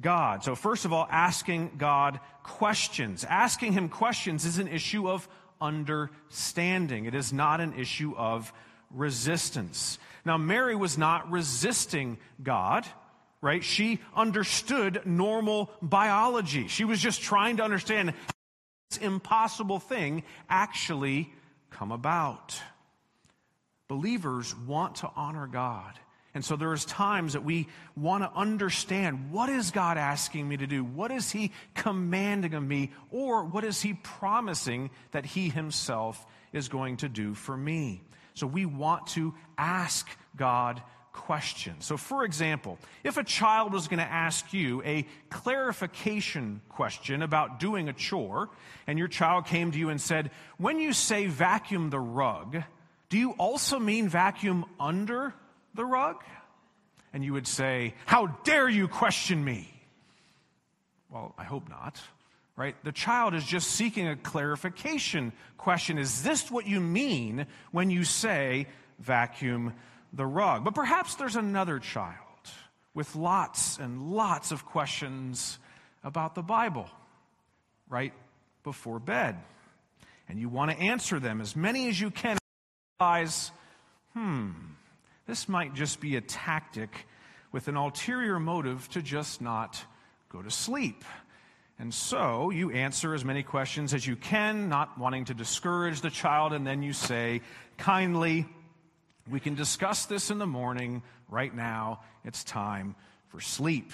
God. 0.00 0.42
So, 0.44 0.54
first 0.54 0.84
of 0.84 0.92
all, 0.92 1.06
asking 1.10 1.72
God 1.78 2.20
questions. 2.42 3.24
Asking 3.24 3.72
Him 3.72 3.88
questions 3.88 4.44
is 4.44 4.58
an 4.58 4.68
issue 4.68 5.08
of 5.08 5.28
understanding, 5.60 7.04
it 7.04 7.14
is 7.14 7.32
not 7.32 7.60
an 7.60 7.78
issue 7.78 8.14
of 8.16 8.52
resistance. 8.90 9.98
Now, 10.24 10.36
Mary 10.36 10.74
was 10.74 10.98
not 10.98 11.30
resisting 11.30 12.18
God, 12.42 12.86
right? 13.40 13.62
She 13.62 14.00
understood 14.14 15.02
normal 15.04 15.70
biology. 15.80 16.68
She 16.68 16.84
was 16.84 17.00
just 17.00 17.22
trying 17.22 17.58
to 17.58 17.64
understand 17.64 18.14
this 18.90 18.98
impossible 18.98 19.78
thing 19.78 20.24
actually 20.48 21.32
come 21.70 21.92
about. 21.92 22.60
Believers 23.88 24.54
want 24.56 24.96
to 24.96 25.10
honor 25.16 25.46
God. 25.46 25.98
And 26.34 26.44
so 26.44 26.56
there's 26.56 26.86
times 26.86 27.34
that 27.34 27.44
we 27.44 27.68
want 27.94 28.24
to 28.24 28.38
understand 28.38 29.30
what 29.30 29.50
is 29.50 29.70
God 29.70 29.98
asking 29.98 30.48
me 30.48 30.56
to 30.56 30.66
do? 30.66 30.82
What 30.82 31.10
is 31.10 31.30
he 31.30 31.52
commanding 31.74 32.54
of 32.54 32.62
me? 32.62 32.90
Or 33.10 33.44
what 33.44 33.64
is 33.64 33.82
he 33.82 33.94
promising 33.94 34.90
that 35.10 35.26
he 35.26 35.50
himself 35.50 36.24
is 36.52 36.68
going 36.68 36.98
to 36.98 37.08
do 37.08 37.34
for 37.34 37.54
me? 37.54 38.02
So 38.34 38.46
we 38.46 38.64
want 38.64 39.08
to 39.08 39.34
ask 39.58 40.08
God 40.34 40.82
questions. 41.12 41.84
So, 41.84 41.98
for 41.98 42.24
example, 42.24 42.78
if 43.04 43.18
a 43.18 43.24
child 43.24 43.74
was 43.74 43.86
going 43.88 43.98
to 43.98 44.10
ask 44.10 44.54
you 44.54 44.82
a 44.84 45.06
clarification 45.28 46.62
question 46.70 47.20
about 47.20 47.60
doing 47.60 47.90
a 47.90 47.92
chore, 47.92 48.48
and 48.86 48.98
your 48.98 49.08
child 49.08 49.44
came 49.46 49.70
to 49.72 49.78
you 49.78 49.90
and 49.90 50.00
said, 50.00 50.30
When 50.56 50.78
you 50.78 50.94
say 50.94 51.26
vacuum 51.26 51.90
the 51.90 52.00
rug, 52.00 52.62
do 53.10 53.18
you 53.18 53.32
also 53.32 53.78
mean 53.78 54.08
vacuum 54.08 54.64
under 54.80 55.34
the 55.74 55.84
rug? 55.84 56.22
And 57.12 57.24
you 57.24 57.32
would 57.34 57.46
say, 57.46 57.94
How 58.06 58.26
dare 58.44 58.68
you 58.68 58.88
question 58.88 59.44
me? 59.44 59.68
Well, 61.10 61.34
I 61.36 61.44
hope 61.44 61.68
not 61.68 62.00
right? 62.56 62.76
The 62.84 62.92
child 62.92 63.34
is 63.34 63.44
just 63.44 63.70
seeking 63.70 64.06
a 64.06 64.16
clarification 64.16 65.32
question. 65.56 65.98
Is 65.98 66.22
this 66.22 66.50
what 66.50 66.66
you 66.66 66.80
mean 66.80 67.46
when 67.70 67.90
you 67.90 68.04
say 68.04 68.66
vacuum 68.98 69.74
the 70.12 70.26
rug? 70.26 70.64
But 70.64 70.74
perhaps 70.74 71.14
there's 71.14 71.36
another 71.36 71.78
child 71.78 72.16
with 72.94 73.16
lots 73.16 73.78
and 73.78 74.12
lots 74.12 74.52
of 74.52 74.66
questions 74.66 75.58
about 76.04 76.34
the 76.34 76.42
Bible 76.42 76.88
right 77.88 78.12
before 78.64 78.98
bed. 78.98 79.36
And 80.28 80.38
you 80.38 80.48
want 80.48 80.70
to 80.70 80.78
answer 80.78 81.18
them 81.18 81.40
as 81.40 81.56
many 81.56 81.88
as 81.88 82.00
you 82.00 82.10
can. 82.10 82.38
Realize, 83.00 83.50
hmm, 84.12 84.50
this 85.26 85.48
might 85.48 85.74
just 85.74 86.00
be 86.00 86.16
a 86.16 86.20
tactic 86.20 87.06
with 87.52 87.68
an 87.68 87.76
ulterior 87.76 88.40
motive 88.40 88.88
to 88.90 89.02
just 89.02 89.40
not 89.40 89.82
go 90.30 90.42
to 90.42 90.50
sleep. 90.50 91.04
And 91.78 91.92
so 91.92 92.50
you 92.50 92.70
answer 92.70 93.14
as 93.14 93.24
many 93.24 93.42
questions 93.42 93.92
as 93.94 94.06
you 94.06 94.16
can, 94.16 94.68
not 94.68 94.98
wanting 94.98 95.26
to 95.26 95.34
discourage 95.34 96.00
the 96.00 96.10
child, 96.10 96.52
and 96.52 96.66
then 96.66 96.82
you 96.82 96.92
say, 96.92 97.40
kindly, 97.76 98.46
we 99.30 99.40
can 99.40 99.54
discuss 99.54 100.06
this 100.06 100.30
in 100.30 100.38
the 100.38 100.46
morning. 100.46 101.02
Right 101.28 101.54
now, 101.54 102.00
it's 102.24 102.44
time 102.44 102.94
for 103.28 103.40
sleep. 103.40 103.92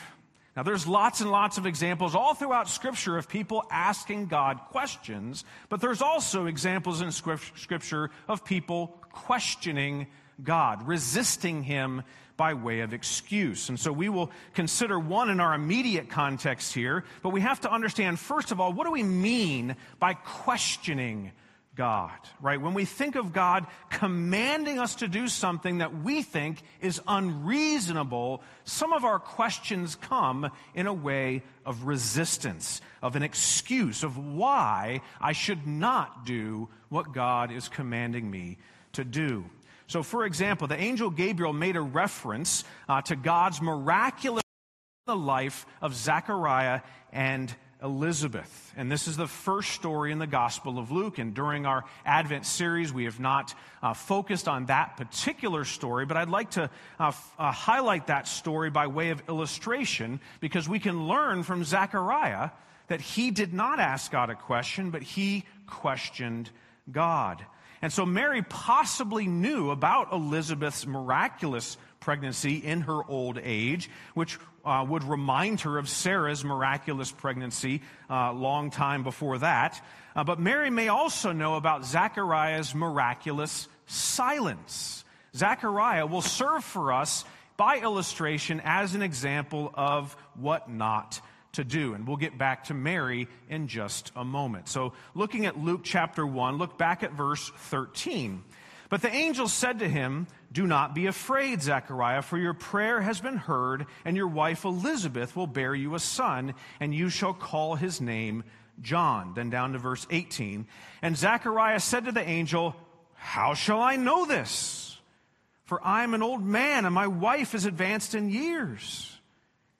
Now, 0.56 0.64
there's 0.64 0.88
lots 0.88 1.20
and 1.20 1.30
lots 1.30 1.56
of 1.56 1.66
examples 1.66 2.16
all 2.16 2.34
throughout 2.34 2.68
Scripture 2.68 3.16
of 3.16 3.28
people 3.28 3.64
asking 3.70 4.26
God 4.26 4.58
questions, 4.70 5.44
but 5.68 5.80
there's 5.80 6.02
also 6.02 6.46
examples 6.46 7.00
in 7.00 7.12
Scripture 7.12 8.10
of 8.26 8.44
people 8.44 8.98
questioning 9.12 10.08
God, 10.43 10.86
resisting 10.86 11.62
Him 11.62 12.03
by 12.36 12.55
way 12.55 12.80
of 12.80 12.95
excuse. 12.95 13.68
And 13.68 13.78
so 13.78 13.93
we 13.93 14.09
will 14.09 14.30
consider 14.55 14.99
one 14.99 15.28
in 15.28 15.41
our 15.41 15.55
immediate 15.55 16.09
context 16.09 16.72
here, 16.72 17.05
but 17.22 17.30
we 17.30 17.41
have 17.41 17.61
to 17.62 17.72
understand, 17.72 18.18
first 18.18 18.53
of 18.53 18.61
all, 18.61 18.72
what 18.72 18.84
do 18.84 18.93
we 18.93 19.03
mean 19.03 19.76
by 19.99 20.14
questioning 20.14 21.32
God, 21.74 22.18
right? 22.41 22.61
When 22.61 22.74
we 22.74 22.84
think 22.84 23.14
of 23.14 23.32
God 23.32 23.66
commanding 23.89 24.80
us 24.80 24.97
to 24.97 25.09
do 25.09 25.28
something 25.28 25.78
that 25.78 26.03
we 26.03 26.22
think 26.22 26.61
is 26.80 27.01
unreasonable, 27.07 28.43
some 28.64 28.93
of 28.93 29.05
our 29.05 29.20
questions 29.20 29.95
come 29.95 30.51
in 30.74 30.89
a 30.89 30.93
way 30.93 31.45
of 31.64 31.84
resistance, 31.84 32.80
of 33.01 33.14
an 33.14 33.22
excuse 33.22 34.03
of 34.03 34.18
why 34.18 35.03
I 35.20 35.32
should 35.32 35.68
not 35.68 36.26
do 36.26 36.68
what 36.89 37.12
God 37.12 37.53
is 37.53 37.68
commanding 37.68 38.28
me 38.28 38.59
to 38.95 39.05
do. 39.05 39.45
So, 39.89 40.03
for 40.03 40.24
example, 40.24 40.68
the 40.68 40.78
angel 40.78 41.11
Gabriel 41.11 41.53
made 41.53 41.76
a 41.76 41.80
reference 41.80 42.62
uh, 42.89 43.03
to 43.03 43.16
God's 43.16 43.61
miraculous 43.61 44.43
the 45.09 45.16
life 45.16 45.66
of 45.80 45.95
Zechariah 45.95 46.82
and 47.12 47.53
Elizabeth. 47.82 48.74
And 48.76 48.93
this 48.93 49.09
is 49.09 49.16
the 49.16 49.26
first 49.26 49.70
story 49.70 50.12
in 50.12 50.18
the 50.18 50.26
Gospel 50.26 50.78
of 50.78 50.91
Luke. 50.91 51.18
And 51.18 51.32
during 51.32 51.64
our 51.64 51.84
Advent 52.05 52.45
series, 52.45 52.93
we 52.93 53.05
have 53.05 53.18
not 53.18 53.55
uh, 53.82 53.95
focused 53.95 54.49
on 54.49 54.66
that 54.66 54.99
particular 54.99 55.64
story, 55.64 56.05
but 56.05 56.18
I'd 56.18 56.28
like 56.28 56.51
to 56.53 56.64
uh, 57.01 57.09
f- 57.09 57.34
uh, 57.39 57.51
highlight 57.51 58.09
that 58.09 58.28
story 58.28 58.68
by 58.68 58.89
way 58.89 59.11
of 59.11 59.22
illustration 59.28 60.20
because 60.41 60.68
we 60.68 60.78
can 60.78 61.09
learn 61.09 61.43
from 61.43 61.64
Zechariah 61.64 62.51
that 62.89 63.01
he 63.01 63.30
did 63.30 63.55
not 63.55 63.80
ask 63.80 64.12
God 64.12 64.28
a 64.28 64.34
question, 64.34 64.91
but 64.91 65.03
he 65.03 65.45
questioned 65.66 66.51
God. 66.91 67.45
And 67.80 67.92
so 67.92 68.04
Mary 68.04 68.42
possibly 68.42 69.26
knew 69.26 69.70
about 69.70 70.12
Elizabeth's 70.12 70.86
miraculous 70.86 71.76
pregnancy 72.00 72.56
in 72.56 72.82
her 72.82 73.00
old 73.08 73.38
age, 73.42 73.90
which 74.14 74.38
uh, 74.64 74.84
would 74.88 75.04
remind 75.04 75.60
her 75.62 75.78
of 75.78 75.88
Sarah's 75.88 76.44
miraculous 76.44 77.12
pregnancy 77.12 77.82
a 78.10 78.14
uh, 78.14 78.32
long 78.32 78.70
time 78.70 79.02
before 79.02 79.38
that. 79.38 79.82
Uh, 80.14 80.24
but 80.24 80.40
Mary 80.40 80.70
may 80.70 80.88
also 80.88 81.32
know 81.32 81.54
about 81.54 81.84
Zachariah's 81.84 82.74
miraculous 82.74 83.68
silence. 83.86 85.04
Zachariah 85.34 86.06
will 86.06 86.22
serve 86.22 86.64
for 86.64 86.92
us 86.92 87.24
by 87.56 87.78
illustration 87.78 88.60
as 88.64 88.94
an 88.94 89.02
example 89.02 89.70
of 89.74 90.16
what 90.34 90.70
not 90.70 91.20
to 91.59 91.64
do. 91.64 91.94
And 91.94 92.06
we'll 92.06 92.16
get 92.16 92.38
back 92.38 92.64
to 92.64 92.74
Mary 92.74 93.28
in 93.48 93.68
just 93.68 94.11
a 94.16 94.24
moment. 94.24 94.68
So, 94.68 94.94
looking 95.14 95.46
at 95.46 95.59
Luke 95.59 95.82
chapter 95.84 96.26
1, 96.26 96.56
look 96.59 96.78
back 96.78 97.02
at 97.02 97.12
verse 97.12 97.50
13. 97.54 98.42
But 98.88 99.02
the 99.02 99.12
angel 99.12 99.48
said 99.48 99.80
to 99.80 99.88
him, 99.88 100.26
Do 100.50 100.66
not 100.66 100.94
be 100.94 101.06
afraid, 101.06 101.61
Zechariah, 101.61 102.22
for 102.22 102.38
your 102.38 102.54
prayer 102.54 103.00
has 103.00 103.20
been 103.20 103.36
heard, 103.36 103.86
and 104.04 104.16
your 104.16 104.28
wife 104.28 104.64
Elizabeth 104.64 105.36
will 105.36 105.46
bear 105.46 105.74
you 105.74 105.94
a 105.94 106.00
son, 106.00 106.54
and 106.80 106.94
you 106.94 107.11
shall 107.11 107.34
call 107.34 107.74
his 107.74 108.00
name 108.00 108.44
John. 108.80 109.34
Then 109.34 109.50
down 109.50 109.72
to 109.72 109.78
verse 109.78 110.06
18. 110.11 110.66
And 111.02 111.16
Zechariah 111.16 111.80
said 111.80 112.06
to 112.06 112.12
the 112.12 112.26
angel, 112.26 112.74
How 113.14 113.54
shall 113.54 113.82
I 113.82 113.96
know 113.96 114.24
this? 114.24 114.96
For 115.64 115.84
I 115.84 116.02
am 116.02 116.14
an 116.14 116.22
old 116.22 116.42
man, 116.42 116.86
and 116.86 116.94
my 116.94 117.09
wife 117.09 117.54
is 117.54 117.66
advanced 117.66 118.14
in 118.14 118.30
years. 118.30 119.14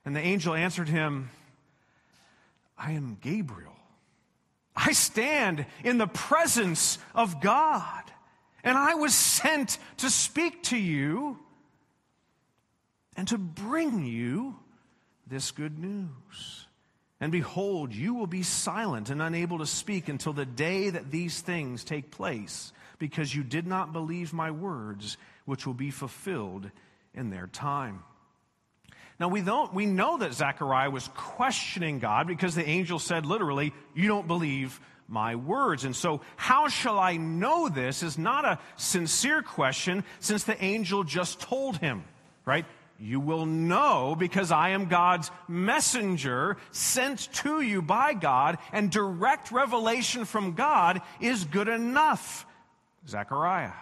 And 0.05 0.15
the 0.15 0.21
angel 0.21 0.55
answered 0.55 0.89
him, 0.89 1.31
I 2.79 2.93
am 2.93 3.19
Gabriel. 3.21 3.73
I 4.77 4.93
stand 4.93 5.67
in 5.83 5.99
the 5.99 6.07
presence 6.07 6.99
of 7.15 7.41
God, 7.41 8.05
and 8.63 8.79
I 8.79 8.95
was 8.95 9.13
sent 9.15 9.79
to 9.99 10.09
speak 10.09 10.63
to 10.65 10.77
you 10.77 11.39
and 13.17 13.27
to 13.29 13.39
bring 13.39 14.07
you 14.07 14.57
this 15.27 15.51
good 15.51 15.79
news. 15.79 16.67
And 17.21 17.33
behold, 17.33 17.93
you 17.93 18.15
will 18.15 18.29
be 18.29 18.45
silent 18.45 19.11
and 19.11 19.21
unable 19.21 19.59
to 19.59 19.67
speak 19.67 20.09
until 20.09 20.33
the 20.33 20.47
day 20.47 20.91
that 20.91 21.11
these 21.11 21.41
things 21.41 21.83
take 21.83 22.13
place, 22.13 22.73
because 23.01 23.35
you 23.35 23.43
did 23.43 23.67
not 23.67 23.93
believe 23.93 24.33
my 24.33 24.53
words, 24.53 25.17
which 25.45 25.67
will 25.67 25.75
be 25.75 25.91
fulfilled 25.91 26.71
in 27.13 27.31
their 27.31 27.49
time. 27.49 28.05
Now 29.19 29.29
we 29.29 29.41
don't, 29.41 29.75
we 29.75 29.87
know 29.87 30.19
that 30.19 30.35
Zechariah 30.35 30.91
was 30.91 31.09
questioning 31.15 31.99
God 31.99 32.27
because 32.27 32.55
the 32.55 32.69
angel 32.69 32.99
said 32.99 33.27
literally, 33.27 33.73
you 33.95 34.07
don't 34.07 34.29
believe 34.29 34.81
my 35.09 35.35
words. 35.35 35.85
And 35.85 35.97
so, 35.97 36.21
how 36.37 36.69
shall 36.69 36.99
I 36.99 37.17
know 37.17 37.69
this 37.69 38.03
is 38.03 38.19
not 38.19 38.45
a 38.45 38.59
sincere 38.77 39.43
question 39.43 40.05
since 40.21 40.45
the 40.45 40.63
angel 40.63 41.03
just 41.03 41.41
told 41.41 41.79
him, 41.79 42.05
right? 42.45 42.67
You 43.01 43.21
will 43.21 43.47
know 43.47 44.17
because 44.19 44.53
I 44.53 44.71
am 44.71 44.87
God's 44.87 45.31
messenger 45.49 46.57
sent 46.73 47.33
to 47.35 47.61
you 47.61 47.81
by 47.81 48.13
God, 48.13 48.59
and 48.73 48.91
direct 48.91 49.51
revelation 49.51 50.25
from 50.25 50.55
God 50.55 51.01
is 51.21 51.45
good 51.45 51.69
enough. 51.69 52.45
Zechariah. 53.07 53.73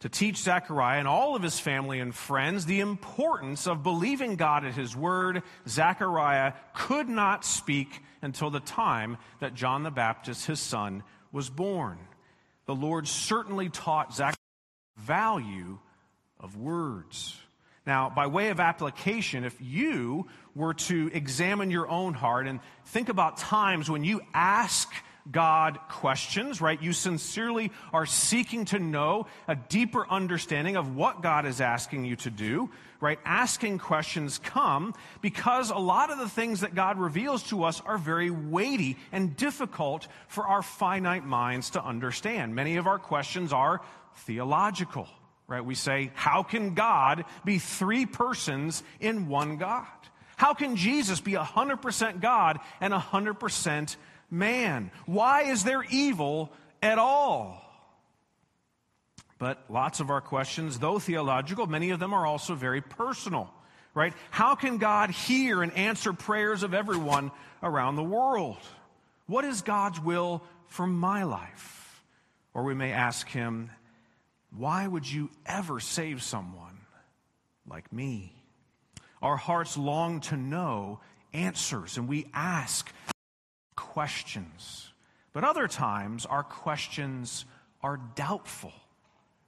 To 0.00 0.08
teach 0.08 0.36
Zechariah 0.36 0.98
and 0.98 1.08
all 1.08 1.34
of 1.34 1.42
his 1.42 1.58
family 1.58 1.98
and 1.98 2.14
friends 2.14 2.66
the 2.66 2.80
importance 2.80 3.66
of 3.66 3.82
believing 3.82 4.36
God 4.36 4.64
at 4.64 4.74
his 4.74 4.96
word, 4.96 5.42
Zechariah 5.66 6.52
could 6.72 7.08
not 7.08 7.44
speak 7.44 8.00
until 8.22 8.50
the 8.50 8.60
time 8.60 9.18
that 9.40 9.54
John 9.54 9.82
the 9.82 9.90
Baptist, 9.90 10.46
his 10.46 10.60
son, 10.60 11.02
was 11.32 11.50
born. 11.50 11.98
The 12.66 12.74
Lord 12.74 13.08
certainly 13.08 13.68
taught 13.68 14.14
Zechariah 14.14 14.34
value 14.98 15.78
of 16.38 16.56
words. 16.56 17.36
Now, 17.86 18.10
by 18.10 18.26
way 18.26 18.50
of 18.50 18.60
application, 18.60 19.44
if 19.44 19.56
you 19.60 20.26
were 20.54 20.74
to 20.74 21.10
examine 21.12 21.70
your 21.70 21.88
own 21.88 22.12
heart 22.12 22.46
and 22.46 22.60
think 22.84 23.08
about 23.08 23.38
times 23.38 23.90
when 23.90 24.04
you 24.04 24.20
ask 24.34 24.92
God 25.30 25.78
questions, 25.88 26.60
right? 26.60 26.80
You 26.80 26.92
sincerely 26.92 27.72
are 27.92 28.06
seeking 28.06 28.64
to 28.66 28.78
know 28.78 29.26
a 29.46 29.56
deeper 29.56 30.06
understanding 30.08 30.76
of 30.76 30.96
what 30.96 31.22
God 31.22 31.46
is 31.46 31.60
asking 31.60 32.04
you 32.04 32.16
to 32.16 32.30
do, 32.30 32.70
right? 33.00 33.18
Asking 33.24 33.78
questions 33.78 34.38
come 34.38 34.94
because 35.20 35.70
a 35.70 35.76
lot 35.76 36.10
of 36.10 36.18
the 36.18 36.28
things 36.28 36.60
that 36.60 36.74
God 36.74 36.98
reveals 36.98 37.42
to 37.44 37.64
us 37.64 37.80
are 37.84 37.98
very 37.98 38.30
weighty 38.30 38.96
and 39.12 39.36
difficult 39.36 40.08
for 40.28 40.46
our 40.46 40.62
finite 40.62 41.24
minds 41.24 41.70
to 41.70 41.84
understand. 41.84 42.54
Many 42.54 42.76
of 42.76 42.86
our 42.86 42.98
questions 42.98 43.52
are 43.52 43.80
theological, 44.16 45.08
right? 45.46 45.64
We 45.64 45.74
say, 45.74 46.10
how 46.14 46.42
can 46.42 46.74
God 46.74 47.24
be 47.44 47.58
three 47.58 48.06
persons 48.06 48.82
in 49.00 49.28
one 49.28 49.58
God? 49.58 49.86
How 50.36 50.54
can 50.54 50.76
Jesus 50.76 51.20
be 51.20 51.32
100% 51.32 52.20
God 52.20 52.60
and 52.80 52.94
100% 52.94 53.96
man? 54.30 54.90
Why 55.06 55.42
is 55.42 55.64
there 55.64 55.84
evil 55.90 56.52
at 56.82 56.98
all? 56.98 57.64
But 59.38 59.64
lots 59.68 60.00
of 60.00 60.10
our 60.10 60.20
questions, 60.20 60.78
though 60.78 60.98
theological, 60.98 61.66
many 61.66 61.90
of 61.90 62.00
them 62.00 62.12
are 62.12 62.26
also 62.26 62.54
very 62.54 62.80
personal, 62.80 63.52
right? 63.94 64.12
How 64.30 64.56
can 64.56 64.78
God 64.78 65.10
hear 65.10 65.62
and 65.62 65.72
answer 65.74 66.12
prayers 66.12 66.62
of 66.62 66.74
everyone 66.74 67.30
around 67.62 67.96
the 67.96 68.02
world? 68.02 68.58
What 69.26 69.44
is 69.44 69.62
God's 69.62 70.00
will 70.00 70.42
for 70.66 70.86
my 70.86 71.22
life? 71.22 72.02
Or 72.52 72.64
we 72.64 72.74
may 72.74 72.92
ask 72.92 73.28
Him, 73.28 73.70
why 74.56 74.86
would 74.86 75.10
you 75.10 75.30
ever 75.46 75.78
save 75.78 76.22
someone 76.22 76.80
like 77.68 77.92
me? 77.92 78.32
Our 79.22 79.36
hearts 79.36 79.76
long 79.76 80.20
to 80.22 80.36
know 80.36 81.00
answers, 81.32 81.96
and 81.96 82.08
we 82.08 82.26
ask 82.32 82.90
questions. 83.98 84.92
But 85.32 85.42
other 85.42 85.66
times, 85.66 86.24
our 86.24 86.44
questions 86.44 87.44
are 87.82 87.98
doubtful, 88.14 88.72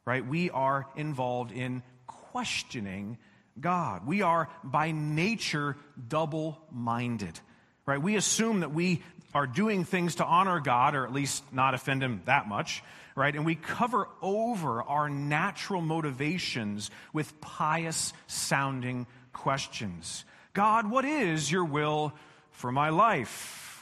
right? 0.04 0.26
We 0.26 0.50
are 0.50 0.88
involved 0.96 1.52
in 1.52 1.84
questioning 2.08 3.16
God. 3.60 4.04
We 4.08 4.22
are 4.22 4.48
by 4.64 4.90
nature 4.90 5.76
double 6.08 6.58
minded, 6.72 7.38
right? 7.86 8.02
We 8.02 8.16
assume 8.16 8.58
that 8.60 8.72
we 8.72 9.04
are 9.32 9.46
doing 9.46 9.84
things 9.84 10.16
to 10.16 10.24
honor 10.24 10.58
God, 10.58 10.96
or 10.96 11.06
at 11.06 11.12
least 11.12 11.44
not 11.52 11.74
offend 11.74 12.02
Him 12.02 12.22
that 12.24 12.48
much, 12.48 12.82
right? 13.14 13.36
And 13.36 13.46
we 13.46 13.54
cover 13.54 14.08
over 14.20 14.82
our 14.82 15.08
natural 15.08 15.80
motivations 15.80 16.90
with 17.12 17.40
pious 17.40 18.12
sounding 18.26 19.06
questions. 19.32 20.24
God, 20.54 20.90
what 20.90 21.04
is 21.04 21.52
your 21.52 21.64
will 21.64 22.12
for 22.50 22.72
my 22.72 22.88
life? 22.88 23.79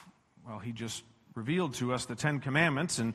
Well, 0.48 0.58
he 0.58 0.72
just 0.72 1.04
revealed 1.34 1.74
to 1.74 1.92
us 1.92 2.06
the 2.06 2.14
Ten 2.14 2.40
Commandments, 2.40 2.98
and 2.98 3.12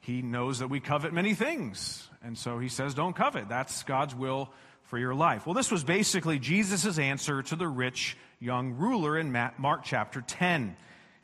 he 0.00 0.22
knows 0.22 0.60
that 0.60 0.68
we 0.68 0.80
covet 0.80 1.12
many 1.12 1.34
things. 1.34 2.08
And 2.24 2.38
so 2.38 2.58
he 2.58 2.70
says, 2.70 2.94
don't 2.94 3.14
covet. 3.14 3.50
That's 3.50 3.82
God's 3.82 4.14
will 4.14 4.48
for 4.84 4.98
your 4.98 5.14
life. 5.14 5.46
Well, 5.46 5.54
this 5.54 5.70
was 5.70 5.84
basically 5.84 6.38
Jesus' 6.38 6.98
answer 6.98 7.42
to 7.42 7.56
the 7.56 7.68
rich 7.68 8.16
young 8.40 8.72
ruler 8.72 9.18
in 9.18 9.30
Mark 9.58 9.82
chapter 9.84 10.22
10, 10.22 10.74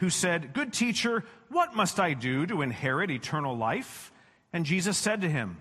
who 0.01 0.11
said, 0.11 0.53
Good 0.53 0.75
teacher, 0.75 1.25
what 1.49 1.75
must 1.75 1.99
I 1.99 2.13
do 2.13 2.45
to 2.45 2.61
inherit 2.61 3.11
eternal 3.11 3.57
life? 3.57 4.13
And 4.53 4.67
Jesus 4.67 4.99
said 4.99 5.23
to 5.23 5.31
him, 5.31 5.57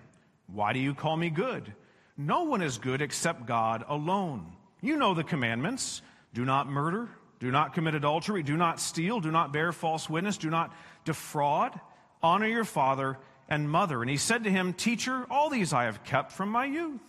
Why 0.48 0.74
do 0.74 0.80
you 0.80 0.94
call 0.94 1.16
me 1.16 1.30
good? 1.30 1.72
No 2.14 2.42
one 2.42 2.60
is 2.60 2.76
good 2.76 3.00
except 3.00 3.46
God 3.46 3.84
alone. 3.88 4.52
You 4.82 4.98
know 4.98 5.14
the 5.14 5.24
commandments 5.24 6.02
do 6.34 6.44
not 6.44 6.68
murder. 6.68 7.08
Do 7.40 7.50
not 7.50 7.74
commit 7.74 7.94
adultery. 7.94 8.42
Do 8.42 8.56
not 8.56 8.80
steal. 8.80 9.20
Do 9.20 9.30
not 9.30 9.52
bear 9.52 9.72
false 9.72 10.10
witness. 10.10 10.38
Do 10.38 10.50
not 10.50 10.74
defraud. 11.04 11.78
Honor 12.22 12.48
your 12.48 12.64
father 12.64 13.18
and 13.48 13.70
mother. 13.70 14.00
And 14.02 14.10
he 14.10 14.16
said 14.16 14.44
to 14.44 14.50
him, 14.50 14.72
Teacher, 14.72 15.26
all 15.30 15.48
these 15.48 15.72
I 15.72 15.84
have 15.84 16.04
kept 16.04 16.32
from 16.32 16.50
my 16.50 16.64
youth. 16.64 17.00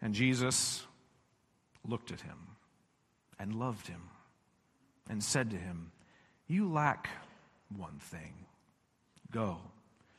And 0.00 0.14
Jesus 0.14 0.86
looked 1.86 2.10
at 2.10 2.20
him 2.20 2.38
and 3.38 3.54
loved 3.54 3.86
him 3.86 4.02
and 5.08 5.22
said 5.22 5.50
to 5.50 5.56
him, 5.56 5.92
You 6.46 6.70
lack 6.70 7.08
one 7.76 7.98
thing. 7.98 8.46
Go, 9.30 9.58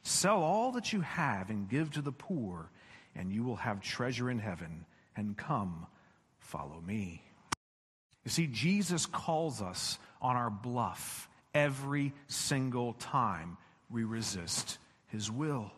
sell 0.03 0.43
all 0.43 0.71
that 0.73 0.93
you 0.93 1.01
have 1.01 1.49
and 1.49 1.69
give 1.69 1.91
to 1.91 2.01
the 2.01 2.11
poor, 2.11 2.69
and 3.15 3.31
you 3.31 3.43
will 3.43 3.55
have 3.55 3.81
treasure 3.81 4.29
in 4.29 4.39
heaven. 4.39 4.85
And 5.15 5.35
come, 5.35 5.87
follow 6.37 6.81
me. 6.85 7.23
You 8.25 8.31
see, 8.31 8.47
Jesus 8.47 9.05
calls 9.05 9.61
us 9.61 9.97
on 10.21 10.35
our 10.35 10.49
bluff 10.49 11.29
every 11.53 12.13
single 12.27 12.93
time 12.93 13.57
we 13.89 14.03
resist 14.03 14.77
his 15.07 15.31
will. 15.31 15.71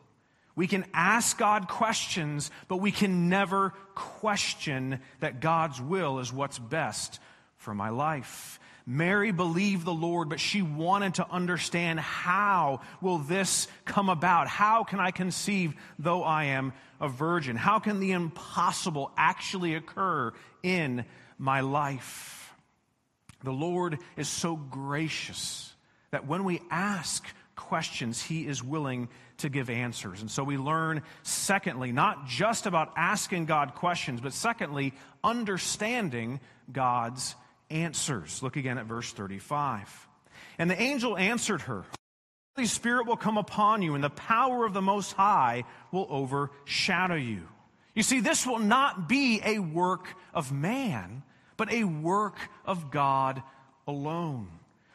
We 0.56 0.68
can 0.68 0.86
ask 0.94 1.38
God 1.38 1.68
questions, 1.68 2.52
but 2.68 2.78
we 2.78 2.92
can 2.92 3.30
never 3.30 3.70
question 3.96 5.00
that 5.22 5.39
God's 5.39 5.80
will 5.80 6.20
is 6.20 6.34
what's 6.34 6.60
best 6.60 7.20
for 7.58 7.74
my 7.74 7.89
life. 7.89 8.60
Mary 8.86 9.32
believed 9.32 9.86
the 9.86 9.94
Lord, 9.94 10.28
but 10.28 10.39
she 10.39 10.62
wanted 10.62 11.16
to 11.16 11.30
understand 11.30 12.00
how 12.00 12.82
will 13.00 13.20
this 13.20 13.68
come 13.86 14.10
about? 14.10 14.48
How 14.48 14.84
can 14.84 15.00
I 15.00 15.12
conceive 15.12 15.74
though 16.00 16.24
I 16.24 16.46
am 16.46 16.74
a 17.00 17.08
virgin? 17.08 17.56
How 17.56 17.80
can 17.80 18.00
the 18.00 18.12
impossible 18.12 19.12
actually 19.16 19.76
occur 19.76 20.34
in 20.64 21.06
my 21.42 21.62
life. 21.62 22.54
The 23.44 23.52
Lord 23.52 23.98
is 24.16 24.30
so 24.30 24.56
gracious 24.56 25.74
that 26.12 26.28
when 26.28 26.44
we 26.44 26.62
ask 26.70 27.26
questions, 27.56 28.22
He 28.22 28.46
is 28.46 28.64
willing 28.64 29.10
to 29.38 29.50
give 29.50 29.70
answers. 29.70 30.22
And 30.22 30.30
so 30.30 30.44
we 30.44 30.58
learn, 30.58 31.02
secondly, 31.24 31.92
not 31.92 32.28
just 32.28 32.68
about 32.68 32.94
asking 32.96 33.46
God 33.46 33.74
questions, 33.74 34.22
but 34.22 34.34
secondly, 34.34 34.94
understanding 35.24 36.39
God's 36.72 37.36
answers. 37.72 38.44
Look 38.44 38.56
again 38.56 38.78
at 38.78 38.86
verse 38.86 39.12
35. 39.12 40.08
And 40.60 40.70
the 40.70 40.80
angel 40.80 41.18
answered 41.18 41.62
her. 41.62 41.86
The 42.56 42.68
Spirit 42.68 43.08
will 43.08 43.18
come 43.18 43.38
upon 43.38 43.82
you, 43.82 43.96
and 43.96 44.04
the 44.04 44.10
power 44.10 44.66
of 44.66 44.74
the 44.74 44.82
Most 44.82 45.14
High 45.14 45.64
will 45.92 46.06
overshadow 46.10 47.16
you. 47.16 47.48
You 47.96 48.04
see, 48.04 48.20
this 48.20 48.46
will 48.46 48.60
not 48.60 49.10
be 49.10 49.42
a 49.44 49.60
work 49.60 50.08
of 50.34 50.52
man, 50.52 51.24
but 51.62 51.72
a 51.72 51.84
work 51.84 52.39
of 52.66 52.89
God 52.89 53.43
alone. 53.86 54.47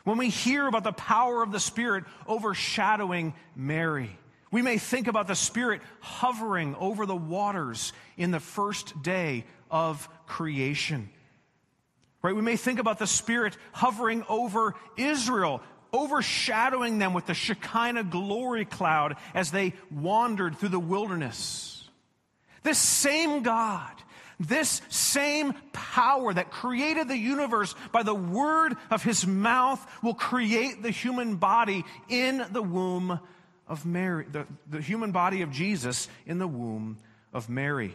When 0.03 0.19
we 0.19 0.31
hear 0.31 0.67
about 0.67 0.83
the 0.83 0.91
power 0.91 1.45
of 1.45 1.53
the 1.53 1.61
Spirit 1.61 2.03
overshadowing 2.27 3.35
Mary, 3.55 4.11
we 4.51 4.63
may 4.63 4.77
think 4.77 5.07
about 5.07 5.29
the 5.29 5.37
Spirit 5.37 5.81
hovering 6.01 6.75
over 6.75 7.07
the 7.07 7.15
waters 7.15 7.93
in 8.17 8.33
the 8.33 8.41
first 8.41 9.01
day 9.01 9.45
of 9.71 10.09
creation. 10.27 11.09
Right? 12.21 12.35
We 12.35 12.43
may 12.43 12.57
think 12.57 12.81
about 12.81 12.99
the 12.99 13.07
Spirit 13.07 13.57
hovering 13.71 14.25
over 14.29 14.75
Israel, 14.97 15.63
overshadowing 15.93 16.99
them 16.99 17.15
with 17.15 17.27
the 17.27 17.35
Shekinah 17.35 18.03
glory 18.03 18.65
cloud 18.65 19.15
as 19.35 19.53
they 19.53 19.73
wandered 19.89 20.57
through 20.57 20.71
the 20.71 20.81
wilderness. 20.81 21.89
This 22.65 22.79
same 22.79 23.45
God 23.45 23.93
this 24.39 24.83
same 24.89 25.55
power 25.73 26.33
that 26.33 26.51
created 26.51 27.09
the 27.09 27.17
universe 27.17 27.75
by 27.91 28.03
the 28.03 28.15
word 28.15 28.77
of 28.91 29.03
his 29.03 29.27
mouth 29.27 29.85
will 30.03 30.15
create 30.15 30.83
the 30.83 30.91
human 30.91 31.37
body 31.37 31.85
in 32.09 32.45
the 32.51 32.63
womb 32.63 33.19
of 33.67 33.87
Mary, 33.87 34.27
the, 34.31 34.47
the 34.69 34.81
human 34.81 35.11
body 35.11 35.43
of 35.43 35.51
Jesus 35.51 36.09
in 36.27 36.39
the 36.39 36.47
womb 36.47 36.99
of 37.33 37.49
Mary. 37.49 37.95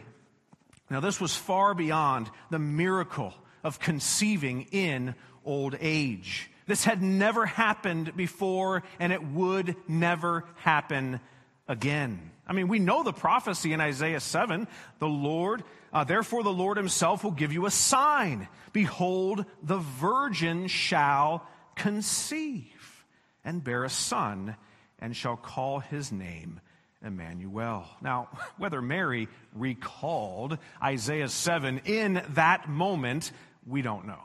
Now, 0.90 1.00
this 1.00 1.20
was 1.20 1.34
far 1.34 1.74
beyond 1.74 2.30
the 2.50 2.58
miracle 2.58 3.32
of 3.64 3.78
conceiving 3.78 4.66
in 4.72 5.14
old 5.44 5.76
age. 5.80 6.50
This 6.66 6.84
had 6.84 7.02
never 7.02 7.46
happened 7.46 8.16
before, 8.16 8.82
and 8.98 9.12
it 9.12 9.24
would 9.24 9.76
never 9.88 10.44
happen 10.56 11.20
again. 11.68 12.30
I 12.46 12.52
mean, 12.52 12.68
we 12.68 12.78
know 12.78 13.02
the 13.02 13.12
prophecy 13.12 13.72
in 13.72 13.80
Isaiah 13.80 14.20
7 14.20 14.68
the 14.98 15.08
Lord 15.08 15.64
uh, 15.92 16.04
therefore, 16.04 16.42
the 16.42 16.52
Lord 16.52 16.76
himself 16.76 17.22
will 17.22 17.32
give 17.32 17.52
you 17.52 17.66
a 17.66 17.70
sign. 17.70 18.48
Behold, 18.72 19.44
the 19.62 19.78
virgin 19.78 20.66
shall 20.66 21.46
conceive 21.74 23.04
and 23.44 23.62
bear 23.62 23.84
a 23.84 23.90
son 23.90 24.56
and 24.98 25.14
shall 25.14 25.36
call 25.36 25.80
his 25.80 26.10
name 26.10 26.60
Emmanuel. 27.04 27.86
Now, 28.00 28.28
whether 28.56 28.80
Mary 28.80 29.28
recalled 29.54 30.58
Isaiah 30.82 31.28
7 31.28 31.82
in 31.84 32.22
that 32.30 32.68
moment, 32.68 33.32
we 33.66 33.82
don't 33.82 34.06
know. 34.06 34.22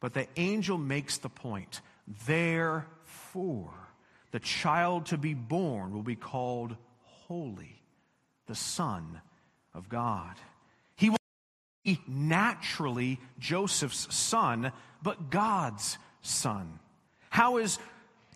But 0.00 0.14
the 0.14 0.28
angel 0.36 0.78
makes 0.78 1.18
the 1.18 1.30
point. 1.30 1.80
Therefore, 2.26 3.74
the 4.30 4.40
child 4.40 5.06
to 5.06 5.18
be 5.18 5.34
born 5.34 5.94
will 5.94 6.02
be 6.02 6.16
called 6.16 6.76
Holy, 7.00 7.82
the 8.46 8.54
Son 8.54 9.20
of 9.74 9.88
God. 9.88 10.34
He 10.96 11.10
will 11.10 11.18
be 11.84 12.00
naturally 12.06 13.18
Joseph's 13.38 14.14
son, 14.14 14.72
but 15.02 15.30
God's 15.30 15.98
son. 16.22 16.78
How 17.30 17.58
is, 17.58 17.78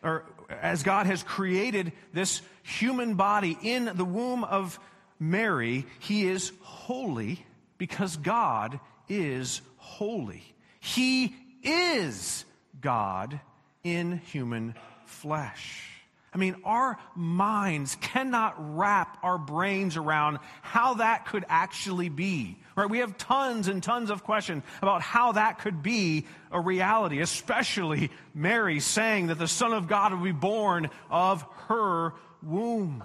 or 0.03 0.25
as 0.51 0.83
God 0.83 1.07
has 1.07 1.23
created 1.23 1.93
this 2.13 2.43
human 2.63 3.15
body 3.15 3.57
in 3.63 3.91
the 3.95 4.05
womb 4.05 4.45
of 4.45 4.79
Mary, 5.21 5.87
he 6.01 6.27
is 6.27 6.53
holy 6.63 7.45
because 7.79 8.17
God 8.17 8.81
is 9.09 9.63
holy. 9.77 10.43
He 10.81 11.35
is 11.63 12.45
God 12.81 13.41
in 13.83 14.19
human 14.19 14.75
flesh. 15.07 15.98
I 16.33 16.37
mean, 16.37 16.57
our 16.65 16.99
minds 17.17 17.97
cannot 18.01 18.77
wrap 18.77 19.19
our 19.23 19.39
brains 19.39 19.97
around 19.97 20.39
how 20.61 20.95
that 20.95 21.27
could 21.27 21.45
actually 21.49 22.11
be. 22.11 22.59
Right? 22.77 22.89
We 22.89 22.99
have 22.99 23.17
tons 23.17 23.69
and 23.69 23.83
tons 23.83 24.11
of 24.11 24.25
questions 24.25 24.63
about 24.83 25.01
how 25.01 25.33
that 25.33 25.61
could 25.61 25.83
be 25.83 26.27
a 26.53 26.61
reality, 26.61 27.21
especially 27.21 28.11
Mary 28.35 28.81
saying 28.81 29.29
that 29.29 29.39
the 29.39 29.49
Son 29.49 29.73
of 29.73 29.89
God 29.89 30.13
would 30.13 30.23
be 30.23 30.33
born 30.33 30.91
of 31.11 31.45
her 31.69 32.13
womb. 32.43 33.03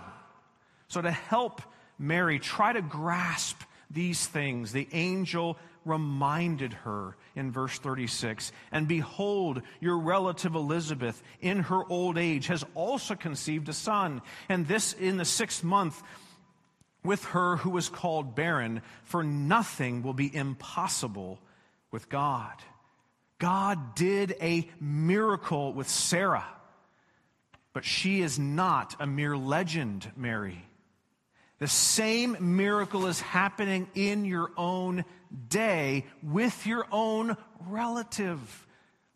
So, 0.90 1.02
to 1.02 1.12
help 1.12 1.62
Mary 1.98 2.40
try 2.40 2.74
to 2.74 2.82
grasp 2.82 3.62
these 3.90 4.26
things, 4.28 4.72
the 4.72 4.88
angel 4.92 5.58
reminded 5.86 6.74
her 6.74 7.16
in 7.36 7.52
verse 7.52 7.78
36 7.80 8.52
And 8.72 8.88
behold, 8.88 9.62
your 9.80 9.98
relative 9.98 10.56
Elizabeth, 10.56 11.22
in 11.42 11.60
her 11.60 11.82
old 11.90 12.18
age, 12.18 12.48
has 12.48 12.66
also 12.76 13.16
conceived 13.16 13.70
a 13.70 13.74
son, 13.74 14.22
and 14.50 14.68
this 14.68 14.94
in 14.94 15.18
the 15.18 15.26
sixth 15.26 15.64
month 15.64 16.02
with 17.04 17.26
her 17.26 17.58
who 17.58 17.70
was 17.70 17.90
called 17.90 18.36
barren, 18.36 18.82
for 19.04 19.24
nothing 19.24 20.04
will 20.04 20.14
be 20.14 20.34
impossible 20.34 21.40
with 21.92 22.10
God. 22.10 22.54
God 23.40 23.96
did 23.96 24.36
a 24.42 24.70
miracle 24.80 25.74
with 25.74 25.90
Sarah, 25.90 26.48
but 27.74 27.84
she 27.84 28.22
is 28.22 28.40
not 28.40 28.96
a 29.00 29.08
mere 29.08 29.36
legend, 29.36 30.10
Mary. 30.16 30.66
The 31.64 31.70
same 31.70 32.58
miracle 32.58 33.08
is 33.08 33.22
happening 33.22 33.88
in 33.96 34.26
your 34.26 34.52
own 34.58 35.06
day 35.48 36.06
with 36.22 36.68
your 36.68 36.86
own 36.92 37.38
relative. 37.70 38.68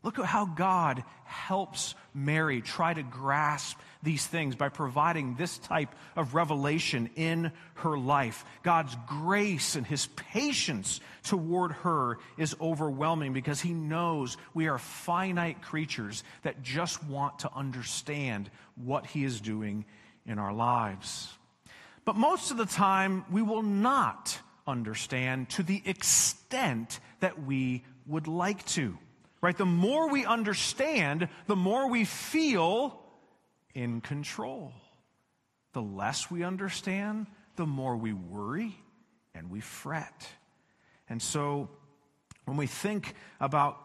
Look 0.01 0.17
at 0.17 0.23
how 0.23 0.45
God 0.45 1.03
helps 1.25 1.93
Mary 2.13 2.61
try 2.61 2.93
to 2.93 3.03
grasp 3.03 3.77
these 4.01 4.25
things 4.25 4.55
by 4.55 4.69
providing 4.69 5.35
this 5.35 5.57
type 5.57 5.93
of 6.15 6.35
revelation 6.35 7.09
in 7.17 7.51
her 7.73 7.97
life. 7.97 8.45
God's 8.63 8.95
grace 9.07 9.75
and 9.75 9.85
his 9.85 10.07
patience 10.15 11.01
toward 11.23 11.73
her 11.73 12.17
is 12.37 12.55
overwhelming 12.61 13.33
because 13.33 13.59
he 13.59 13.73
knows 13.73 14.37
we 14.53 14.69
are 14.69 14.77
finite 14.77 15.61
creatures 15.63 16.23
that 16.43 16.63
just 16.63 17.03
want 17.03 17.39
to 17.39 17.53
understand 17.53 18.49
what 18.75 19.05
he 19.05 19.25
is 19.25 19.41
doing 19.41 19.83
in 20.25 20.39
our 20.39 20.53
lives. 20.53 21.36
But 22.07 22.15
most 22.15 22.51
of 22.51 22.57
the 22.57 22.65
time, 22.65 23.25
we 23.29 23.41
will 23.41 23.63
not 23.63 24.39
understand 24.65 25.49
to 25.49 25.61
the 25.61 25.81
extent 25.83 27.01
that 27.19 27.43
we 27.43 27.83
would 28.05 28.29
like 28.29 28.65
to. 28.67 28.97
Right? 29.41 29.57
The 29.57 29.65
more 29.65 30.09
we 30.09 30.25
understand, 30.25 31.27
the 31.47 31.55
more 31.57 31.89
we 31.89 32.05
feel 32.05 32.97
in 33.73 33.99
control. 33.99 34.71
The 35.73 35.81
less 35.81 36.31
we 36.31 36.43
understand, 36.43 37.27
the 37.57 37.65
more 37.65 37.97
we 37.97 38.13
worry 38.13 38.73
and 39.35 39.51
we 39.51 39.59
fret. 39.59 40.29
And 41.09 41.21
so, 41.21 41.67
when 42.45 42.55
we 42.55 42.67
think 42.67 43.15
about 43.41 43.79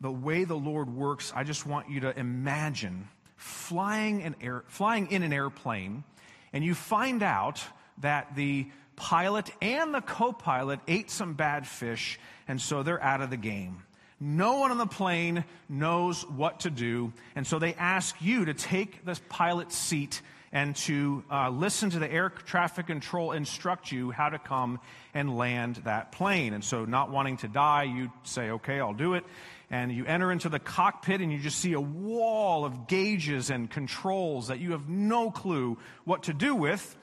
the 0.00 0.12
way 0.12 0.44
the 0.44 0.54
Lord 0.54 0.88
works, 0.88 1.32
I 1.34 1.42
just 1.42 1.66
want 1.66 1.90
you 1.90 1.98
to 2.02 2.16
imagine 2.16 3.08
flying, 3.34 4.22
an 4.22 4.36
air, 4.40 4.62
flying 4.68 5.10
in 5.10 5.24
an 5.24 5.32
airplane, 5.32 6.04
and 6.52 6.64
you 6.64 6.74
find 6.74 7.22
out 7.22 7.62
that 7.98 8.34
the 8.34 8.66
pilot 8.96 9.50
and 9.60 9.94
the 9.94 10.00
co 10.00 10.32
pilot 10.32 10.80
ate 10.88 11.10
some 11.10 11.34
bad 11.34 11.66
fish, 11.66 12.18
and 12.48 12.60
so 12.60 12.82
they're 12.82 13.02
out 13.02 13.20
of 13.20 13.30
the 13.30 13.36
game. 13.36 13.82
No 14.18 14.58
one 14.58 14.70
on 14.70 14.78
the 14.78 14.86
plane 14.86 15.44
knows 15.68 16.26
what 16.26 16.60
to 16.60 16.70
do, 16.70 17.12
and 17.34 17.46
so 17.46 17.58
they 17.58 17.74
ask 17.74 18.16
you 18.20 18.46
to 18.46 18.54
take 18.54 19.04
the 19.04 19.18
pilot's 19.28 19.76
seat 19.76 20.22
and 20.52 20.74
to 20.74 21.22
uh, 21.30 21.50
listen 21.50 21.90
to 21.90 21.98
the 21.98 22.10
air 22.10 22.30
traffic 22.30 22.86
control 22.86 23.32
instruct 23.32 23.92
you 23.92 24.10
how 24.10 24.30
to 24.30 24.38
come 24.38 24.80
and 25.12 25.36
land 25.36 25.76
that 25.84 26.12
plane. 26.12 26.54
And 26.54 26.64
so, 26.64 26.86
not 26.86 27.10
wanting 27.10 27.36
to 27.38 27.48
die, 27.48 27.82
you 27.82 28.10
say, 28.22 28.50
Okay, 28.50 28.80
I'll 28.80 28.94
do 28.94 29.14
it. 29.14 29.24
And 29.70 29.90
you 29.90 30.04
enter 30.04 30.30
into 30.30 30.48
the 30.48 30.60
cockpit 30.60 31.20
and 31.20 31.32
you 31.32 31.38
just 31.38 31.58
see 31.58 31.72
a 31.72 31.80
wall 31.80 32.64
of 32.64 32.86
gauges 32.86 33.50
and 33.50 33.70
controls 33.70 34.48
that 34.48 34.60
you 34.60 34.72
have 34.72 34.88
no 34.88 35.30
clue 35.30 35.76
what 36.04 36.24
to 36.24 36.32
do 36.32 36.54
with. 36.54 36.96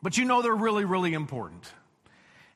But 0.00 0.16
you 0.16 0.24
know 0.24 0.42
they're 0.42 0.54
really, 0.54 0.84
really 0.84 1.12
important. 1.12 1.72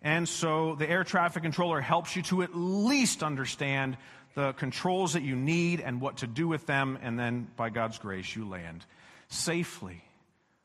And 0.02 0.28
so 0.28 0.76
the 0.76 0.88
air 0.88 1.02
traffic 1.02 1.42
controller 1.42 1.80
helps 1.80 2.14
you 2.14 2.22
to 2.22 2.42
at 2.42 2.54
least 2.54 3.22
understand 3.22 3.96
the 4.34 4.52
controls 4.52 5.14
that 5.14 5.22
you 5.22 5.34
need 5.34 5.80
and 5.80 6.00
what 6.00 6.18
to 6.18 6.26
do 6.26 6.46
with 6.46 6.66
them, 6.66 6.98
and 7.02 7.18
then 7.18 7.48
by 7.56 7.70
God's 7.70 7.98
grace, 7.98 8.36
you 8.36 8.46
land 8.46 8.84
safely. 9.28 10.04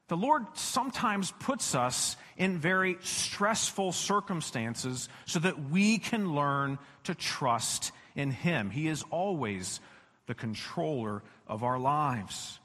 The 0.10 0.18
Lord 0.18 0.46
sometimes 0.56 1.32
puts 1.40 1.74
us 1.74 2.18
in 2.36 2.58
very 2.58 2.98
stressful 3.02 3.94
circumstances 3.94 5.08
so 5.26 5.40
that 5.40 5.70
we 5.70 6.00
can 6.00 6.36
learn 6.36 6.80
to 7.06 7.16
trust 7.16 7.94
in 8.16 8.32
Him. 8.32 8.70
He 8.70 8.88
is 8.88 9.04
always 9.10 9.80
the 10.28 10.36
controller 10.36 11.24
of 11.48 11.64
our 11.64 11.80
lives. 11.80 12.60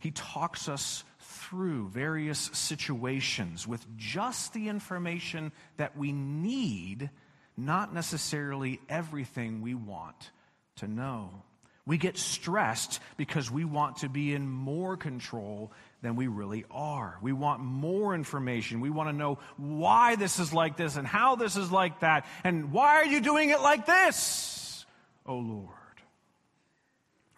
He 0.00 0.10
talks 0.10 0.68
us 0.68 1.04
through 1.20 1.88
various 1.88 2.50
situations 2.52 3.66
with 3.66 3.84
just 3.96 4.52
the 4.52 4.68
information 4.68 5.52
that 5.76 5.96
we 5.96 6.12
need, 6.12 7.10
not 7.56 7.94
necessarily 7.94 8.80
everything 8.88 9.60
we 9.60 9.74
want 9.74 10.30
to 10.76 10.86
know. 10.86 11.42
We 11.86 11.96
get 11.96 12.18
stressed 12.18 13.00
because 13.16 13.50
we 13.50 13.64
want 13.64 13.98
to 13.98 14.10
be 14.10 14.34
in 14.34 14.48
more 14.48 14.96
control 14.96 15.72
than 16.02 16.16
we 16.16 16.28
really 16.28 16.64
are. 16.70 17.18
We 17.20 17.32
want 17.32 17.60
more 17.60 18.14
information. 18.14 18.80
We 18.80 18.90
want 18.90 19.08
to 19.08 19.12
know 19.12 19.38
why 19.56 20.16
this 20.16 20.38
is 20.38 20.52
like 20.52 20.76
this 20.76 20.96
and 20.96 21.06
how 21.06 21.36
this 21.36 21.56
is 21.56 21.72
like 21.72 22.00
that 22.00 22.26
and 22.44 22.72
why 22.72 22.96
are 22.96 23.06
you 23.06 23.20
doing 23.20 23.50
it 23.50 23.60
like 23.60 23.86
this? 23.86 24.86
Oh 25.26 25.36
Lord. 25.36 25.68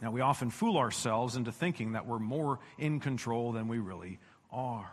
Now, 0.00 0.11
we 0.11 0.22
often 0.22 0.50
fool 0.50 0.78
ourselves 0.78 1.36
into 1.36 1.52
thinking 1.52 1.92
that 1.92 2.06
we're 2.06 2.18
more 2.18 2.58
in 2.78 3.00
control 3.00 3.52
than 3.52 3.68
we 3.68 3.78
really 3.78 4.18
are. 4.50 4.90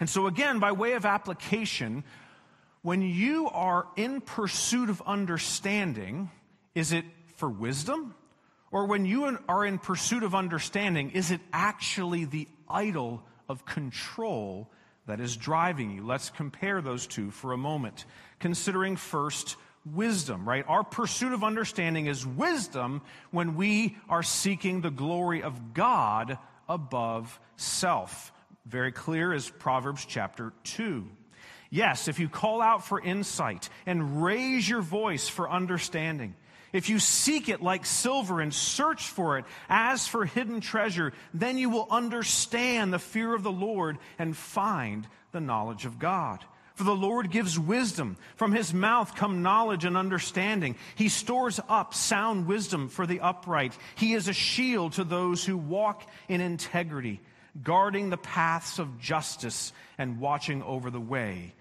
And 0.00 0.08
so, 0.08 0.26
again, 0.26 0.58
by 0.58 0.72
way 0.72 0.94
of 0.94 1.04
application, 1.04 2.02
when 2.82 3.02
you 3.02 3.48
are 3.48 3.86
in 3.96 4.20
pursuit 4.20 4.90
of 4.90 5.02
understanding, 5.06 6.30
is 6.74 6.92
it 6.92 7.04
for 7.36 7.48
wisdom? 7.48 8.14
Or 8.72 8.86
when 8.86 9.04
you 9.04 9.38
are 9.48 9.64
in 9.64 9.78
pursuit 9.78 10.22
of 10.22 10.34
understanding, 10.34 11.10
is 11.10 11.30
it 11.30 11.40
actually 11.52 12.24
the 12.24 12.48
idol 12.70 13.22
of 13.48 13.64
control 13.64 14.70
that 15.06 15.20
is 15.20 15.36
driving 15.36 15.90
you? 15.90 16.06
Let's 16.06 16.30
compare 16.30 16.80
those 16.80 17.06
two 17.06 17.30
for 17.30 17.52
a 17.52 17.58
moment. 17.58 18.04
Considering 18.38 18.96
first 18.96 19.56
wisdom, 19.84 20.48
right? 20.48 20.64
Our 20.68 20.84
pursuit 20.84 21.32
of 21.32 21.42
understanding 21.42 22.06
is 22.06 22.26
wisdom 22.26 23.02
when 23.30 23.56
we 23.56 23.96
are 24.08 24.22
seeking 24.22 24.80
the 24.80 24.90
glory 24.90 25.42
of 25.42 25.74
God 25.74 26.38
above 26.68 27.40
self. 27.56 28.32
Very 28.66 28.92
clear 28.92 29.32
is 29.32 29.48
Proverbs 29.48 30.04
chapter 30.04 30.52
2. 30.64 31.08
Yes, 31.70 32.08
if 32.08 32.18
you 32.18 32.28
call 32.28 32.60
out 32.60 32.84
for 32.84 33.00
insight 33.00 33.68
and 33.86 34.22
raise 34.22 34.68
your 34.68 34.82
voice 34.82 35.28
for 35.28 35.48
understanding, 35.48 36.34
if 36.72 36.88
you 36.88 36.98
seek 36.98 37.48
it 37.48 37.62
like 37.62 37.84
silver 37.84 38.40
and 38.40 38.54
search 38.54 39.08
for 39.08 39.38
it 39.38 39.44
as 39.68 40.06
for 40.06 40.24
hidden 40.24 40.60
treasure, 40.60 41.12
then 41.34 41.58
you 41.58 41.70
will 41.70 41.88
understand 41.90 42.92
the 42.92 42.98
fear 42.98 43.34
of 43.34 43.42
the 43.42 43.50
Lord 43.50 43.98
and 44.18 44.36
find 44.36 45.06
the 45.32 45.40
knowledge 45.40 45.84
of 45.84 45.98
God. 45.98 46.44
For 46.74 46.84
the 46.84 46.94
Lord 46.94 47.30
gives 47.30 47.58
wisdom. 47.58 48.16
From 48.36 48.52
his 48.52 48.72
mouth 48.72 49.14
come 49.14 49.42
knowledge 49.42 49.84
and 49.84 49.98
understanding. 49.98 50.76
He 50.94 51.10
stores 51.10 51.60
up 51.68 51.92
sound 51.92 52.46
wisdom 52.46 52.88
for 52.88 53.06
the 53.06 53.20
upright. 53.20 53.76
He 53.96 54.14
is 54.14 54.28
a 54.28 54.32
shield 54.32 54.94
to 54.94 55.04
those 55.04 55.44
who 55.44 55.58
walk 55.58 56.08
in 56.28 56.40
integrity. 56.40 57.20
guarding 57.62 58.10
the 58.10 58.16
paths 58.16 58.78
of 58.78 59.00
justice 59.00 59.72
and 59.98 60.20
watching 60.20 60.62
over 60.62 60.90
the 60.90 61.00
way 61.00 61.54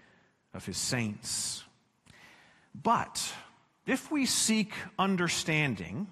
of 0.53 0.65
his 0.65 0.77
saints. 0.77 1.63
But 2.73 3.33
if 3.89 4.11
we 4.11 4.25
seek 4.25 4.71
understanding 4.97 6.07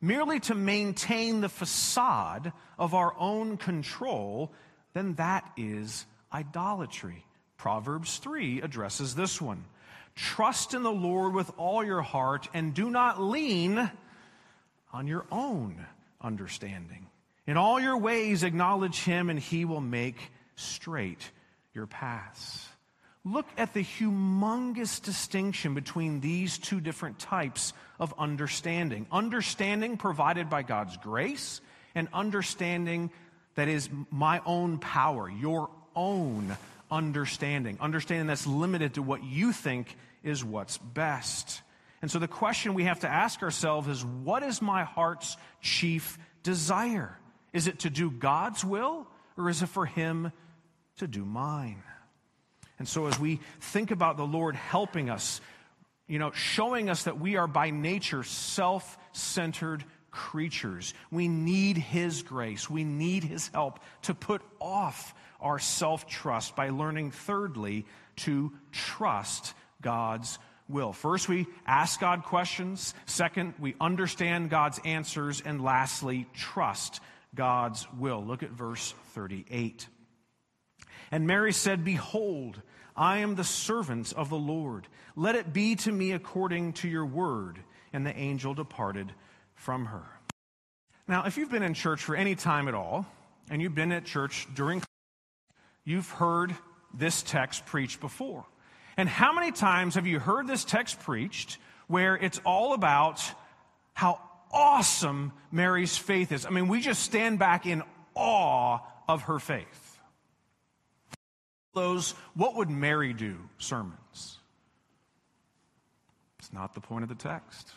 merely 0.00 0.40
to 0.40 0.54
maintain 0.54 1.40
the 1.40 1.48
facade 1.48 2.52
of 2.78 2.94
our 2.94 3.14
own 3.18 3.56
control, 3.56 4.52
then 4.94 5.14
that 5.14 5.50
is 5.56 6.06
idolatry. 6.32 7.24
Proverbs 7.56 8.18
3 8.18 8.62
addresses 8.62 9.14
this 9.14 9.40
one. 9.40 9.64
Trust 10.14 10.74
in 10.74 10.82
the 10.82 10.92
Lord 10.92 11.34
with 11.34 11.50
all 11.56 11.84
your 11.84 12.02
heart 12.02 12.48
and 12.54 12.74
do 12.74 12.90
not 12.90 13.20
lean 13.20 13.90
on 14.92 15.06
your 15.06 15.26
own 15.30 15.84
understanding. 16.20 17.06
In 17.46 17.56
all 17.56 17.80
your 17.80 17.96
ways, 17.96 18.42
acknowledge 18.42 19.00
him, 19.00 19.30
and 19.30 19.38
he 19.38 19.64
will 19.64 19.80
make 19.80 20.16
straight 20.54 21.30
your 21.74 21.86
paths. 21.86 22.67
Look 23.30 23.46
at 23.58 23.74
the 23.74 23.84
humongous 23.84 25.02
distinction 25.02 25.74
between 25.74 26.20
these 26.20 26.56
two 26.56 26.80
different 26.80 27.18
types 27.18 27.72
of 27.98 28.14
understanding 28.16 29.06
understanding 29.10 29.96
provided 29.96 30.48
by 30.48 30.62
God's 30.62 30.96
grace, 30.96 31.60
and 31.94 32.08
understanding 32.12 33.10
that 33.56 33.68
is 33.68 33.90
my 34.10 34.40
own 34.46 34.78
power, 34.78 35.28
your 35.28 35.68
own 35.94 36.56
understanding. 36.90 37.76
Understanding 37.80 38.28
that's 38.28 38.46
limited 38.46 38.94
to 38.94 39.02
what 39.02 39.24
you 39.24 39.52
think 39.52 39.96
is 40.22 40.44
what's 40.44 40.78
best. 40.78 41.60
And 42.00 42.10
so 42.10 42.18
the 42.18 42.28
question 42.28 42.74
we 42.74 42.84
have 42.84 43.00
to 43.00 43.08
ask 43.08 43.42
ourselves 43.42 43.88
is 43.88 44.04
what 44.04 44.42
is 44.42 44.62
my 44.62 44.84
heart's 44.84 45.36
chief 45.60 46.18
desire? 46.42 47.18
Is 47.52 47.66
it 47.66 47.80
to 47.80 47.90
do 47.90 48.10
God's 48.10 48.64
will 48.64 49.06
or 49.36 49.50
is 49.50 49.62
it 49.62 49.68
for 49.68 49.84
Him 49.84 50.32
to 50.98 51.06
do 51.06 51.24
mine? 51.24 51.82
And 52.78 52.86
so 52.88 53.06
as 53.06 53.18
we 53.18 53.40
think 53.60 53.90
about 53.90 54.16
the 54.16 54.26
Lord 54.26 54.54
helping 54.54 55.10
us, 55.10 55.40
you 56.06 56.18
know, 56.18 56.30
showing 56.32 56.88
us 56.88 57.04
that 57.04 57.20
we 57.20 57.36
are 57.36 57.46
by 57.46 57.70
nature 57.70 58.22
self 58.22 58.96
centered 59.12 59.84
creatures, 60.10 60.94
we 61.10 61.28
need 61.28 61.76
His 61.76 62.22
grace, 62.22 62.70
we 62.70 62.84
need 62.84 63.24
His 63.24 63.48
help 63.48 63.80
to 64.02 64.14
put 64.14 64.42
off 64.60 65.14
our 65.40 65.58
self 65.58 66.06
trust 66.06 66.56
by 66.56 66.70
learning, 66.70 67.10
thirdly, 67.10 67.84
to 68.16 68.52
trust 68.72 69.54
God's 69.80 70.38
will. 70.68 70.92
First, 70.92 71.28
we 71.28 71.46
ask 71.66 72.00
God 72.00 72.24
questions. 72.24 72.94
Second, 73.06 73.54
we 73.58 73.74
understand 73.80 74.50
God's 74.50 74.80
answers. 74.84 75.40
And 75.40 75.62
lastly, 75.62 76.26
trust 76.34 77.00
God's 77.34 77.86
will. 77.96 78.24
Look 78.24 78.42
at 78.42 78.50
verse 78.50 78.94
38. 79.14 79.86
And 81.10 81.26
Mary 81.26 81.52
said, 81.52 81.84
Behold, 81.84 82.60
I 82.98 83.18
am 83.18 83.36
the 83.36 83.44
servant 83.44 84.12
of 84.12 84.28
the 84.28 84.36
Lord. 84.36 84.88
Let 85.16 85.36
it 85.36 85.52
be 85.52 85.76
to 85.76 85.92
me 85.92 86.12
according 86.12 86.74
to 86.74 86.88
your 86.88 87.06
word. 87.06 87.60
And 87.92 88.04
the 88.04 88.14
angel 88.16 88.52
departed 88.52 89.12
from 89.54 89.86
her. 89.86 90.04
Now, 91.06 91.24
if 91.24 91.38
you've 91.38 91.50
been 91.50 91.62
in 91.62 91.72
church 91.72 92.02
for 92.02 92.14
any 92.14 92.34
time 92.34 92.68
at 92.68 92.74
all, 92.74 93.06
and 93.50 93.62
you've 93.62 93.74
been 93.74 93.92
at 93.92 94.04
church 94.04 94.46
during, 94.54 94.82
you've 95.84 96.10
heard 96.10 96.54
this 96.92 97.22
text 97.22 97.64
preached 97.64 98.00
before. 98.00 98.44
And 98.98 99.08
how 99.08 99.32
many 99.32 99.52
times 99.52 99.94
have 99.94 100.06
you 100.06 100.18
heard 100.18 100.46
this 100.46 100.64
text 100.64 101.00
preached 101.00 101.58
where 101.86 102.16
it's 102.16 102.40
all 102.44 102.74
about 102.74 103.22
how 103.94 104.20
awesome 104.52 105.32
Mary's 105.50 105.96
faith 105.96 106.30
is? 106.32 106.44
I 106.44 106.50
mean, 106.50 106.68
we 106.68 106.80
just 106.80 107.02
stand 107.02 107.38
back 107.38 107.64
in 107.64 107.82
awe 108.14 108.80
of 109.08 109.22
her 109.22 109.38
faith. 109.38 109.87
Those, 111.78 112.12
what 112.34 112.56
would 112.56 112.70
Mary 112.70 113.12
do 113.12 113.36
sermons? 113.58 114.38
It's 116.38 116.52
not 116.52 116.74
the 116.74 116.80
point 116.80 117.04
of 117.04 117.08
the 117.08 117.14
text. 117.14 117.72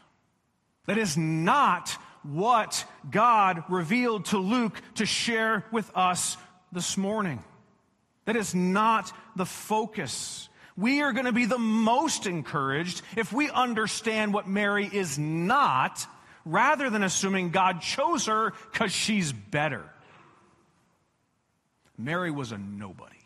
That 0.88 0.98
is 0.98 1.18
not 1.18 1.90
what 2.24 2.84
God 3.10 3.64
revealed 3.70 4.26
to 4.26 4.38
Luke 4.38 4.82
to 4.96 5.06
share 5.06 5.66
with 5.72 5.92
us 5.96 6.38
this 6.72 6.98
morning. 6.98 7.44
That 8.26 8.36
is 8.36 8.56
not 8.56 9.12
the 9.36 9.46
focus 9.46 10.50
we 10.78 11.02
are 11.02 11.14
going 11.14 11.26
to 11.26 11.32
be 11.32 11.46
the 11.46 11.60
most 11.60 12.26
encouraged 12.26 13.02
if 13.16 13.32
we 13.32 13.50
understand 13.50 14.34
what 14.34 14.48
Mary 14.48 14.90
is 14.92 15.20
not, 15.20 16.06
rather 16.46 16.90
than 16.90 17.04
assuming 17.04 17.52
God 17.52 17.82
chose 17.82 18.26
her 18.26 18.54
because 18.72 18.92
she's 18.92 19.32
better. 19.32 19.84
Mary 21.98 22.32
was 22.32 22.52
a 22.52 22.58
nobody. 22.58 23.21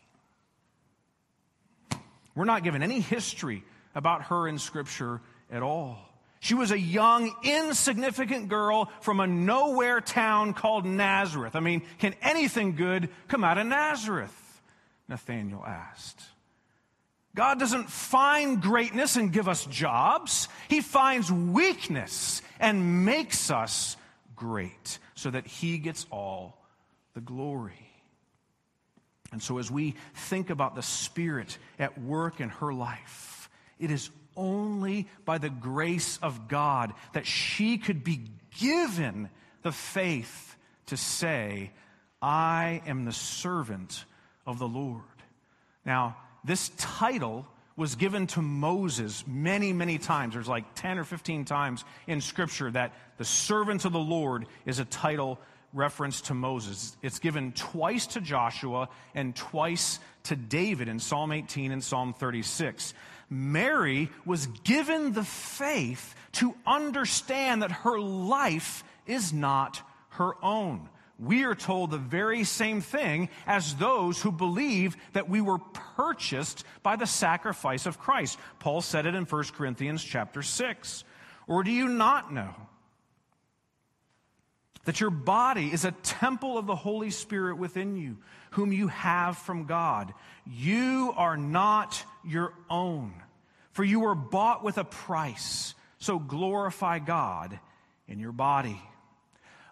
We're 2.35 2.45
not 2.45 2.63
given 2.63 2.83
any 2.83 2.99
history 2.99 3.63
about 3.93 4.23
her 4.23 4.47
in 4.47 4.59
Scripture 4.59 5.21
at 5.51 5.63
all. 5.63 5.97
She 6.41 6.53
was 6.53 6.71
a 6.71 6.79
young, 6.79 7.33
insignificant 7.43 8.49
girl 8.49 8.91
from 9.01 9.19
a 9.19 9.25
nowhere 9.25 10.01
town 10.01 10.53
called 10.53 10.85
Nazareth. 10.85 11.55
I 11.55 11.59
mean, 11.59 11.81
can 11.97 12.13
anything 12.21 12.75
good 12.75 13.09
come 13.27 13.43
out 13.43 13.57
of 13.57 13.65
Nazareth? 13.65 14.61
Nathanael 15.07 15.63
asked. 15.65 16.21
God 17.35 17.59
doesn't 17.59 17.89
find 17.89 18.61
greatness 18.61 19.15
and 19.17 19.31
give 19.31 19.47
us 19.47 19.65
jobs. 19.65 20.47
He 20.69 20.81
finds 20.81 21.31
weakness 21.31 22.41
and 22.59 23.05
makes 23.05 23.51
us 23.51 23.97
great 24.35 24.99
so 25.15 25.29
that 25.31 25.45
He 25.45 25.77
gets 25.77 26.05
all 26.11 26.57
the 27.13 27.21
glory. 27.21 27.84
And 29.35 29.43
so, 29.43 29.57
as 29.57 29.69
we 29.69 29.95
think 30.13 30.49
about 30.49 30.75
the 30.75 30.81
Spirit 30.81 31.57
at 31.77 31.99
work 32.01 32.39
in 32.39 32.47
her 32.47 32.73
life, 32.73 33.49
it 33.77 33.91
is 33.91 34.09
only 34.37 35.09
by 35.25 35.39
the 35.39 35.49
grace 35.49 36.17
of 36.23 36.47
God 36.47 36.93
that 37.11 37.27
she 37.27 37.77
could 37.77 38.01
be 38.01 38.21
given 38.57 39.29
the 39.61 39.73
faith 39.73 40.55
to 40.85 40.95
say, 40.95 41.71
I 42.21 42.81
am 42.87 43.03
the 43.03 43.11
servant 43.11 44.05
of 44.47 44.57
the 44.57 44.69
Lord. 44.69 45.01
Now, 45.85 46.15
this 46.45 46.69
title 46.77 47.45
was 47.75 47.95
given 47.95 48.27
to 48.27 48.41
Moses 48.41 49.25
many, 49.27 49.73
many 49.73 49.97
times. 49.97 50.35
There's 50.35 50.47
like 50.47 50.75
10 50.75 50.97
or 50.97 51.03
15 51.03 51.43
times 51.43 51.83
in 52.07 52.21
Scripture 52.21 52.71
that 52.71 52.93
the 53.17 53.25
servant 53.25 53.83
of 53.83 53.91
the 53.91 53.99
Lord 53.99 54.45
is 54.65 54.79
a 54.79 54.85
title 54.85 55.41
reference 55.75 56.21
to 56.21 56.33
Moses. 56.33 56.97
It's 57.03 57.19
given 57.19 57.51
twice 57.51 58.07
to 58.07 58.21
Joshua 58.21 58.89
and 59.13 59.35
twice 59.35 59.99
to 60.23 60.35
David 60.35 60.87
in 60.87 60.99
Psalm 60.99 61.31
18 61.31 61.71
and 61.71 61.83
Psalm 61.83 62.13
36. 62.13 62.93
Mary 63.29 64.09
was 64.25 64.47
given 64.63 65.13
the 65.13 65.23
faith 65.23 66.15
to 66.33 66.55
understand 66.65 67.61
that 67.61 67.71
her 67.71 67.99
life 67.99 68.83
is 69.05 69.33
not 69.33 69.81
her 70.09 70.33
own 70.43 70.89
we 71.17 71.43
are 71.43 71.55
told 71.55 71.91
the 71.91 71.97
very 71.97 72.43
same 72.43 72.81
thing 72.81 73.29
as 73.47 73.75
those 73.75 74.21
who 74.21 74.31
believe 74.31 74.97
that 75.13 75.29
we 75.29 75.41
were 75.41 75.59
purchased 75.95 76.65
by 76.83 76.95
the 76.95 77.07
sacrifice 77.07 77.85
of 77.85 77.99
Christ. 77.99 78.37
Paul 78.59 78.81
said 78.81 79.05
it 79.05 79.15
in 79.15 79.23
1 79.23 79.43
Corinthians 79.55 80.03
chapter 80.03 80.41
6. 80.41 81.03
Or 81.47 81.63
do 81.63 81.71
you 81.71 81.87
not 81.87 82.33
know 82.33 82.53
that 84.85 84.99
your 84.99 85.09
body 85.09 85.71
is 85.71 85.85
a 85.85 85.91
temple 85.91 86.57
of 86.57 86.65
the 86.65 86.75
Holy 86.75 87.09
Spirit 87.09 87.57
within 87.57 87.97
you, 87.97 88.17
whom 88.51 88.71
you 88.71 88.87
have 88.87 89.37
from 89.37 89.65
God? 89.65 90.13
You 90.45 91.13
are 91.17 91.37
not 91.37 92.03
your 92.23 92.53
own, 92.69 93.13
for 93.71 93.83
you 93.83 93.99
were 93.99 94.15
bought 94.15 94.63
with 94.63 94.77
a 94.77 94.83
price. 94.83 95.75
So 95.97 96.19
glorify 96.19 96.99
God 96.99 97.59
in 98.07 98.19
your 98.19 98.31
body. 98.31 98.79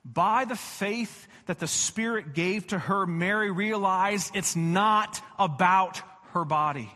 By 0.04 0.46
the 0.46 0.56
faith 0.56 1.28
that 1.46 1.60
the 1.60 1.68
Spirit 1.68 2.34
gave 2.34 2.68
to 2.68 2.80
her, 2.80 3.06
Mary 3.06 3.52
realized 3.52 4.36
it's 4.36 4.56
not 4.56 5.22
about 5.40 6.02
her 6.32 6.44
body. 6.44 6.92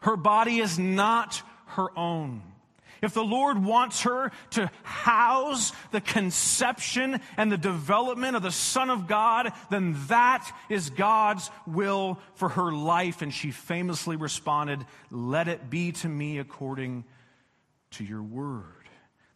Her 0.00 0.16
body 0.16 0.58
is 0.58 0.78
not 0.78 1.42
her 1.66 1.96
own. 1.96 2.42
If 3.02 3.14
the 3.14 3.24
Lord 3.24 3.62
wants 3.62 4.02
her 4.02 4.30
to 4.50 4.70
house 4.82 5.72
the 5.90 6.00
conception 6.00 7.20
and 7.36 7.50
the 7.50 7.56
development 7.56 8.36
of 8.36 8.42
the 8.42 8.50
Son 8.50 8.90
of 8.90 9.06
God, 9.06 9.52
then 9.70 9.96
that 10.08 10.50
is 10.68 10.90
God's 10.90 11.50
will 11.66 12.18
for 12.34 12.50
her 12.50 12.72
life. 12.72 13.22
And 13.22 13.32
she 13.32 13.50
famously 13.50 14.16
responded, 14.16 14.84
Let 15.10 15.48
it 15.48 15.70
be 15.70 15.92
to 15.92 16.08
me 16.08 16.38
according 16.38 17.04
to 17.92 18.04
your 18.04 18.22
word. 18.22 18.64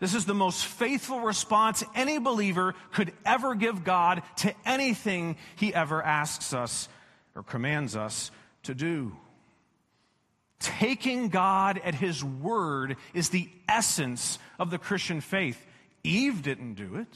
This 0.01 0.15
is 0.15 0.27
the 0.27 0.35
most 0.35 0.67
faithful 0.67 1.21
response 1.21 1.83
any 1.95 2.19
believer 2.19 2.75
could 2.93 3.13
ever 3.25 3.55
give 3.55 3.85
God 3.85 4.23
to 4.39 4.55
anything 4.67 5.37
he 5.57 5.73
ever 5.73 6.03
asks 6.03 6.53
us 6.53 6.89
or 7.35 7.43
commands 7.43 7.97
us 7.97 8.31
to 8.65 8.75
do. 8.75 9.17
Taking 10.65 11.29
God 11.29 11.79
at 11.85 11.95
his 11.95 12.25
word 12.25 12.97
is 13.13 13.29
the 13.29 13.51
essence 13.69 14.39
of 14.59 14.71
the 14.71 14.79
Christian 14.79 15.21
faith. 15.21 15.63
Eve 16.03 16.41
didn't 16.41 16.75
do 16.75 16.97
it. 16.97 17.09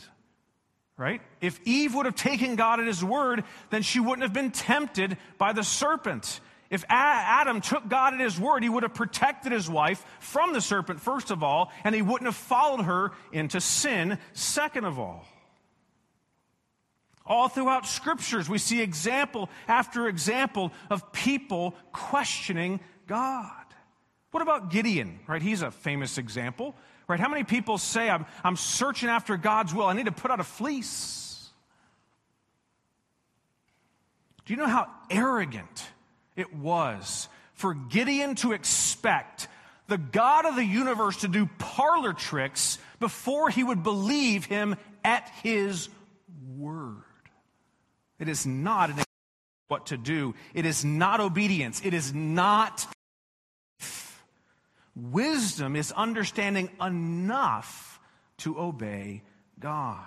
right? 0.98 1.22
If 1.40 1.60
Eve 1.64 1.94
would 1.94 2.04
have 2.04 2.16
taken 2.16 2.56
God 2.56 2.80
at 2.80 2.86
his 2.86 3.02
word, 3.02 3.44
then 3.70 3.82
she 3.82 4.00
wouldn't 4.00 4.22
have 4.22 4.34
been 4.34 4.50
tempted 4.50 5.16
by 5.38 5.52
the 5.54 5.62
serpent. 5.62 6.40
If 6.68 6.84
Adam 6.90 7.62
took 7.62 7.88
God 7.88 8.12
at 8.12 8.20
his 8.20 8.38
word, 8.38 8.62
he 8.62 8.68
would 8.68 8.82
have 8.82 8.92
protected 8.92 9.52
his 9.52 9.70
wife 9.70 10.04
from 10.20 10.52
the 10.52 10.60
serpent, 10.60 11.00
first 11.00 11.30
of 11.30 11.42
all, 11.42 11.72
and 11.84 11.94
he 11.94 12.02
wouldn't 12.02 12.26
have 12.26 12.36
followed 12.36 12.82
her 12.82 13.12
into 13.32 13.60
sin, 13.60 14.18
second 14.34 14.84
of 14.84 14.98
all. 14.98 15.24
All 17.24 17.48
throughout 17.48 17.86
scriptures, 17.86 18.48
we 18.48 18.58
see 18.58 18.80
example 18.82 19.48
after 19.68 20.08
example 20.08 20.72
of 20.90 21.12
people 21.12 21.74
questioning 21.92 22.80
God. 23.08 23.50
What 24.30 24.42
about 24.42 24.70
Gideon, 24.70 25.18
right? 25.26 25.42
He's 25.42 25.62
a 25.62 25.70
famous 25.70 26.18
example, 26.18 26.76
right? 27.08 27.18
How 27.18 27.28
many 27.28 27.42
people 27.42 27.78
say, 27.78 28.08
I'm, 28.08 28.26
I'm 28.44 28.56
searching 28.56 29.08
after 29.08 29.36
God's 29.36 29.74
will, 29.74 29.86
I 29.86 29.94
need 29.94 30.06
to 30.06 30.12
put 30.12 30.30
out 30.30 30.38
a 30.38 30.44
fleece? 30.44 31.48
Do 34.44 34.52
you 34.52 34.58
know 34.58 34.66
how 34.66 34.88
arrogant 35.10 35.86
it 36.36 36.54
was 36.54 37.28
for 37.54 37.74
Gideon 37.74 38.34
to 38.36 38.52
expect 38.52 39.48
the 39.88 39.98
God 39.98 40.44
of 40.44 40.54
the 40.54 40.64
universe 40.64 41.18
to 41.18 41.28
do 41.28 41.48
parlor 41.58 42.12
tricks 42.12 42.78
before 43.00 43.50
he 43.50 43.64
would 43.64 43.82
believe 43.82 44.44
him 44.44 44.76
at 45.02 45.30
his 45.42 45.88
word? 46.56 47.02
It 48.18 48.28
is 48.28 48.46
not 48.46 48.90
what 49.68 49.86
to 49.86 49.96
do. 49.96 50.34
It 50.54 50.66
is 50.66 50.84
not 50.84 51.20
obedience. 51.20 51.80
It 51.84 51.94
is 51.94 52.12
not 52.12 52.86
Wisdom 54.98 55.76
is 55.76 55.92
understanding 55.92 56.68
enough 56.80 58.00
to 58.38 58.58
obey 58.58 59.22
God. 59.60 60.04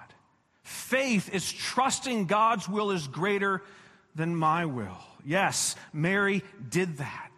Faith 0.64 1.34
is 1.34 1.50
trusting 1.52 2.26
God's 2.26 2.68
will 2.68 2.92
is 2.92 3.08
greater 3.08 3.64
than 4.16 4.36
my 4.36 4.66
will. 4.66 4.98
Yes, 5.26 5.78
Mary 5.94 6.44
did 6.70 6.98
that. 6.98 7.32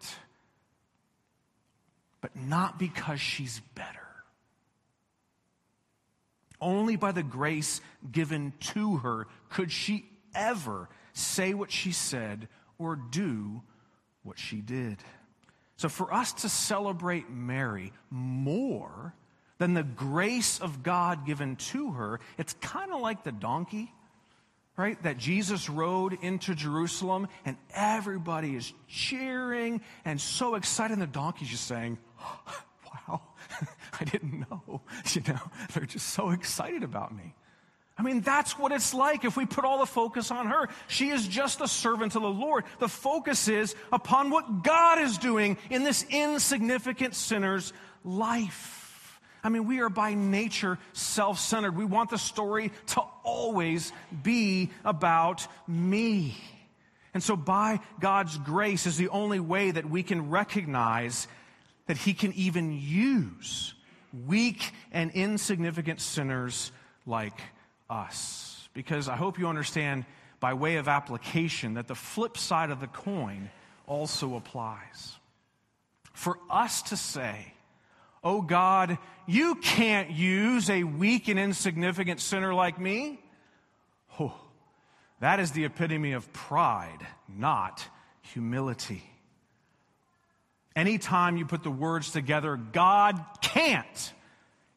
But 2.21 2.35
not 2.35 2.79
because 2.79 3.21
she's 3.21 3.61
better. 3.75 3.99
Only 6.59 6.95
by 6.95 7.11
the 7.11 7.23
grace 7.23 7.81
given 8.11 8.53
to 8.73 8.97
her 8.97 9.27
could 9.49 9.71
she 9.71 10.05
ever 10.33 10.89
say 11.11 11.53
what 11.53 11.71
she 11.71 11.91
said 11.91 12.47
or 12.79 12.95
do 12.95 13.61
what 14.23 14.39
she 14.39 14.61
did. 14.61 14.97
So, 15.83 15.89
for 15.89 16.13
us 16.13 16.31
to 16.31 16.47
celebrate 16.47 17.29
Mary 17.29 17.91
more 18.09 19.13
than 19.57 19.73
the 19.73 19.83
grace 19.83 20.61
of 20.61 20.81
God 20.81 21.25
given 21.25 21.57
to 21.57 21.91
her, 21.91 22.21
it's 22.37 22.53
kind 22.61 22.93
of 22.93 23.01
like 23.01 23.25
the 23.25 23.33
donkey, 23.33 23.91
right? 24.77 25.03
That 25.03 25.17
Jesus 25.17 25.69
rode 25.69 26.17
into 26.21 26.55
Jerusalem 26.55 27.27
and 27.43 27.57
everybody 27.75 28.55
is 28.55 28.71
cheering 28.87 29.81
and 30.05 30.21
so 30.21 30.55
excited. 30.55 30.93
And 30.93 31.01
the 31.01 31.05
donkey's 31.05 31.49
just 31.49 31.67
saying, 31.67 31.97
Wow, 33.09 33.21
I 33.99 34.05
didn't 34.05 34.49
know. 34.49 34.83
You 35.11 35.21
know, 35.27 35.51
they're 35.73 35.85
just 35.85 36.13
so 36.13 36.29
excited 36.29 36.83
about 36.83 37.13
me. 37.13 37.35
I 37.97 38.01
mean, 38.01 38.21
that's 38.21 38.57
what 38.57 38.71
it's 38.71 38.93
like 38.93 39.23
if 39.23 39.37
we 39.37 39.45
put 39.45 39.65
all 39.65 39.79
the 39.79 39.85
focus 39.85 40.31
on 40.31 40.47
her. 40.47 40.67
She 40.87 41.09
is 41.09 41.27
just 41.27 41.61
a 41.61 41.67
servant 41.67 42.15
of 42.15 42.23
the 42.23 42.29
Lord. 42.29 42.63
The 42.79 42.87
focus 42.87 43.47
is 43.47 43.75
upon 43.91 44.31
what 44.31 44.63
God 44.63 44.99
is 44.99 45.19
doing 45.19 45.57
in 45.69 45.83
this 45.83 46.03
insignificant 46.09 47.13
sinner's 47.13 47.71
life. 48.03 49.19
I 49.43 49.49
mean, 49.49 49.67
we 49.67 49.79
are 49.81 49.89
by 49.89 50.15
nature 50.15 50.79
self 50.93 51.37
centered. 51.37 51.75
We 51.75 51.85
want 51.85 52.09
the 52.09 52.17
story 52.17 52.71
to 52.87 53.01
always 53.23 53.91
be 54.23 54.71
about 54.83 55.47
me. 55.67 56.35
And 57.13 57.21
so, 57.21 57.35
by 57.35 57.79
God's 57.99 58.37
grace, 58.39 58.87
is 58.87 58.97
the 58.97 59.09
only 59.09 59.39
way 59.39 59.69
that 59.69 59.87
we 59.87 60.01
can 60.01 60.31
recognize 60.31 61.27
that 61.85 61.97
He 61.97 62.13
can 62.13 62.33
even 62.33 62.71
use 62.71 63.75
weak 64.25 64.71
and 64.91 65.11
insignificant 65.11 66.01
sinners 66.01 66.71
like 67.05 67.39
us. 67.89 68.67
Because 68.73 69.07
I 69.07 69.15
hope 69.15 69.37
you 69.39 69.47
understand, 69.47 70.05
by 70.39 70.53
way 70.53 70.77
of 70.77 70.87
application, 70.87 71.75
that 71.75 71.87
the 71.87 71.95
flip 71.95 72.37
side 72.37 72.71
of 72.71 72.79
the 72.79 72.87
coin 72.87 73.49
also 73.85 74.35
applies. 74.35 75.17
For 76.13 76.37
us 76.49 76.81
to 76.83 76.97
say, 76.97 77.53
Oh 78.23 78.41
God, 78.41 78.97
you 79.27 79.55
can't 79.55 80.09
use 80.09 80.69
a 80.69 80.83
weak 80.83 81.27
and 81.27 81.37
insignificant 81.37 82.21
sinner 82.21 82.53
like 82.53 82.79
me. 82.79 83.19
Oh, 84.19 84.33
that 85.19 85.39
is 85.39 85.51
the 85.51 85.65
epitome 85.65 86.13
of 86.13 86.31
pride, 86.31 87.05
not 87.27 87.85
humility. 88.21 89.03
Anytime 90.75 91.37
you 91.37 91.45
put 91.45 91.63
the 91.63 91.71
words 91.71 92.11
together, 92.11 92.55
God 92.55 93.23
can't, 93.41 94.13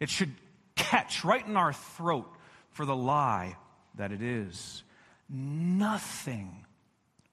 it 0.01 0.11
should 0.11 0.33
catch 0.75 1.25
right 1.25 1.47
in 1.47 1.57
our 1.57 1.73
throat 1.73 2.29
for 2.77 2.85
the 2.85 2.95
lie 2.95 3.57
that 3.95 4.13
it 4.13 4.21
is. 4.21 4.85
Nothing 5.31 6.67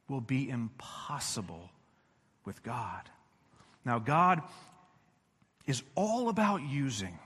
will 0.07 0.21
be 0.21 0.49
impossible 0.49 1.69
with 2.45 2.63
God. 2.63 3.01
Now, 3.83 3.99
God 3.99 4.41
is 5.67 5.83
all 5.95 6.29
about 6.29 6.61
using 6.63 7.19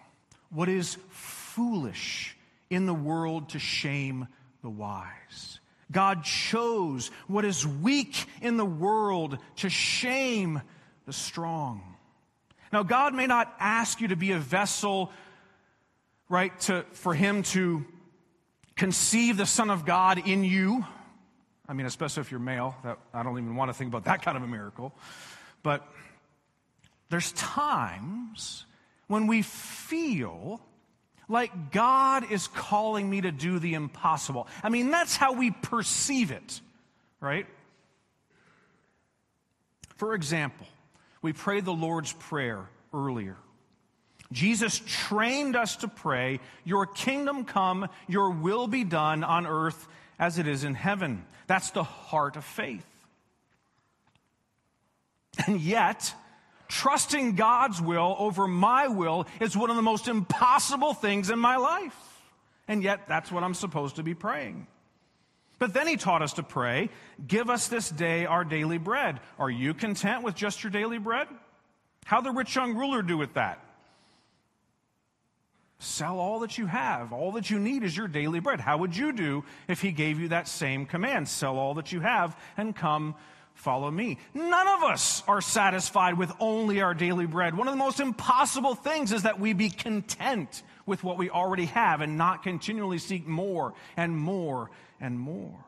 what 0.49 0.68
is 0.68 0.97
foolish 1.09 2.36
in 2.72 2.88
the 2.88 2.93
world 2.93 3.49
to 3.49 3.59
shame 3.59 4.28
the 4.63 4.70
wise. 4.70 5.59
God 5.91 6.24
chose 6.24 7.11
what 7.28 7.45
is 7.45 7.68
weak 7.68 8.26
in 8.41 8.57
the 8.57 8.65
world 8.65 9.38
to 9.57 9.70
shame 9.70 10.59
the 11.05 11.13
strong. 11.13 11.84
Now, 12.74 12.82
God 12.82 13.13
may 13.13 13.28
not 13.28 13.53
ask 13.59 14.01
you 14.01 14.07
to 14.07 14.15
be 14.15 14.32
a 14.32 14.39
vessel, 14.39 15.11
right, 16.30 16.59
to, 16.61 16.84
for 16.93 17.13
Him 17.13 17.43
to 17.43 17.86
conceive 18.78 19.38
the 19.38 19.45
Son 19.45 19.69
of 19.69 19.86
God 19.86 20.25
in 20.28 20.43
you. 20.43 20.86
I 21.67 21.73
mean, 21.73 21.86
especially 21.86 22.21
if 22.21 22.32
you're 22.32 22.39
male, 22.39 22.78
that, 22.84 22.97
I 23.13 23.23
don't 23.23 23.38
even 23.38 23.55
want 23.55 23.69
to 23.69 23.73
think 23.73 23.89
about 23.89 24.05
that 24.05 24.21
kind 24.21 24.38
of 24.38 24.43
a 24.43 24.47
miracle. 24.47 24.93
But 25.63 25.86
there's 27.09 27.32
times 27.34 28.65
when 29.07 29.28
we 29.28 29.41
feel 29.41 30.61
like 31.28 31.71
God 31.71 32.32
is 32.32 32.47
calling 32.47 33.09
me 33.09 33.21
to 33.21 33.32
do 33.32 33.59
the 33.59 33.73
impossible. 33.73 34.47
I 34.63 34.69
mean, 34.69 34.91
that's 34.91 35.17
how 35.17 35.34
we 35.34 35.51
perceive 35.51 36.32
it, 36.32 36.61
right? 37.19 37.45
For 39.97 40.13
example, 40.13 40.67
we 41.21 41.34
prayed 41.34 41.65
the 41.65 41.73
Lord's 41.73 42.13
Prayer 42.13 42.69
earlier. 42.93 43.36
Jesus 44.32 44.82
trained 44.86 45.55
us 45.55 45.78
to 45.78 45.88
pray, 45.88 46.39
Your 46.65 46.86
kingdom 46.86 47.45
come, 47.45 47.88
your 48.07 48.32
will 48.32 48.67
be 48.67 48.84
done 48.84 49.23
on 49.23 49.47
earth 49.47 49.88
as 50.19 50.38
it 50.38 50.47
is 50.47 50.63
in 50.63 50.73
heaven. 50.73 51.25
That's 51.47 51.71
the 51.71 51.84
heart 51.84 52.36
of 52.36 52.43
faith. 52.43 52.86
And 55.45 55.61
yet, 55.61 56.13
trusting 56.67 57.36
God's 57.36 57.82
will 57.82 58.15
over 58.19 58.47
my 58.47 58.88
will 58.88 59.28
is 59.39 59.55
one 59.55 59.69
of 59.69 59.75
the 59.75 59.82
most 59.82 60.07
impossible 60.07 60.93
things 60.93 61.30
in 61.30 61.39
my 61.39 61.57
life. 61.57 61.95
And 62.67 62.84
yet, 62.84 63.07
that's 63.07 63.32
what 63.32 63.43
I'm 63.43 63.53
supposed 63.53 63.95
to 63.95 64.03
be 64.03 64.13
praying. 64.13 64.67
But 65.59 65.73
then 65.73 65.88
he 65.88 65.95
taught 65.95 66.21
us 66.21 66.34
to 66.34 66.43
pray, 66.43 66.89
Give 67.25 67.49
us 67.49 67.67
this 67.67 67.89
day 67.89 68.25
our 68.25 68.43
daily 68.43 68.78
bread. 68.78 69.19
Are 69.39 69.49
you 69.49 69.73
content 69.73 70.23
with 70.23 70.36
just 70.36 70.63
your 70.63 70.71
daily 70.71 70.97
bread? 70.97 71.28
How 72.05 72.21
the 72.21 72.32
rich 72.32 72.55
young 72.55 72.75
ruler 72.75 73.01
do 73.01 73.17
with 73.17 73.34
that? 73.36 73.63
Sell 75.80 76.19
all 76.19 76.39
that 76.39 76.57
you 76.57 76.65
have. 76.65 77.13
All 77.13 77.34
that 77.34 77.49
you 77.49 77.59
need 77.59 77.84
is 77.84 77.95
your 77.95 78.07
daily 78.07 78.39
bread. 78.39 78.59
How 78.59 78.78
would 78.78 78.97
you 78.97 79.11
do 79.11 79.43
if 79.67 79.82
he 79.82 79.91
gave 79.91 80.19
you 80.19 80.30
that 80.30 80.47
same 80.47 80.86
command? 80.86 81.28
Sell 81.28 81.57
all 81.57 81.75
that 81.75 81.91
you 81.91 81.99
have 81.99 82.36
and 82.57 82.75
come 82.75 83.15
follow 83.53 83.89
me. 83.89 84.17
None 84.34 84.67
of 84.67 84.84
us 84.84 85.23
are 85.28 85.41
satisfied 85.41 86.17
with 86.17 86.32
only 86.39 86.82
our 86.82 86.93
daily 86.93 87.25
bread. 87.25 87.55
One 87.55 87.67
of 87.67 87.73
the 87.73 87.80
most 87.80 87.99
impossible 87.99 88.75
things 88.75 89.11
is 89.11 89.23
that 89.23 89.39
we 89.39 89.53
be 89.53 89.69
content 89.69 90.63
with 90.86 91.03
what 91.03 91.17
we 91.17 91.30
already 91.30 91.65
have 91.65 92.01
and 92.01 92.17
not 92.17 92.43
continually 92.43 92.97
seek 92.97 93.28
more 93.28 93.73
and 93.95 94.15
more 94.15 94.71
and 94.99 95.19
more. 95.19 95.63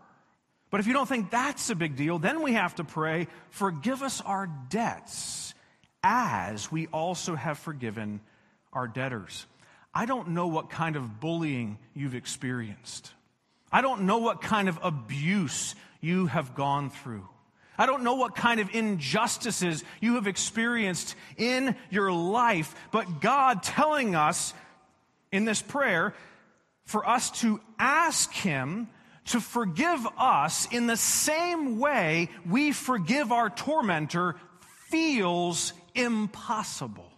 But 0.71 0.79
if 0.79 0.87
you 0.87 0.93
don't 0.93 1.09
think 1.09 1.31
that's 1.31 1.69
a 1.69 1.75
big 1.75 1.95
deal, 1.95 2.19
then 2.19 2.41
we 2.41 2.53
have 2.53 2.75
to 2.75 2.83
pray, 2.83 3.27
forgive 3.49 4.03
us 4.03 4.21
our 4.21 4.47
debts 4.69 5.53
as 6.03 6.71
we 6.71 6.87
also 6.87 7.35
have 7.35 7.57
forgiven 7.57 8.21
our 8.71 8.87
debtors. 8.87 9.45
I 9.99 10.05
don't 10.05 10.29
know 10.29 10.47
what 10.47 10.69
kind 10.69 10.95
of 10.95 11.19
bullying 11.19 11.77
you've 11.93 12.15
experienced. 12.15 13.11
I 13.69 13.81
don't 13.81 14.03
know 14.03 14.19
what 14.19 14.41
kind 14.41 14.69
of 14.69 14.79
abuse 14.81 15.75
you 15.99 16.27
have 16.27 16.55
gone 16.55 16.89
through. 16.89 17.27
I 17.77 17.85
don't 17.85 18.05
know 18.05 18.15
what 18.15 18.33
kind 18.33 18.61
of 18.61 18.73
injustices 18.73 19.83
you 19.99 20.15
have 20.15 20.25
experienced 20.25 21.15
in 21.35 21.75
your 21.89 22.13
life, 22.13 22.73
but 22.91 23.19
God 23.19 23.61
telling 23.61 24.15
us 24.15 24.53
in 25.33 25.43
this 25.43 25.61
prayer, 25.61 26.15
for 26.85 27.05
us 27.05 27.29
to 27.41 27.59
ask 27.77 28.31
Him 28.31 28.87
to 29.25 29.41
forgive 29.41 30.07
us 30.17 30.65
in 30.71 30.87
the 30.87 30.95
same 30.95 31.77
way 31.77 32.29
we 32.49 32.71
forgive 32.71 33.33
our 33.33 33.49
tormentor 33.49 34.37
feels 34.87 35.73
impossible. 35.93 37.11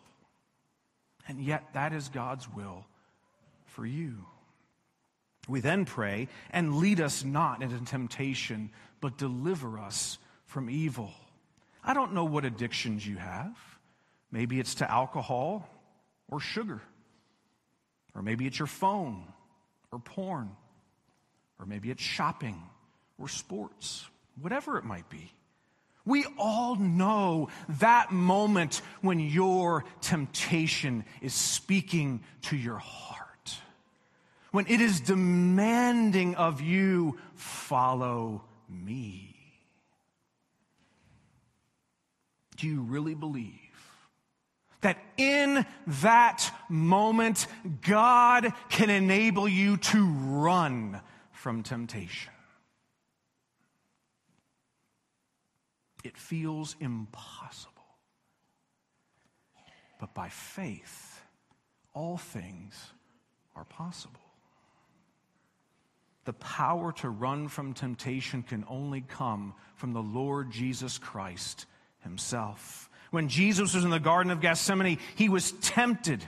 And 1.32 1.42
yet, 1.42 1.64
that 1.72 1.94
is 1.94 2.10
God's 2.10 2.46
will 2.54 2.84
for 3.68 3.86
you. 3.86 4.18
We 5.48 5.62
then 5.62 5.86
pray, 5.86 6.28
and 6.50 6.76
lead 6.76 7.00
us 7.00 7.24
not 7.24 7.64
into 7.64 7.80
temptation, 7.86 8.70
but 9.00 9.18
deliver 9.18 9.80
us 9.80 10.18
from 10.46 10.70
evil. 10.70 11.14
I 11.82 11.94
don't 11.94 12.14
know 12.14 12.26
what 12.26 12.44
addictions 12.44 13.08
you 13.08 13.16
have. 13.16 13.56
Maybe 14.30 14.60
it's 14.60 14.76
to 14.76 14.92
alcohol 14.92 15.70
or 16.30 16.42
sugar, 16.42 16.82
or 18.14 18.22
maybe 18.22 18.46
it's 18.46 18.60
your 18.60 18.68
phone 18.68 19.24
or 19.90 20.00
porn, 20.00 20.52
or 21.60 21.66
maybe 21.66 21.92
it's 21.92 22.04
shopping 22.04 22.62
or 23.18 23.30
sports, 23.30 24.06
whatever 24.42 24.78
it 24.78 24.84
might 24.84 25.10
be. 25.10 25.32
We 26.06 26.26
all 26.38 26.76
know 26.76 27.50
that 27.80 28.12
moment 28.12 28.82
when 29.02 29.20
your 29.20 29.86
temptation 30.02 31.06
is 31.22 31.34
speaking 31.34 32.22
to 32.44 32.58
your 32.58 32.78
heart, 32.78 33.56
when 34.52 34.66
it 34.68 34.82
is 34.82 35.00
demanding 35.00 36.36
of 36.36 36.60
you, 36.60 37.20
follow 37.36 38.44
me. 38.68 39.36
Do 42.58 42.68
you 42.68 42.82
really 42.82 43.16
believe 43.16 43.52
that 44.82 44.98
in 45.18 45.66
that 45.88 46.52
moment, 46.68 47.48
God 47.82 48.54
can 48.70 48.90
enable 48.90 49.48
you 49.48 49.78
to 49.78 50.06
run 50.06 51.02
from 51.32 51.64
temptation? 51.64 52.34
It 56.04 56.18
feels 56.18 56.76
impossible. 56.80 57.72
But 60.00 60.14
by 60.14 60.30
faith, 60.30 61.22
all 61.94 62.18
things 62.18 62.74
are 63.56 63.66
possible. 63.66 64.20
The 66.26 66.34
power 66.34 66.92
to 66.94 67.10
run 67.10 67.48
from 67.48 67.74
temptation 67.74 68.44
can 68.44 68.64
only 68.68 69.02
come 69.02 69.54
from 69.76 69.94
the 69.94 70.02
Lord 70.02 70.52
Jesus 70.52 70.98
Christ 70.98 71.66
himself. 72.04 72.90
When 73.10 73.28
Jesus 73.28 73.74
was 73.74 73.84
in 73.84 73.90
the 73.90 74.00
Garden 74.00 74.32
of 74.32 74.40
Gethsemane, 74.40 75.00
he 75.16 75.30
was 75.30 75.52
tempted, 75.52 76.24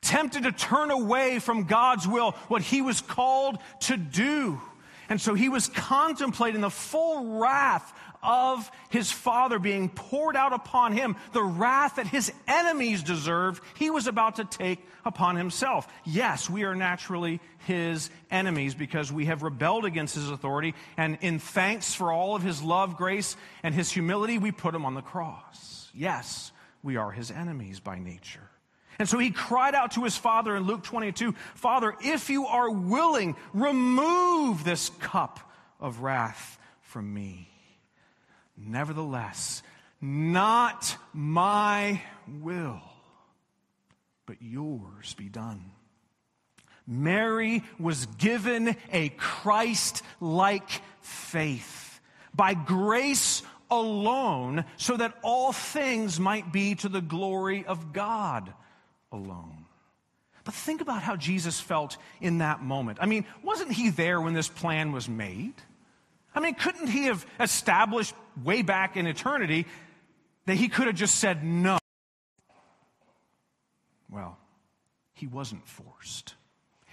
tempted 0.00 0.42
to 0.42 0.52
turn 0.52 0.90
away 0.90 1.38
from 1.38 1.64
God's 1.64 2.08
will, 2.08 2.32
what 2.48 2.62
he 2.62 2.82
was 2.82 3.00
called 3.00 3.58
to 3.80 3.96
do. 3.96 4.60
And 5.08 5.20
so 5.20 5.34
he 5.34 5.48
was 5.48 5.68
contemplating 5.68 6.60
the 6.60 6.70
full 6.70 7.38
wrath 7.38 7.92
of 8.22 8.70
his 8.90 9.10
father 9.10 9.58
being 9.58 9.88
poured 9.88 10.36
out 10.36 10.52
upon 10.52 10.92
him, 10.92 11.16
the 11.32 11.42
wrath 11.42 11.96
that 11.96 12.06
his 12.06 12.32
enemies 12.46 13.02
deserved, 13.02 13.62
he 13.74 13.90
was 13.90 14.06
about 14.06 14.36
to 14.36 14.44
take 14.44 14.80
upon 15.04 15.36
himself. 15.36 15.86
Yes, 16.04 16.48
we 16.48 16.64
are 16.64 16.74
naturally 16.74 17.40
his 17.66 18.10
enemies 18.30 18.74
because 18.74 19.12
we 19.12 19.26
have 19.26 19.42
rebelled 19.42 19.84
against 19.84 20.14
his 20.14 20.30
authority, 20.30 20.74
and 20.96 21.18
in 21.20 21.38
thanks 21.38 21.94
for 21.94 22.12
all 22.12 22.34
of 22.34 22.42
his 22.42 22.62
love, 22.62 22.96
grace, 22.96 23.36
and 23.62 23.74
his 23.74 23.90
humility, 23.90 24.38
we 24.38 24.52
put 24.52 24.74
him 24.74 24.84
on 24.84 24.94
the 24.94 25.02
cross. 25.02 25.90
Yes, 25.94 26.52
we 26.82 26.96
are 26.96 27.10
his 27.10 27.30
enemies 27.30 27.80
by 27.80 27.98
nature. 27.98 28.48
And 28.98 29.08
so 29.08 29.18
he 29.18 29.30
cried 29.30 29.74
out 29.74 29.92
to 29.92 30.04
his 30.04 30.16
father 30.16 30.56
in 30.56 30.64
Luke 30.64 30.82
22 30.82 31.32
Father, 31.54 31.94
if 32.02 32.30
you 32.30 32.46
are 32.46 32.70
willing, 32.70 33.36
remove 33.54 34.64
this 34.64 34.90
cup 35.00 35.40
of 35.80 36.00
wrath 36.00 36.58
from 36.80 37.12
me. 37.12 37.48
Nevertheless, 38.60 39.62
not 40.00 40.96
my 41.12 42.02
will, 42.40 42.82
but 44.26 44.42
yours 44.42 45.14
be 45.14 45.28
done. 45.28 45.70
Mary 46.86 47.62
was 47.78 48.06
given 48.06 48.76
a 48.92 49.10
Christ 49.10 50.02
like 50.20 50.68
faith 51.00 52.00
by 52.34 52.54
grace 52.54 53.42
alone, 53.70 54.64
so 54.76 54.96
that 54.96 55.14
all 55.22 55.52
things 55.52 56.18
might 56.18 56.52
be 56.52 56.74
to 56.76 56.88
the 56.88 57.02
glory 57.02 57.66
of 57.66 57.92
God 57.92 58.52
alone. 59.12 59.66
But 60.44 60.54
think 60.54 60.80
about 60.80 61.02
how 61.02 61.16
Jesus 61.16 61.60
felt 61.60 61.98
in 62.22 62.38
that 62.38 62.62
moment. 62.62 62.98
I 63.02 63.06
mean, 63.06 63.26
wasn't 63.42 63.72
he 63.72 63.90
there 63.90 64.20
when 64.20 64.32
this 64.32 64.48
plan 64.48 64.92
was 64.92 65.06
made? 65.08 65.52
I 66.38 66.40
mean, 66.40 66.54
couldn't 66.54 66.86
he 66.86 67.06
have 67.06 67.26
established 67.40 68.14
way 68.44 68.62
back 68.62 68.96
in 68.96 69.08
eternity 69.08 69.66
that 70.46 70.54
he 70.54 70.68
could 70.68 70.86
have 70.86 70.94
just 70.94 71.16
said 71.16 71.42
no? 71.42 71.78
Well, 74.08 74.38
he 75.14 75.26
wasn't 75.26 75.66
forced. 75.66 76.36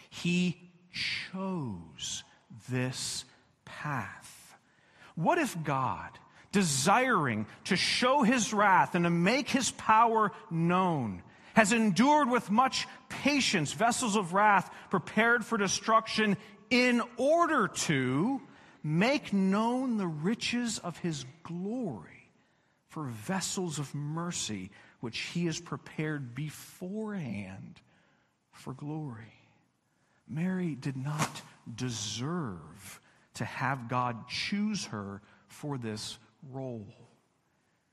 He 0.09 0.71
chose 0.91 2.23
this 2.71 3.23
path. 3.65 4.55
What 5.13 5.37
if 5.37 5.55
God, 5.63 6.09
desiring 6.51 7.45
to 7.65 7.75
show 7.75 8.23
his 8.23 8.51
wrath 8.51 8.95
and 8.95 9.05
to 9.05 9.11
make 9.11 9.47
his 9.47 9.69
power 9.69 10.31
known, 10.49 11.21
has 11.53 11.71
endured 11.71 12.31
with 12.31 12.49
much 12.49 12.87
patience 13.09 13.73
vessels 13.73 14.15
of 14.15 14.33
wrath 14.33 14.73
prepared 14.89 15.45
for 15.45 15.59
destruction 15.59 16.35
in 16.71 17.03
order 17.17 17.67
to 17.67 18.41
make 18.85 19.33
known 19.33 19.97
the 19.97 20.05
riches 20.05 20.77
of 20.77 20.99
his 20.99 21.25
glory 21.41 22.29
for 22.87 23.05
vessels 23.05 23.79
of 23.79 23.95
mercy, 23.95 24.69
which 24.99 25.17
he 25.17 25.47
has 25.47 25.59
prepared 25.59 26.35
beforehand 26.35 27.81
for 28.51 28.73
glory. 28.73 29.33
Mary 30.27 30.75
did 30.75 30.95
not 30.95 31.41
deserve 31.75 33.01
to 33.33 33.43
have 33.43 33.89
God 33.89 34.27
choose 34.27 34.85
her 34.85 35.19
for 35.47 35.79
this 35.79 36.19
role. 36.51 36.85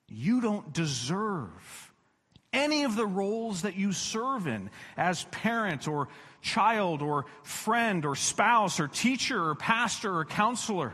You 0.09 0.43
don't 0.43 0.75
deserve 0.75 1.93
any 2.53 2.85
of 2.85 2.97
the 2.97 3.07
roles 3.07 3.63
that 3.63 3.77
you 3.77 3.93
serve 3.93 4.47
in 4.47 4.69
as 4.99 5.25
parent 5.31 5.89
or 5.89 6.09
child 6.43 7.01
or 7.01 7.25
friend 7.43 8.05
or 8.05 8.15
spouse 8.15 8.81
or 8.81 8.89
teacher 8.89 9.49
or 9.49 9.55
pastor 9.55 10.19
or 10.19 10.25
counselor. 10.25 10.93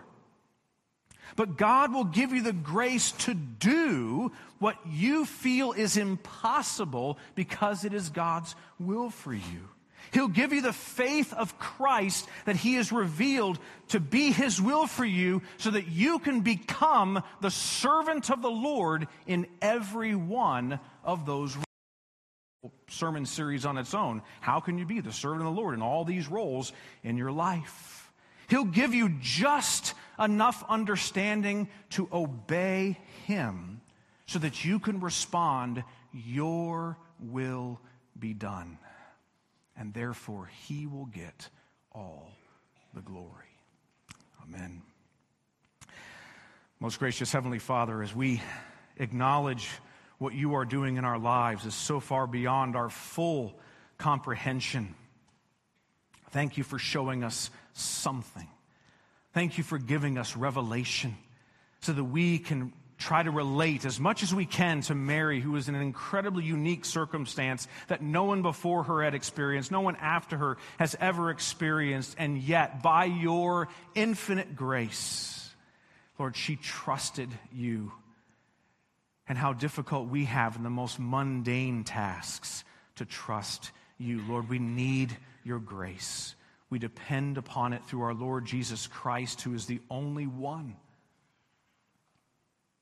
But 1.36 1.56
God 1.56 1.92
will 1.92 2.04
give 2.04 2.32
you 2.32 2.42
the 2.42 2.52
grace 2.52 3.12
to 3.12 3.34
do 3.34 4.32
what 4.58 4.76
you 4.88 5.24
feel 5.24 5.72
is 5.72 5.96
impossible 5.96 7.18
because 7.34 7.84
it 7.84 7.94
is 7.94 8.10
God's 8.10 8.54
will 8.78 9.10
for 9.10 9.32
you. 9.32 9.68
He'll 10.10 10.28
give 10.28 10.52
you 10.52 10.62
the 10.62 10.72
faith 10.72 11.32
of 11.34 11.58
Christ 11.58 12.26
that 12.46 12.56
He 12.56 12.74
has 12.74 12.92
revealed 12.92 13.58
to 13.88 14.00
be 14.00 14.32
His 14.32 14.60
will 14.60 14.86
for 14.86 15.04
you 15.04 15.42
so 15.58 15.70
that 15.70 15.88
you 15.88 16.18
can 16.18 16.40
become 16.40 17.22
the 17.40 17.50
servant 17.50 18.30
of 18.30 18.42
the 18.42 18.50
Lord 18.50 19.06
in 19.26 19.46
every 19.60 20.14
one 20.14 20.80
of 21.04 21.26
those 21.26 21.56
sermon 22.89 23.26
series 23.26 23.64
on 23.64 23.78
its 23.78 23.94
own. 23.94 24.22
How 24.40 24.60
can 24.60 24.78
you 24.78 24.86
be 24.86 25.01
the 25.01 25.12
servant 25.12 25.43
of 25.43 25.55
the 25.55 25.60
Lord 25.60 25.74
in 25.74 25.82
all 25.82 26.05
these 26.05 26.28
roles 26.28 26.72
in 27.02 27.16
your 27.16 27.32
life? 27.32 28.10
He'll 28.48 28.64
give 28.64 28.94
you 28.94 29.16
just 29.20 29.94
enough 30.18 30.64
understanding 30.68 31.68
to 31.90 32.09
obey 32.12 32.98
Him 33.26 33.80
so 34.26 34.39
that 34.39 34.64
you 34.64 34.78
can 34.78 35.01
respond, 35.01 35.85
Your 36.12 36.97
will 37.20 37.80
be 38.18 38.35
done 38.35 38.78
and 39.78 39.94
therefore 39.94 40.51
he 40.66 40.86
will 40.86 41.06
get 41.06 41.48
all 41.93 42.32
the 42.94 43.01
glory. 43.01 43.47
Amen. 44.43 44.82
Most 46.80 46.98
gracious 46.98 47.32
Heavenly 47.32 47.60
Father, 47.60 48.02
as 48.02 48.14
we 48.14 48.43
acknowledge 48.97 49.70
what 50.19 50.35
you 50.35 50.55
are 50.55 50.65
doing 50.65 50.97
in 50.97 51.05
our 51.05 51.19
lives 51.19 51.65
is 51.65 51.74
so 51.74 52.01
far 52.01 52.27
beyond 52.27 52.77
our 52.77 52.90
full 52.90 53.59
comprehension. 53.97 54.95
Thank 56.31 56.59
you 56.59 56.65
for 56.65 56.78
showing 56.78 57.24
us 57.24 57.51
something. 57.73 58.49
Thank 59.32 59.59
you 59.59 59.65
for 59.65 59.78
giving 59.78 60.19
us 60.19 60.36
revelation 60.36 61.16
so 61.81 61.93
that 61.93 62.05
we 62.05 62.39
can 62.39 62.73
try 62.99 63.23
to 63.23 63.31
relate 63.31 63.85
as 63.85 64.01
much 64.01 64.24
as 64.24 64.35
we 64.35 64.45
can 64.45 64.81
to 64.81 64.95
Mary, 64.95 65.40
who 65.40 65.53
was 65.53 65.69
in 65.69 65.77
an 65.77 65.82
incredibly 65.82 66.45
unique 66.45 66.85
circumstance 66.85 67.69
that 67.86 68.03
no 68.03 68.24
one 68.24 68.43
before 68.43 68.82
her 68.82 69.03
had 69.03 69.15
experienced, 69.15 69.70
no 69.70 69.81
one 69.81 69.97
after 69.97 70.36
her 70.36 70.59
has 70.81 70.97
ever 70.99 71.31
experienced, 71.31 72.16
and 72.19 72.39
yet, 72.39 72.82
by 72.82 73.05
your 73.05 73.69
infinite 73.95 74.57
grace, 74.57 75.49
Lord, 76.19 76.35
she 76.35 76.57
trusted 76.57 77.31
you. 77.53 77.93
And 79.28 79.36
how 79.36 79.52
difficult 79.52 80.09
we 80.09 80.24
have 80.24 80.56
in 80.56 80.62
the 80.62 80.70
most 80.70 80.98
mundane 80.98 81.84
tasks 81.84 82.64
to 82.96 83.05
trust 83.05 83.72
you. 83.98 84.22
Lord, 84.26 84.48
we 84.48 84.59
need 84.59 85.16
your 85.44 85.59
grace. 85.59 86.34
We 86.70 86.78
depend 86.78 87.38
upon 87.38 87.72
it 87.72 87.84
through 87.84 88.02
our 88.02 88.14
Lord 88.14 88.46
Jesus 88.46 88.86
Christ, 88.86 89.42
who 89.42 89.55
is 89.55 89.66
the 89.66 89.80
only 89.90 90.26
one 90.26 90.76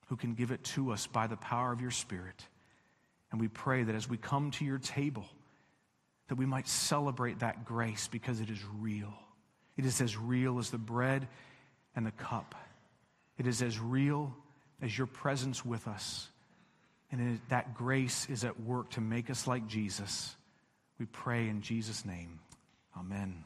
who 0.07 0.17
can 0.17 0.35
give 0.35 0.51
it 0.51 0.63
to 0.63 0.93
us 0.93 1.07
by 1.07 1.27
the 1.27 1.37
power 1.37 1.73
of 1.73 1.81
your 1.81 1.91
Spirit. 1.91 2.47
And 3.33 3.41
we 3.41 3.49
pray 3.49 3.83
that 3.83 3.95
as 3.95 4.09
we 4.09 4.17
come 4.17 4.53
to 4.53 4.65
your 4.65 4.79
table, 4.79 5.27
that 6.29 6.37
we 6.37 6.47
might 6.47 6.69
celebrate 6.69 7.41
that 7.41 7.65
grace 7.65 8.09
because 8.09 8.41
it 8.41 8.51
is 8.51 8.59
real. 8.79 9.13
It 9.77 9.85
is 9.85 10.01
as 10.01 10.17
real 10.17 10.59
as 10.59 10.71
the 10.71 10.79
bread 10.79 11.27
and 11.95 12.07
the 12.07 12.13
cup. 12.13 12.55
It 13.39 13.47
is 13.47 13.63
as 13.63 13.79
real 13.79 14.35
as 14.81 14.97
your 14.97 15.07
presence 15.07 15.65
with 15.65 15.87
us. 15.89 16.29
And 17.13 17.41
that 17.49 17.75
grace 17.75 18.29
is 18.29 18.45
at 18.45 18.61
work 18.61 18.91
to 18.91 19.01
make 19.01 19.31
us 19.31 19.47
like 19.47 19.67
Jesus. 19.67 20.35
We 20.99 21.07
pray 21.07 21.49
in 21.49 21.63
Jesus' 21.63 22.05
name. 22.05 22.41
Amen. 22.97 23.45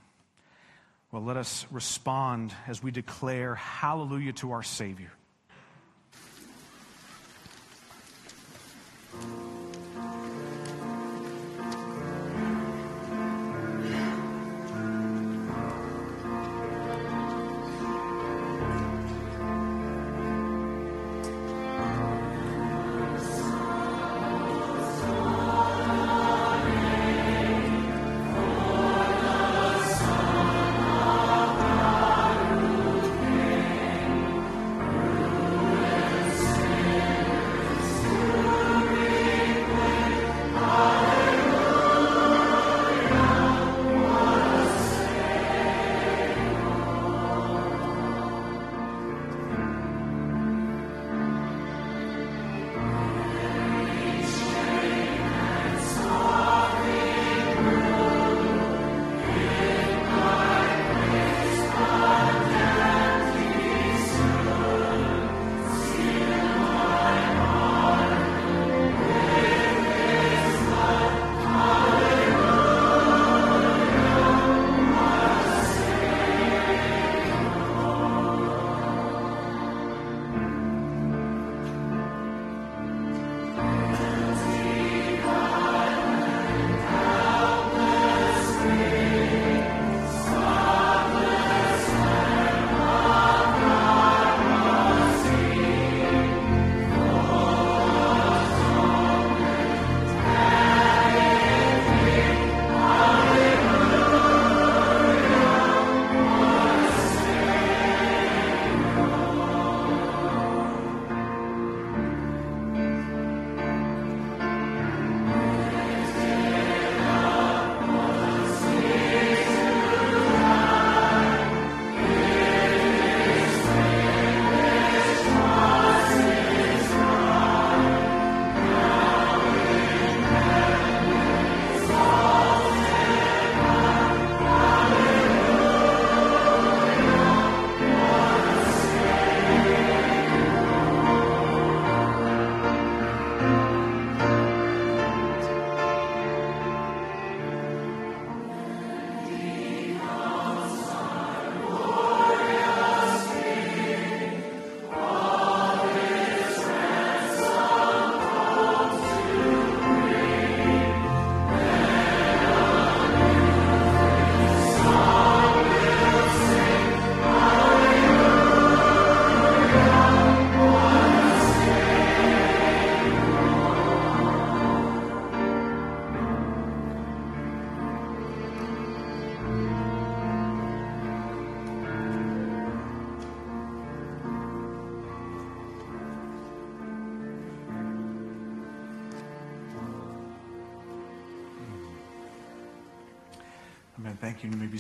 Well, 1.13 1.23
let 1.23 1.37
us 1.37 1.67
respond 1.71 2.55
as 2.69 2.83
we 2.83 2.91
declare 2.91 3.57
hallelujah 3.57 4.33
to 4.35 4.53
our 4.53 4.63
Savior. 4.63 5.11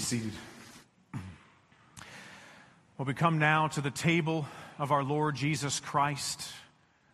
Seated. 0.01 0.33
Well, 2.99 3.07
we 3.07 3.15
come 3.15 3.39
now 3.39 3.69
to 3.69 3.81
the 3.81 3.91
table 3.91 4.47
of 4.79 4.93
our 4.93 5.05
Lord 5.05 5.37
Jesus 5.37 5.79
Christ. 5.81 6.53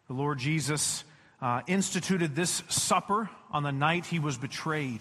The 0.09 0.15
Lord 0.15 0.39
Jesus 0.39 1.05
uh, 1.43 1.63
instituted 1.67 2.35
this 2.35 2.63
supper 2.69 3.29
on 3.51 3.63
the 3.63 3.73
night 3.73 4.07
he 4.07 4.19
was 4.19 4.39
betrayed. 4.39 5.01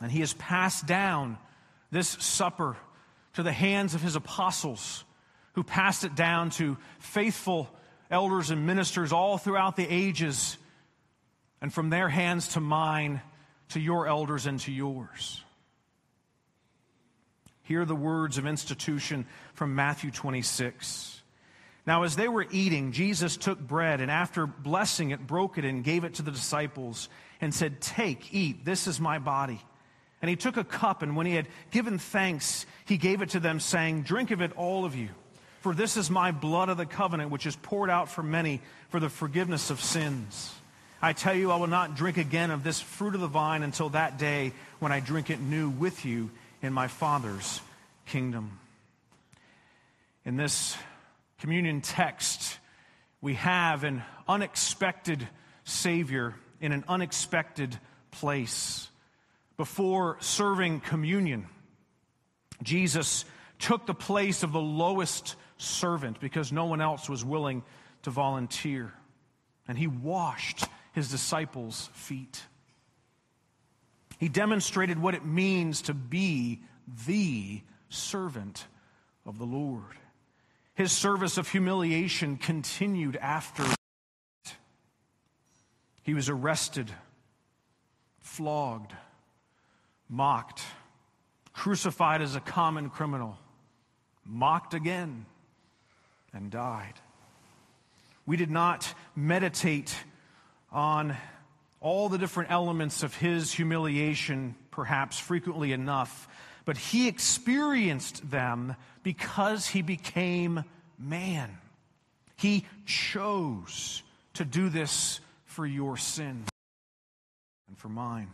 And 0.00 0.10
he 0.10 0.20
has 0.20 0.32
passed 0.32 0.86
down 0.86 1.38
this 1.90 2.08
supper 2.08 2.76
to 3.34 3.42
the 3.42 3.52
hands 3.52 3.94
of 3.94 4.02
his 4.02 4.16
apostles, 4.16 5.04
who 5.52 5.62
passed 5.62 6.04
it 6.04 6.14
down 6.14 6.50
to 6.50 6.76
faithful 6.98 7.68
elders 8.10 8.50
and 8.50 8.66
ministers 8.66 9.12
all 9.12 9.38
throughout 9.38 9.76
the 9.76 9.86
ages, 9.88 10.56
and 11.60 11.72
from 11.72 11.90
their 11.90 12.08
hands 12.08 12.48
to 12.48 12.60
mine 12.60 13.20
to 13.70 13.80
your 13.80 14.06
elders 14.06 14.46
and 14.46 14.60
to 14.60 14.72
yours. 14.72 15.42
Hear 17.66 17.84
the 17.84 17.96
words 17.96 18.38
of 18.38 18.46
institution 18.46 19.26
from 19.54 19.74
Matthew 19.74 20.12
26. 20.12 21.20
Now, 21.84 22.04
as 22.04 22.14
they 22.14 22.28
were 22.28 22.46
eating, 22.50 22.92
Jesus 22.92 23.36
took 23.36 23.58
bread 23.58 24.00
and 24.00 24.10
after 24.10 24.46
blessing 24.46 25.10
it, 25.10 25.26
broke 25.26 25.58
it 25.58 25.64
and 25.64 25.82
gave 25.82 26.04
it 26.04 26.14
to 26.14 26.22
the 26.22 26.30
disciples 26.30 27.08
and 27.40 27.52
said, 27.52 27.80
Take, 27.80 28.32
eat, 28.32 28.64
this 28.64 28.86
is 28.86 29.00
my 29.00 29.18
body. 29.18 29.60
And 30.22 30.28
he 30.28 30.36
took 30.36 30.56
a 30.56 30.64
cup, 30.64 31.02
and 31.02 31.16
when 31.16 31.26
he 31.26 31.34
had 31.34 31.48
given 31.72 31.98
thanks, 31.98 32.66
he 32.86 32.96
gave 32.96 33.20
it 33.20 33.30
to 33.30 33.40
them, 33.40 33.58
saying, 33.58 34.02
Drink 34.02 34.30
of 34.30 34.40
it, 34.40 34.52
all 34.56 34.84
of 34.84 34.94
you, 34.94 35.08
for 35.60 35.74
this 35.74 35.96
is 35.96 36.08
my 36.08 36.30
blood 36.30 36.68
of 36.68 36.76
the 36.76 36.86
covenant, 36.86 37.30
which 37.30 37.46
is 37.46 37.56
poured 37.56 37.90
out 37.90 38.08
for 38.08 38.22
many 38.22 38.60
for 38.88 39.00
the 39.00 39.10
forgiveness 39.10 39.70
of 39.70 39.80
sins. 39.80 40.52
I 41.02 41.12
tell 41.12 41.34
you, 41.34 41.50
I 41.50 41.56
will 41.56 41.66
not 41.66 41.96
drink 41.96 42.16
again 42.16 42.50
of 42.50 42.64
this 42.64 42.80
fruit 42.80 43.14
of 43.14 43.20
the 43.20 43.26
vine 43.26 43.62
until 43.62 43.90
that 43.90 44.18
day 44.18 44.52
when 44.78 44.92
I 44.92 45.00
drink 45.00 45.30
it 45.30 45.40
new 45.40 45.68
with 45.68 46.04
you 46.04 46.30
in 46.62 46.72
my 46.72 46.88
Father's 46.88 47.60
kingdom. 48.06 48.58
In 50.24 50.36
this 50.36 50.76
communion 51.38 51.80
text, 51.80 52.58
we 53.20 53.34
have 53.34 53.84
an 53.84 54.02
unexpected 54.28 55.26
Savior 55.64 56.34
in 56.60 56.72
an 56.72 56.84
unexpected 56.88 57.78
place. 58.10 58.88
Before 59.56 60.16
serving 60.20 60.80
communion 60.80 61.46
Jesus 62.62 63.24
took 63.58 63.86
the 63.86 63.94
place 63.94 64.42
of 64.42 64.52
the 64.52 64.60
lowest 64.60 65.36
servant 65.58 66.20
because 66.20 66.52
no 66.52 66.66
one 66.66 66.80
else 66.80 67.08
was 67.08 67.24
willing 67.24 67.62
to 68.02 68.10
volunteer. 68.10 68.92
And 69.68 69.78
he 69.78 69.86
washed 69.86 70.64
his 70.92 71.10
disciples' 71.10 71.90
feet. 71.92 72.42
He 74.18 74.28
demonstrated 74.28 74.98
what 74.98 75.14
it 75.14 75.24
means 75.24 75.82
to 75.82 75.94
be 75.94 76.60
the 77.06 77.60
servant 77.88 78.66
of 79.24 79.38
the 79.38 79.44
Lord. 79.44 79.96
His 80.74 80.92
service 80.92 81.38
of 81.38 81.48
humiliation 81.48 82.36
continued 82.36 83.16
after. 83.16 83.64
He 86.02 86.14
was 86.14 86.28
arrested, 86.28 86.90
flogged, 88.20 88.92
mocked, 90.08 90.62
crucified 91.52 92.22
as 92.22 92.36
a 92.36 92.40
common 92.40 92.90
criminal, 92.90 93.38
mocked 94.24 94.74
again, 94.74 95.26
and 96.32 96.50
died. 96.50 96.94
We 98.26 98.36
did 98.36 98.50
not 98.50 98.92
meditate 99.14 99.94
on 100.70 101.16
all 101.80 102.08
the 102.08 102.18
different 102.18 102.50
elements 102.50 103.02
of 103.02 103.14
his 103.14 103.52
humiliation, 103.52 104.54
perhaps 104.70 105.18
frequently 105.18 105.72
enough, 105.72 106.28
but 106.64 106.76
he 106.76 107.08
experienced 107.08 108.28
them 108.30 108.74
because 109.02 109.66
he 109.68 109.82
became 109.82 110.64
man. 110.98 111.56
He 112.36 112.64
chose 112.84 114.02
to 114.34 114.44
do 114.44 114.68
this 114.68 115.20
for 115.44 115.64
your 115.66 115.96
sin 115.96 116.44
and 117.68 117.78
for 117.78 117.88
mine. 117.88 118.30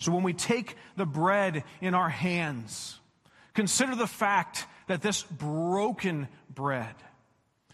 So 0.00 0.12
when 0.12 0.22
we 0.22 0.32
take 0.32 0.76
the 0.96 1.06
bread 1.06 1.64
in 1.80 1.94
our 1.94 2.08
hands, 2.08 2.98
consider 3.54 3.96
the 3.96 4.06
fact 4.06 4.66
that 4.86 5.02
this 5.02 5.22
broken 5.24 6.28
bread 6.54 6.94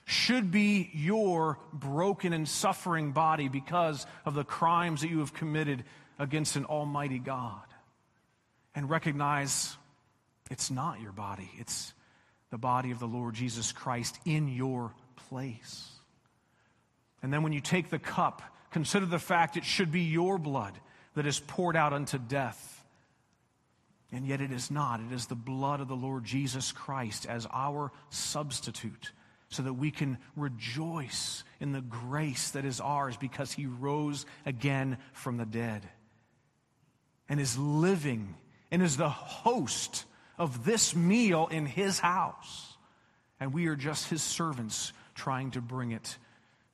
should 0.04 0.50
be 0.50 0.90
your 0.92 1.58
broken 1.72 2.32
and 2.32 2.48
suffering 2.48 3.12
body 3.12 3.48
because 3.48 4.06
of 4.24 4.34
the 4.34 4.44
crimes 4.44 5.00
that 5.00 5.08
you 5.08 5.20
have 5.20 5.32
committed 5.32 5.84
against 6.18 6.56
an 6.56 6.64
almighty 6.64 7.18
God. 7.18 7.62
And 8.74 8.90
recognize 8.90 9.76
it's 10.50 10.70
not 10.70 11.00
your 11.00 11.12
body, 11.12 11.50
it's 11.58 11.92
the 12.50 12.58
body 12.58 12.90
of 12.90 12.98
the 12.98 13.06
Lord 13.06 13.34
Jesus 13.34 13.72
Christ 13.72 14.18
in 14.24 14.48
your 14.48 14.92
place. 15.28 15.90
And 17.22 17.32
then 17.32 17.42
when 17.42 17.52
you 17.52 17.60
take 17.60 17.88
the 17.88 17.98
cup, 17.98 18.42
consider 18.70 19.06
the 19.06 19.18
fact 19.18 19.56
it 19.56 19.64
should 19.64 19.90
be 19.90 20.02
your 20.02 20.38
blood 20.38 20.78
that 21.14 21.26
is 21.26 21.40
poured 21.40 21.76
out 21.76 21.92
unto 21.92 22.18
death. 22.18 22.84
And 24.12 24.26
yet 24.26 24.40
it 24.40 24.52
is 24.52 24.70
not. 24.70 25.00
It 25.00 25.12
is 25.12 25.26
the 25.26 25.34
blood 25.34 25.80
of 25.80 25.88
the 25.88 25.96
Lord 25.96 26.24
Jesus 26.24 26.70
Christ 26.70 27.26
as 27.26 27.46
our 27.52 27.90
substitute 28.10 29.12
so 29.48 29.62
that 29.62 29.74
we 29.74 29.90
can 29.90 30.18
rejoice 30.36 31.44
in 31.60 31.72
the 31.72 31.80
grace 31.80 32.50
that 32.50 32.64
is 32.64 32.80
ours 32.80 33.16
because 33.16 33.52
he 33.52 33.66
rose 33.66 34.26
again 34.44 34.98
from 35.12 35.36
the 35.36 35.46
dead 35.46 35.88
and 37.28 37.40
is 37.40 37.58
living 37.58 38.34
and 38.70 38.82
is 38.82 38.96
the 38.96 39.08
host 39.08 40.04
of 40.38 40.64
this 40.64 40.94
meal 40.96 41.48
in 41.50 41.66
his 41.66 42.00
house. 42.00 42.76
And 43.38 43.52
we 43.52 43.66
are 43.66 43.76
just 43.76 44.08
his 44.08 44.22
servants 44.22 44.92
trying 45.14 45.52
to 45.52 45.60
bring 45.60 45.92
it 45.92 46.16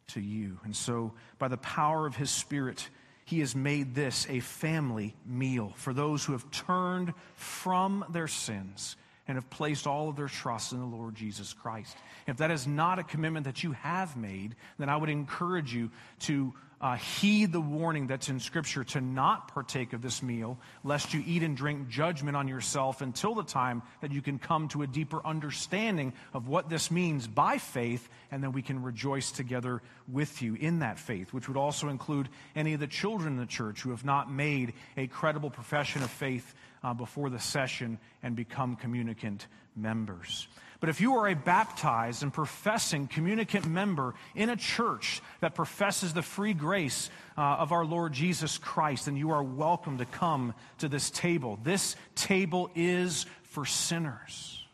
to 0.09 0.20
you. 0.20 0.59
And 0.64 0.74
so, 0.74 1.12
by 1.38 1.48
the 1.48 1.56
power 1.56 2.06
of 2.06 2.16
his 2.16 2.30
Spirit, 2.30 2.88
he 3.24 3.40
has 3.40 3.55
made 3.55 3.94
this 3.94 4.26
a 4.28 4.40
family 4.40 5.14
meal 5.24 5.72
for 5.76 5.92
those 5.92 6.24
who 6.24 6.32
have 6.32 6.51
turned 6.51 7.14
from 7.34 8.05
their 8.10 8.28
sins 8.28 8.97
and 9.31 9.36
have 9.36 9.48
placed 9.48 9.86
all 9.86 10.09
of 10.09 10.16
their 10.16 10.27
trust 10.27 10.73
in 10.73 10.81
the 10.81 10.85
Lord 10.85 11.15
Jesus 11.15 11.52
Christ. 11.52 11.97
If 12.27 12.39
that 12.39 12.51
is 12.51 12.66
not 12.66 12.98
a 12.98 13.05
commitment 13.05 13.47
that 13.47 13.62
you 13.62 13.70
have 13.73 14.16
made, 14.16 14.57
then 14.77 14.89
I 14.89 14.97
would 14.97 15.09
encourage 15.09 15.73
you 15.73 15.90
to 16.20 16.52
uh, 16.81 16.97
heed 16.97 17.52
the 17.52 17.61
warning 17.61 18.09
that's 18.09 18.28
in 18.28 18.40
Scripture 18.40 18.82
to 18.82 19.01
not 19.01 19.48
partake 19.48 19.93
of 19.93 20.02
this 20.02 20.20
meal, 20.20 20.59
lest 20.82 21.15
you 21.15 21.23
eat 21.24 21.44
and 21.44 21.57
drink 21.57 21.89
judgment 21.89 22.36
on 22.36 22.48
yourself 22.48 23.02
until 23.02 23.35
the 23.35 23.44
time 23.44 23.82
that 24.01 24.11
you 24.11 24.20
can 24.20 24.39
come 24.39 24.66
to 24.66 24.82
a 24.82 24.86
deeper 24.86 25.24
understanding 25.24 26.12
of 26.32 26.48
what 26.48 26.69
this 26.69 26.90
means 26.90 27.28
by 27.28 27.59
faith, 27.59 28.09
and 28.32 28.43
then 28.43 28.51
we 28.51 28.62
can 28.62 28.82
rejoice 28.82 29.31
together 29.31 29.81
with 30.09 30.43
you 30.43 30.55
in 30.55 30.81
that 30.81 30.98
faith, 30.98 31.32
which 31.32 31.47
would 31.47 31.59
also 31.59 31.89
include 31.89 32.28
any 32.57 32.74
of 32.74 32.81
the 32.81 32.86
children 32.89 33.35
in 33.35 33.39
the 33.39 33.47
church 33.47 33.82
who 33.82 33.90
have 33.90 34.05
not 34.05 34.32
made 34.32 34.73
a 34.97 35.07
credible 35.07 35.51
profession 35.51 36.02
of 36.02 36.11
faith 36.11 36.55
uh, 36.82 36.94
before 36.94 37.31
the 37.31 37.39
session 37.39 37.98
and 38.23 38.35
become 38.36 38.77
communicant 38.77 39.47
members. 39.77 40.48
But 40.81 40.89
if 40.89 41.01
you 41.01 41.16
are 41.16 41.28
a 41.28 41.35
baptized 41.35 42.23
and 42.23 42.32
professing 42.32 43.07
communicant 43.07 43.66
member 43.66 44.15
in 44.35 44.48
a 44.48 44.57
church 44.57 45.20
that 45.40 45.55
professes 45.55 46.15
the 46.15 46.23
free 46.23 46.55
grace 46.55 47.11
uh, 47.36 47.43
of 47.43 47.70
our 47.73 47.85
Lord 47.85 48.15
Jesus 48.15 48.57
Christ, 48.57 49.05
then 49.05 49.16
you 49.16 49.31
are 49.31 49.43
welcome 49.43 49.98
to 49.98 50.07
come 50.07 50.55
to 50.78 50.89
this 50.89 51.11
table. 51.11 51.59
This 51.62 51.97
table 52.15 52.70
is 52.74 53.27
for 53.43 53.66
sinners, 53.66 54.65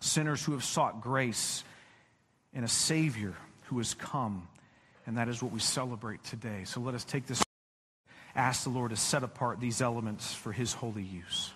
sinners 0.00 0.44
who 0.44 0.52
have 0.52 0.64
sought 0.64 1.00
grace 1.00 1.62
in 2.52 2.64
a 2.64 2.68
Savior 2.68 3.34
who 3.66 3.78
has 3.78 3.94
come. 3.94 4.48
And 5.06 5.18
that 5.18 5.28
is 5.28 5.42
what 5.42 5.52
we 5.52 5.60
celebrate 5.60 6.22
today. 6.24 6.62
So 6.64 6.80
let 6.80 6.94
us 6.94 7.04
take 7.04 7.26
this 7.26 7.42
ask 8.34 8.64
the 8.64 8.70
Lord 8.70 8.90
to 8.90 8.96
set 8.96 9.22
apart 9.22 9.60
these 9.60 9.82
elements 9.82 10.32
for 10.32 10.52
his 10.52 10.72
holy 10.72 11.02
use. 11.02 11.52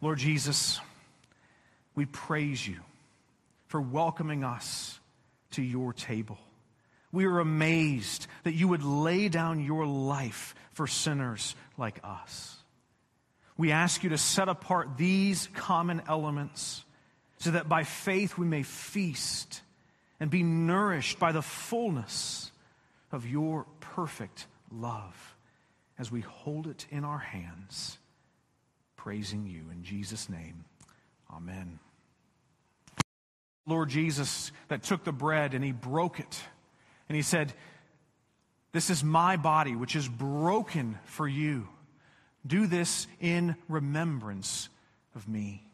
Lord 0.00 0.18
Jesus, 0.18 0.80
we 1.94 2.06
praise 2.06 2.66
you 2.66 2.76
for 3.68 3.80
welcoming 3.80 4.44
us 4.44 4.98
to 5.52 5.62
your 5.62 5.92
table. 5.92 6.38
We 7.12 7.24
are 7.26 7.38
amazed 7.38 8.26
that 8.44 8.52
you 8.52 8.68
would 8.68 8.82
lay 8.82 9.28
down 9.28 9.64
your 9.64 9.86
life 9.86 10.54
for 10.72 10.86
sinners 10.86 11.54
like 11.78 11.98
us. 12.04 12.56
We 13.56 13.72
ask 13.72 14.04
you 14.04 14.10
to 14.10 14.18
set 14.18 14.48
apart 14.48 14.98
these 14.98 15.48
common 15.54 16.02
elements 16.08 16.84
so 17.38 17.52
that 17.52 17.68
by 17.68 17.84
faith 17.84 18.36
we 18.36 18.46
may 18.46 18.62
feast 18.62 19.62
and 20.20 20.30
be 20.30 20.42
nourished 20.42 21.18
by 21.18 21.32
the 21.32 21.42
fullness 21.42 22.50
of 23.12 23.26
your 23.26 23.66
perfect 23.80 24.46
love 24.70 25.35
as 25.98 26.10
we 26.10 26.20
hold 26.20 26.66
it 26.66 26.86
in 26.90 27.04
our 27.04 27.18
hands, 27.18 27.98
praising 28.96 29.46
you. 29.46 29.70
In 29.72 29.82
Jesus' 29.82 30.28
name, 30.28 30.64
amen. 31.32 31.78
Lord 33.66 33.88
Jesus 33.88 34.52
that 34.68 34.82
took 34.82 35.04
the 35.04 35.12
bread 35.12 35.54
and 35.54 35.64
he 35.64 35.72
broke 35.72 36.20
it. 36.20 36.40
And 37.08 37.16
he 37.16 37.22
said, 37.22 37.52
This 38.72 38.90
is 38.90 39.02
my 39.02 39.36
body, 39.36 39.74
which 39.74 39.96
is 39.96 40.08
broken 40.08 40.98
for 41.04 41.26
you. 41.26 41.68
Do 42.46 42.66
this 42.66 43.08
in 43.20 43.56
remembrance 43.68 44.68
of 45.14 45.28
me. 45.28 45.66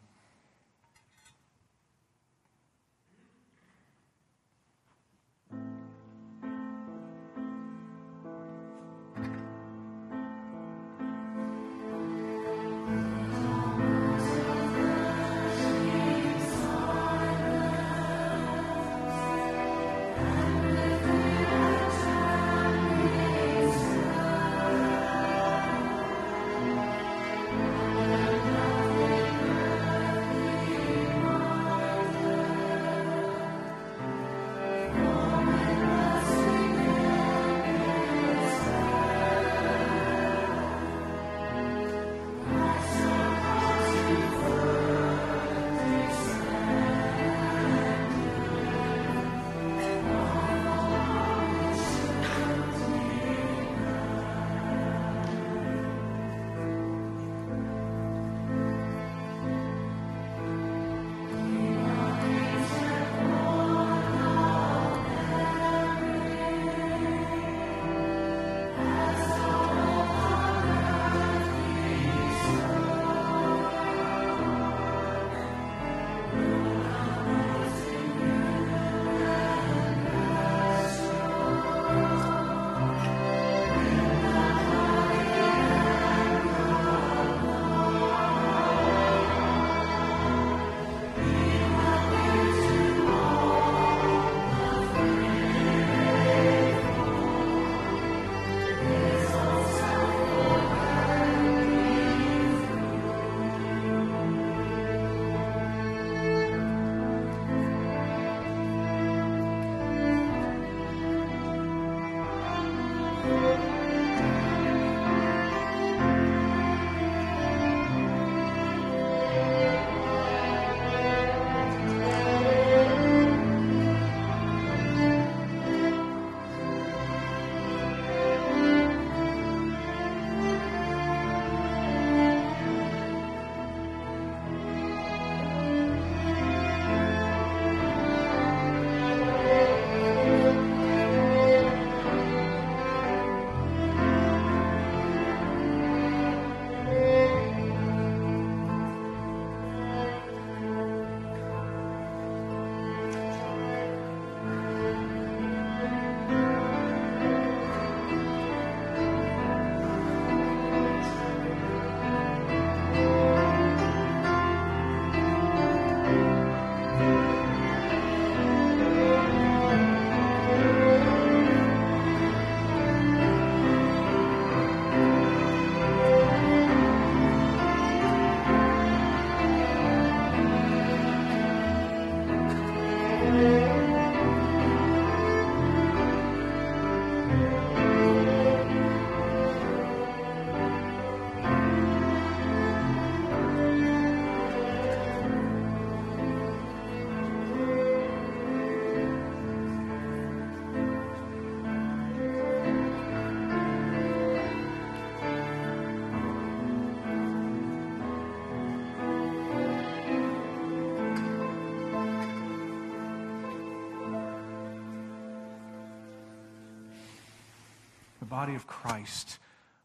Christ 218.83 219.39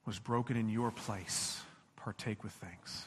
was 0.06 0.18
broken 0.18 0.56
in 0.56 0.68
your 0.68 0.90
place. 0.90 1.60
Partake 1.94 2.42
with 2.42 2.50
thanks. 2.54 3.06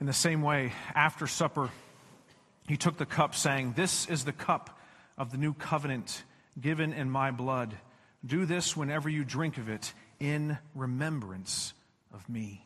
In 0.00 0.06
the 0.06 0.14
same 0.14 0.40
way, 0.40 0.72
after 0.94 1.26
supper, 1.26 1.68
he 2.66 2.78
took 2.78 2.96
the 2.96 3.04
cup, 3.04 3.34
saying, 3.34 3.74
This 3.76 4.08
is 4.08 4.24
the 4.24 4.32
cup 4.32 4.78
of 5.18 5.30
the 5.30 5.36
new 5.36 5.52
covenant 5.52 6.24
given 6.58 6.94
in 6.94 7.10
my 7.10 7.30
blood. 7.30 7.76
Do 8.24 8.46
this 8.46 8.74
whenever 8.74 9.10
you 9.10 9.24
drink 9.24 9.58
of 9.58 9.68
it 9.68 9.92
in 10.20 10.58
remembrance 10.74 11.72
of 12.12 12.28
me. 12.28 12.64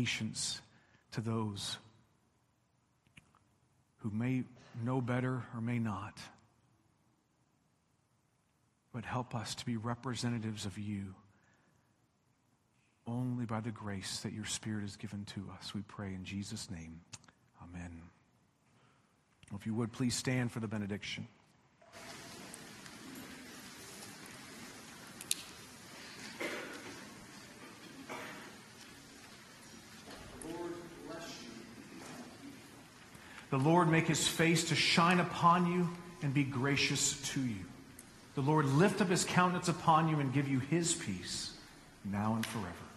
Patience 0.00 0.62
to 1.12 1.20
those 1.20 1.76
who 3.98 4.10
may 4.10 4.44
know 4.82 4.98
better 5.00 5.42
or 5.54 5.60
may 5.60 5.78
not. 5.78 6.18
But 8.94 9.04
help 9.04 9.34
us 9.34 9.54
to 9.56 9.66
be 9.66 9.76
representatives 9.76 10.64
of 10.64 10.78
you 10.78 11.14
only 13.06 13.44
by 13.44 13.60
the 13.60 13.70
grace 13.70 14.20
that 14.20 14.32
your 14.32 14.46
Spirit 14.46 14.82
has 14.82 14.96
given 14.96 15.26
to 15.34 15.50
us. 15.58 15.74
We 15.74 15.82
pray 15.82 16.14
in 16.14 16.24
Jesus' 16.24 16.70
name. 16.70 17.00
Amen. 17.62 18.00
If 19.54 19.66
you 19.66 19.74
would, 19.74 19.92
please 19.92 20.14
stand 20.14 20.50
for 20.50 20.60
the 20.60 20.68
benediction. 20.68 21.28
The 33.50 33.58
Lord 33.58 33.90
make 33.90 34.06
his 34.06 34.26
face 34.26 34.64
to 34.64 34.74
shine 34.74 35.20
upon 35.20 35.70
you 35.72 35.88
and 36.22 36.32
be 36.32 36.44
gracious 36.44 37.20
to 37.32 37.40
you. 37.40 37.64
The 38.34 38.42
Lord 38.42 38.64
lift 38.66 39.00
up 39.00 39.08
his 39.08 39.24
countenance 39.24 39.68
upon 39.68 40.08
you 40.08 40.20
and 40.20 40.32
give 40.32 40.48
you 40.48 40.60
his 40.60 40.94
peace 40.94 41.52
now 42.04 42.34
and 42.34 42.46
forever. 42.46 42.89